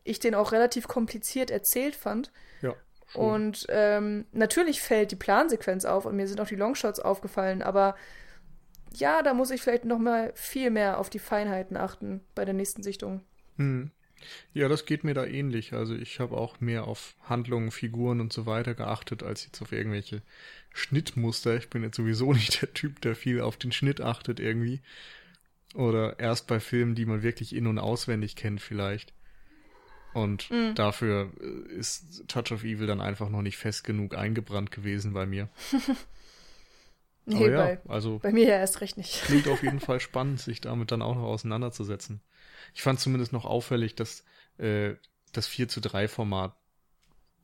[0.02, 2.32] ich den auch relativ kompliziert erzählt fand.
[2.60, 2.74] Ja.
[3.06, 3.22] schon.
[3.22, 7.94] Und ähm, natürlich fällt die Plansequenz auf und mir sind auch die Longshots aufgefallen, aber
[8.92, 12.54] ja, da muss ich vielleicht noch mal viel mehr auf die Feinheiten achten bei der
[12.54, 13.22] nächsten Sichtung.
[13.56, 13.92] Hm.
[14.52, 15.72] Ja, das geht mir da ähnlich.
[15.72, 19.72] Also ich habe auch mehr auf Handlungen, Figuren und so weiter geachtet, als jetzt auf
[19.72, 20.22] irgendwelche
[20.74, 21.56] Schnittmuster.
[21.56, 24.80] Ich bin jetzt sowieso nicht der Typ, der viel auf den Schnitt achtet irgendwie.
[25.74, 29.12] Oder erst bei Filmen, die man wirklich in- und auswendig kennt vielleicht.
[30.12, 30.74] Und Mhm.
[30.74, 35.27] dafür äh, ist Touch of Evil dann einfach noch nicht fest genug eingebrannt gewesen bei
[35.27, 35.49] mir.
[37.24, 39.23] Nee, Aber ja, bei, also bei mir ja erst recht nicht.
[39.23, 42.20] klingt auf jeden Fall spannend, sich damit dann auch noch auseinanderzusetzen.
[42.74, 44.24] Ich fand zumindest noch auffällig, dass
[44.59, 44.94] äh,
[45.32, 46.55] das 4 zu 3 Format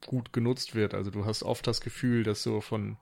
[0.07, 0.95] gut genutzt wird.
[0.95, 2.97] Also du hast oft das Gefühl, dass so von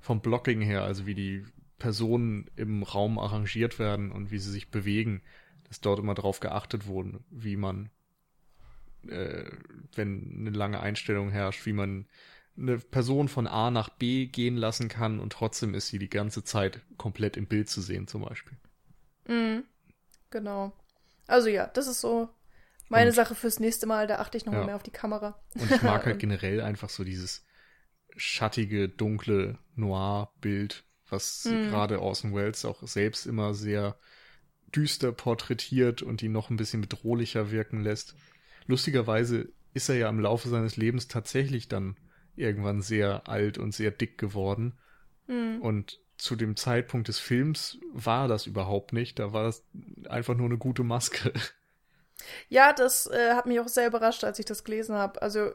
[0.00, 1.44] vom Blocking her, also wie die
[1.82, 5.20] Personen im Raum arrangiert werden und wie sie sich bewegen,
[5.68, 7.90] dass dort immer darauf geachtet wurde, wie man,
[9.08, 9.50] äh,
[9.96, 12.06] wenn eine lange Einstellung herrscht, wie man
[12.56, 16.44] eine Person von A nach B gehen lassen kann und trotzdem ist sie die ganze
[16.44, 18.56] Zeit komplett im Bild zu sehen, zum Beispiel.
[19.26, 19.64] Mhm.
[20.30, 20.72] Genau.
[21.26, 22.28] Also ja, das ist so
[22.88, 24.06] meine Und- Sache fürs nächste Mal.
[24.06, 24.66] Da achte ich noch mal Ja.
[24.66, 25.40] mehr auf die Kamera.
[25.54, 27.44] Und ich mag halt generell einfach so dieses
[28.16, 31.70] schattige, dunkle Noir-Bild, was Mhm.
[31.70, 33.96] gerade Orson Welles auch selbst immer sehr
[34.74, 38.14] düster porträtiert und ihn noch ein bisschen bedrohlicher wirken lässt.
[38.66, 41.96] Lustigerweise ist er ja im Laufe seines Lebens tatsächlich dann
[42.36, 44.78] irgendwann sehr alt und sehr dick geworden.
[45.26, 45.60] Hm.
[45.60, 49.18] Und zu dem Zeitpunkt des Films war das überhaupt nicht.
[49.18, 49.64] Da war das
[50.08, 51.32] einfach nur eine gute Maske.
[52.48, 55.20] Ja, das äh, hat mich auch sehr überrascht, als ich das gelesen habe.
[55.22, 55.52] Also,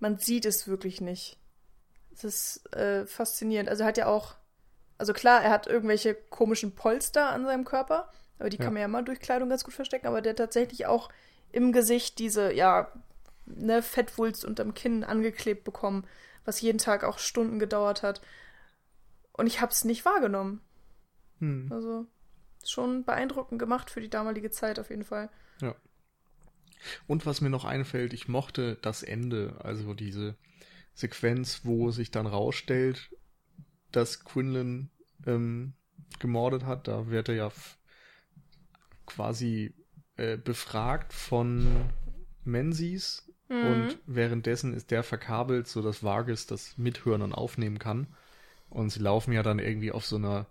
[0.00, 1.38] man sieht es wirklich nicht.
[2.12, 3.68] Es ist äh, faszinierend.
[3.68, 4.34] Also, er hat ja auch,
[4.98, 8.64] also klar, er hat irgendwelche komischen Polster an seinem Körper, aber die Ja.
[8.64, 11.10] kann man ja mal durch Kleidung ganz gut verstecken, aber der hat tatsächlich auch
[11.52, 12.92] im Gesicht diese, ja,
[13.46, 16.06] ne, Fettwulst unterm Kinn angeklebt bekommen,
[16.44, 18.20] was jeden Tag auch Stunden gedauert hat.
[19.32, 20.60] Und ich habe es nicht wahrgenommen.
[21.40, 21.68] Hm.
[21.70, 22.06] Also,
[22.64, 25.28] schon beeindruckend gemacht für die damalige Zeit auf jeden Fall.
[25.60, 25.74] Ja.
[27.06, 30.36] Und was mir noch einfällt, ich mochte das Ende, also diese
[30.94, 33.10] Sequenz, wo sich dann rausstellt,
[33.96, 34.90] dass Quinlan
[35.26, 35.74] ähm,
[36.18, 36.88] gemordet hat.
[36.88, 37.52] Da wird er ja
[39.06, 39.74] quasi
[40.16, 41.66] äh, befragt von
[42.44, 43.66] Menzies Mhm.
[43.66, 48.06] und währenddessen ist der verkabelt, sodass Vargas das mithören und aufnehmen kann.
[48.70, 50.46] Und sie laufen ja dann irgendwie auf so einer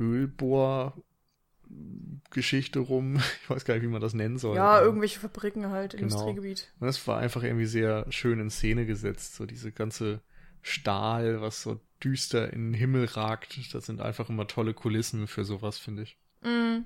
[0.00, 3.18] Ölbohr-Geschichte rum.
[3.42, 4.56] Ich weiß gar nicht, wie man das nennen soll.
[4.56, 6.04] Ja, irgendwelche Fabriken halt, Genau.
[6.04, 6.72] Industriegebiet.
[6.80, 9.34] und das war einfach irgendwie sehr schön in Szene gesetzt.
[9.36, 10.20] So diese ganze
[10.62, 13.56] Stahl, was so düster in den Himmel ragt.
[13.74, 16.18] Das sind einfach immer tolle Kulissen für sowas, finde ich.
[16.42, 16.84] Mm,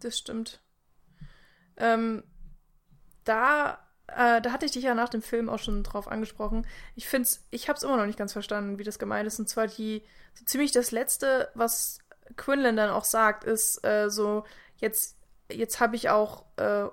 [0.00, 0.60] das stimmt.
[1.76, 2.22] Ähm,
[3.24, 6.66] da, äh, da hatte ich dich ja nach dem Film auch schon drauf angesprochen.
[6.94, 9.38] Ich finde ich habe es immer noch nicht ganz verstanden, wie das gemeint ist.
[9.38, 10.02] Und zwar die,
[10.34, 11.98] so ziemlich das Letzte, was
[12.36, 14.44] Quinlan dann auch sagt, ist äh, so,
[14.76, 15.18] jetzt,
[15.50, 16.86] jetzt habe ich auch, äh,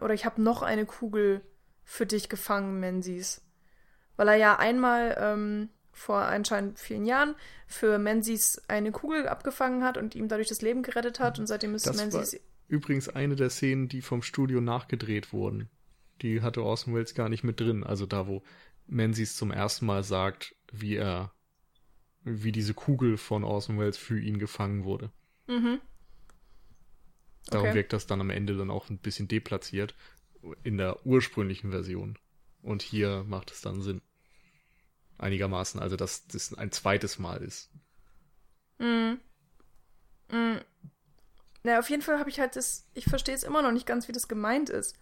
[0.00, 1.42] oder ich habe noch eine Kugel
[1.84, 3.42] für dich gefangen, Menzies.
[4.16, 7.34] Weil er ja einmal ähm, vor anscheinend vielen Jahren
[7.66, 11.38] für Menzies eine Kugel abgefangen hat und ihm dadurch das Leben gerettet hat.
[11.38, 12.40] Und seitdem ist Das Menzies.
[12.68, 15.68] Übrigens eine der Szenen, die vom Studio nachgedreht wurden.
[16.22, 17.84] Die hatte Orson Welles gar nicht mit drin.
[17.84, 18.42] Also da, wo
[18.86, 21.32] Menzies zum ersten Mal sagt, wie er,
[22.22, 25.10] wie diese Kugel von Orson Welles für ihn gefangen wurde.
[25.46, 25.80] Mhm.
[27.50, 27.76] Darum Okay.
[27.76, 29.94] wirkt das dann am Ende dann auch ein bisschen deplatziert
[30.62, 32.18] in der ursprünglichen Version.
[32.64, 34.00] Und hier macht es dann Sinn.
[35.18, 37.70] Einigermaßen, also dass das ein zweites Mal ist.
[38.78, 39.20] Mhm.
[40.30, 40.60] Mhm.
[41.62, 42.86] Na, auf jeden Fall habe ich halt das.
[42.94, 44.96] Ich verstehe es immer noch nicht ganz, wie das gemeint ist.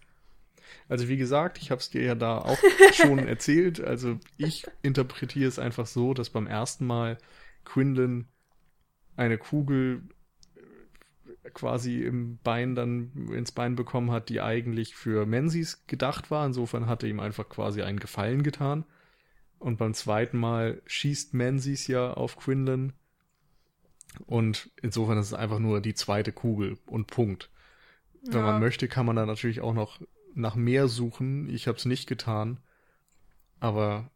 [0.87, 2.57] Also wie gesagt, ich habe es dir ja da auch
[2.93, 3.79] schon erzählt.
[3.79, 7.17] Also ich interpretiere es einfach so, dass beim ersten Mal
[7.65, 8.27] Quinlan
[9.15, 10.03] eine Kugel
[11.53, 16.45] quasi im Bein dann ins Bein bekommen hat, die eigentlich für Menzies gedacht war.
[16.45, 18.85] Insofern hat er ihm einfach quasi einen Gefallen getan.
[19.59, 22.93] Und beim zweiten Mal schießt Menzies ja auf Quinlan.
[24.25, 27.49] Und insofern ist es einfach nur die zweite Kugel und Punkt.
[28.23, 28.51] Wenn Ja.
[28.51, 29.99] man möchte, kann man da natürlich auch noch
[30.35, 31.49] nach mehr suchen.
[31.49, 32.59] Ich habe es nicht getan.
[33.59, 34.09] Aber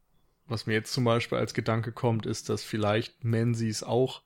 [0.46, 4.22] was mir jetzt zum Beispiel als Gedanke kommt, ist, dass vielleicht Menzies auch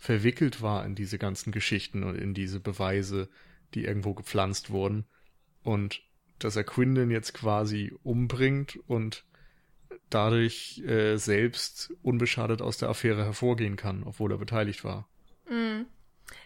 [0.00, 3.28] verwickelt war in diese ganzen Geschichten und in diese Beweise,
[3.74, 5.04] die irgendwo gepflanzt wurden.
[5.62, 6.02] Und
[6.38, 9.24] dass er Quinlan jetzt quasi umbringt und
[10.08, 15.06] dadurch äh, selbst unbeschadet aus der Affäre hervorgehen kann, obwohl er beteiligt war.
[15.48, 15.84] Mhm.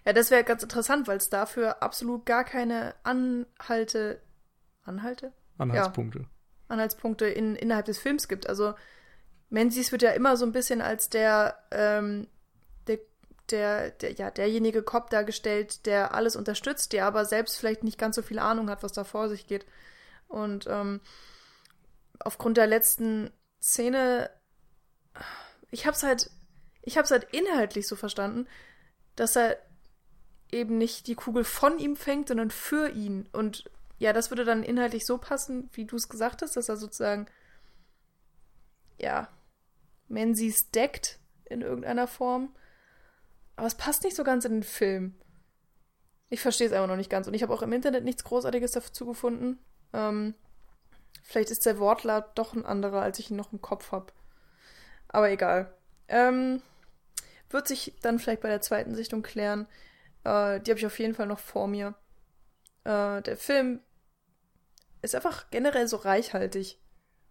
[0.05, 4.21] Ja, das wäre ganz interessant, weil es dafür absolut gar keine Anhalte.
[4.83, 5.33] Anhalte?
[5.59, 6.27] Anhaltspunkte.
[6.67, 8.49] Anhaltspunkte in, innerhalb des Films gibt.
[8.49, 8.75] Also
[9.49, 12.27] Menzies wird ja immer so ein bisschen als der, ähm,
[13.51, 18.17] der, der, ja, derjenige Cop dargestellt, der alles unterstützt, der aber selbst vielleicht nicht ganz
[18.17, 19.67] so viel Ahnung hat, was da vor sich geht.
[20.29, 21.01] Und ähm,
[22.19, 23.31] aufgrund der letzten
[23.61, 24.31] Szene,
[25.71, 26.31] ich hab's halt,
[26.83, 28.47] ich hab's halt inhaltlich so verstanden,
[29.17, 29.57] dass er
[30.51, 33.29] eben nicht die Kugel von ihm fängt, sondern für ihn.
[33.33, 36.77] Und ja, das würde dann inhaltlich so passen, wie du es gesagt hast, dass er
[36.77, 37.27] sozusagen,
[38.99, 39.29] ja,
[40.09, 42.55] Menzies deckt in irgendeiner Form.
[43.57, 45.15] Aber es passt nicht so ganz in den Film.
[46.29, 47.27] Ich verstehe es einfach noch nicht ganz.
[47.27, 49.59] Und ich habe auch im Internet nichts Großartiges dazu gefunden.
[49.93, 50.35] Ähm,
[51.23, 54.13] vielleicht ist der Wortlaut doch ein anderer, als ich ihn noch im Kopf habe.
[55.09, 55.73] Aber egal.
[56.09, 56.61] Ähm,
[57.51, 59.69] wird sich dann vielleicht bei der zweiten Sichtung klären.
[60.25, 61.95] Äh, die habe ich auf jeden Fall noch vor mir.
[62.83, 63.81] Äh, der Film
[65.03, 66.81] ist einfach generell so reichhaltig.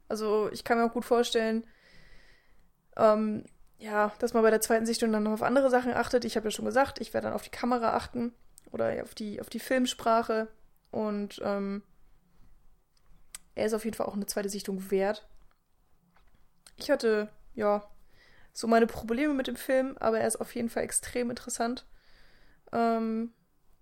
[0.07, 1.65] Also ich kann mir auch gut vorstellen,
[2.95, 3.45] ähm,
[3.83, 6.23] ja, dass man bei der zweiten Sichtung dann noch auf andere Sachen achtet.
[6.23, 8.31] Ich habe ja schon gesagt, ich werde dann auf die Kamera achten
[8.71, 10.47] oder auf die, auf die Filmsprache.
[10.89, 11.83] Und ähm,
[13.55, 15.27] er ist auf jeden Fall auch eine zweite Sichtung wert.
[16.77, 17.85] Ich hatte, ja,
[18.53, 21.85] so meine Probleme mit dem Film, aber er ist auf jeden Fall extrem interessant.
[22.71, 23.33] Ähm,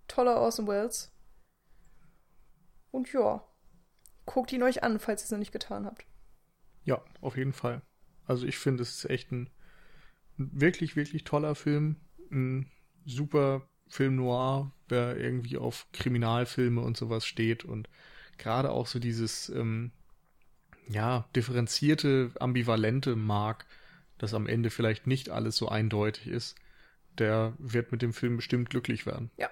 [0.08, 1.12] toller Orson Welles.
[2.90, 3.46] Und ja,
[4.26, 6.04] guckt ihn euch an, falls ihr es noch nicht getan habt.
[6.82, 7.82] Ja, auf jeden Fall.
[8.26, 9.48] Also ich finde, es ist echt ein
[10.52, 11.96] wirklich, wirklich toller Film.
[12.30, 12.66] Ein
[13.04, 17.88] super Film noir, wer irgendwie auf Kriminalfilme und sowas steht und
[18.38, 19.92] gerade auch so dieses, ähm,
[20.88, 23.66] ja, differenzierte, ambivalente mag,
[24.18, 26.56] dass am Ende vielleicht nicht alles so eindeutig ist,
[27.18, 29.30] der wird mit dem Film bestimmt glücklich werden.
[29.36, 29.50] Ja.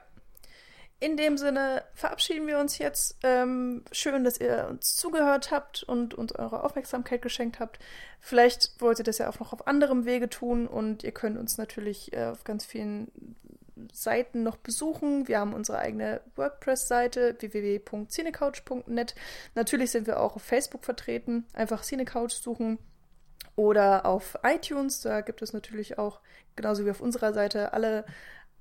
[1.02, 3.16] In dem Sinne verabschieden wir uns jetzt.
[3.22, 7.78] Ähm, schön, dass ihr uns zugehört habt und uns eure Aufmerksamkeit geschenkt habt.
[8.20, 11.56] Vielleicht wollt ihr das ja auch noch auf anderem Wege tun und ihr könnt uns
[11.56, 13.10] natürlich äh, auf ganz vielen
[13.94, 15.26] Seiten noch besuchen.
[15.26, 19.14] Wir haben unsere eigene WordPress-Seite www.cinecouch.net.
[19.54, 21.46] Natürlich sind wir auch auf Facebook vertreten.
[21.54, 22.78] Einfach Cinecouch suchen.
[23.56, 26.20] Oder auf iTunes, da gibt es natürlich auch,
[26.56, 28.04] genauso wie auf unserer Seite, alle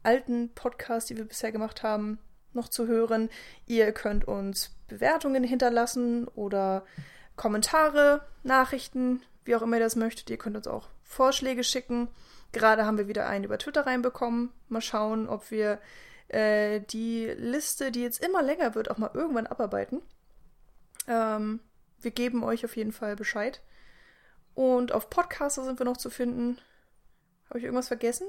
[0.04, 2.18] alten Podcasts, die wir bisher gemacht haben,
[2.54, 3.30] noch zu hören.
[3.66, 6.86] Ihr könnt uns Bewertungen hinterlassen oder
[7.36, 10.30] Kommentare, Nachrichten, wie auch immer ihr das möchtet.
[10.30, 12.10] Ihr könnt uns auch Vorschläge schicken.
[12.52, 14.52] Gerade haben wir wieder einen über Twitter reinbekommen.
[14.68, 15.80] Mal schauen, ob wir
[16.28, 20.02] äh, die Liste, die jetzt immer länger wird, auch mal irgendwann abarbeiten.
[21.08, 21.60] Ähm,
[22.02, 23.62] wir geben euch auf jeden Fall Bescheid.
[24.54, 26.58] Und auf Podcaster sind wir noch zu finden.
[27.50, 28.28] Habe ich irgendwas vergessen?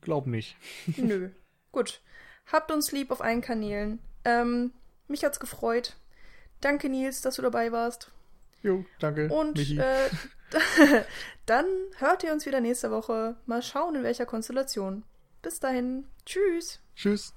[0.00, 0.56] Glaub nicht.
[0.96, 1.30] Nö.
[1.72, 2.02] Gut.
[2.50, 3.98] Habt uns lieb auf allen Kanälen.
[4.24, 4.72] Ähm,
[5.06, 5.96] mich hat's gefreut.
[6.60, 8.10] Danke, Nils, dass du dabei warst.
[8.62, 9.28] Jo, danke.
[9.28, 10.08] Und äh,
[11.46, 11.66] dann
[11.98, 13.36] hört ihr uns wieder nächste Woche.
[13.46, 15.04] Mal schauen, in welcher Konstellation.
[15.42, 16.08] Bis dahin.
[16.24, 16.80] Tschüss.
[16.96, 17.32] Tschüss.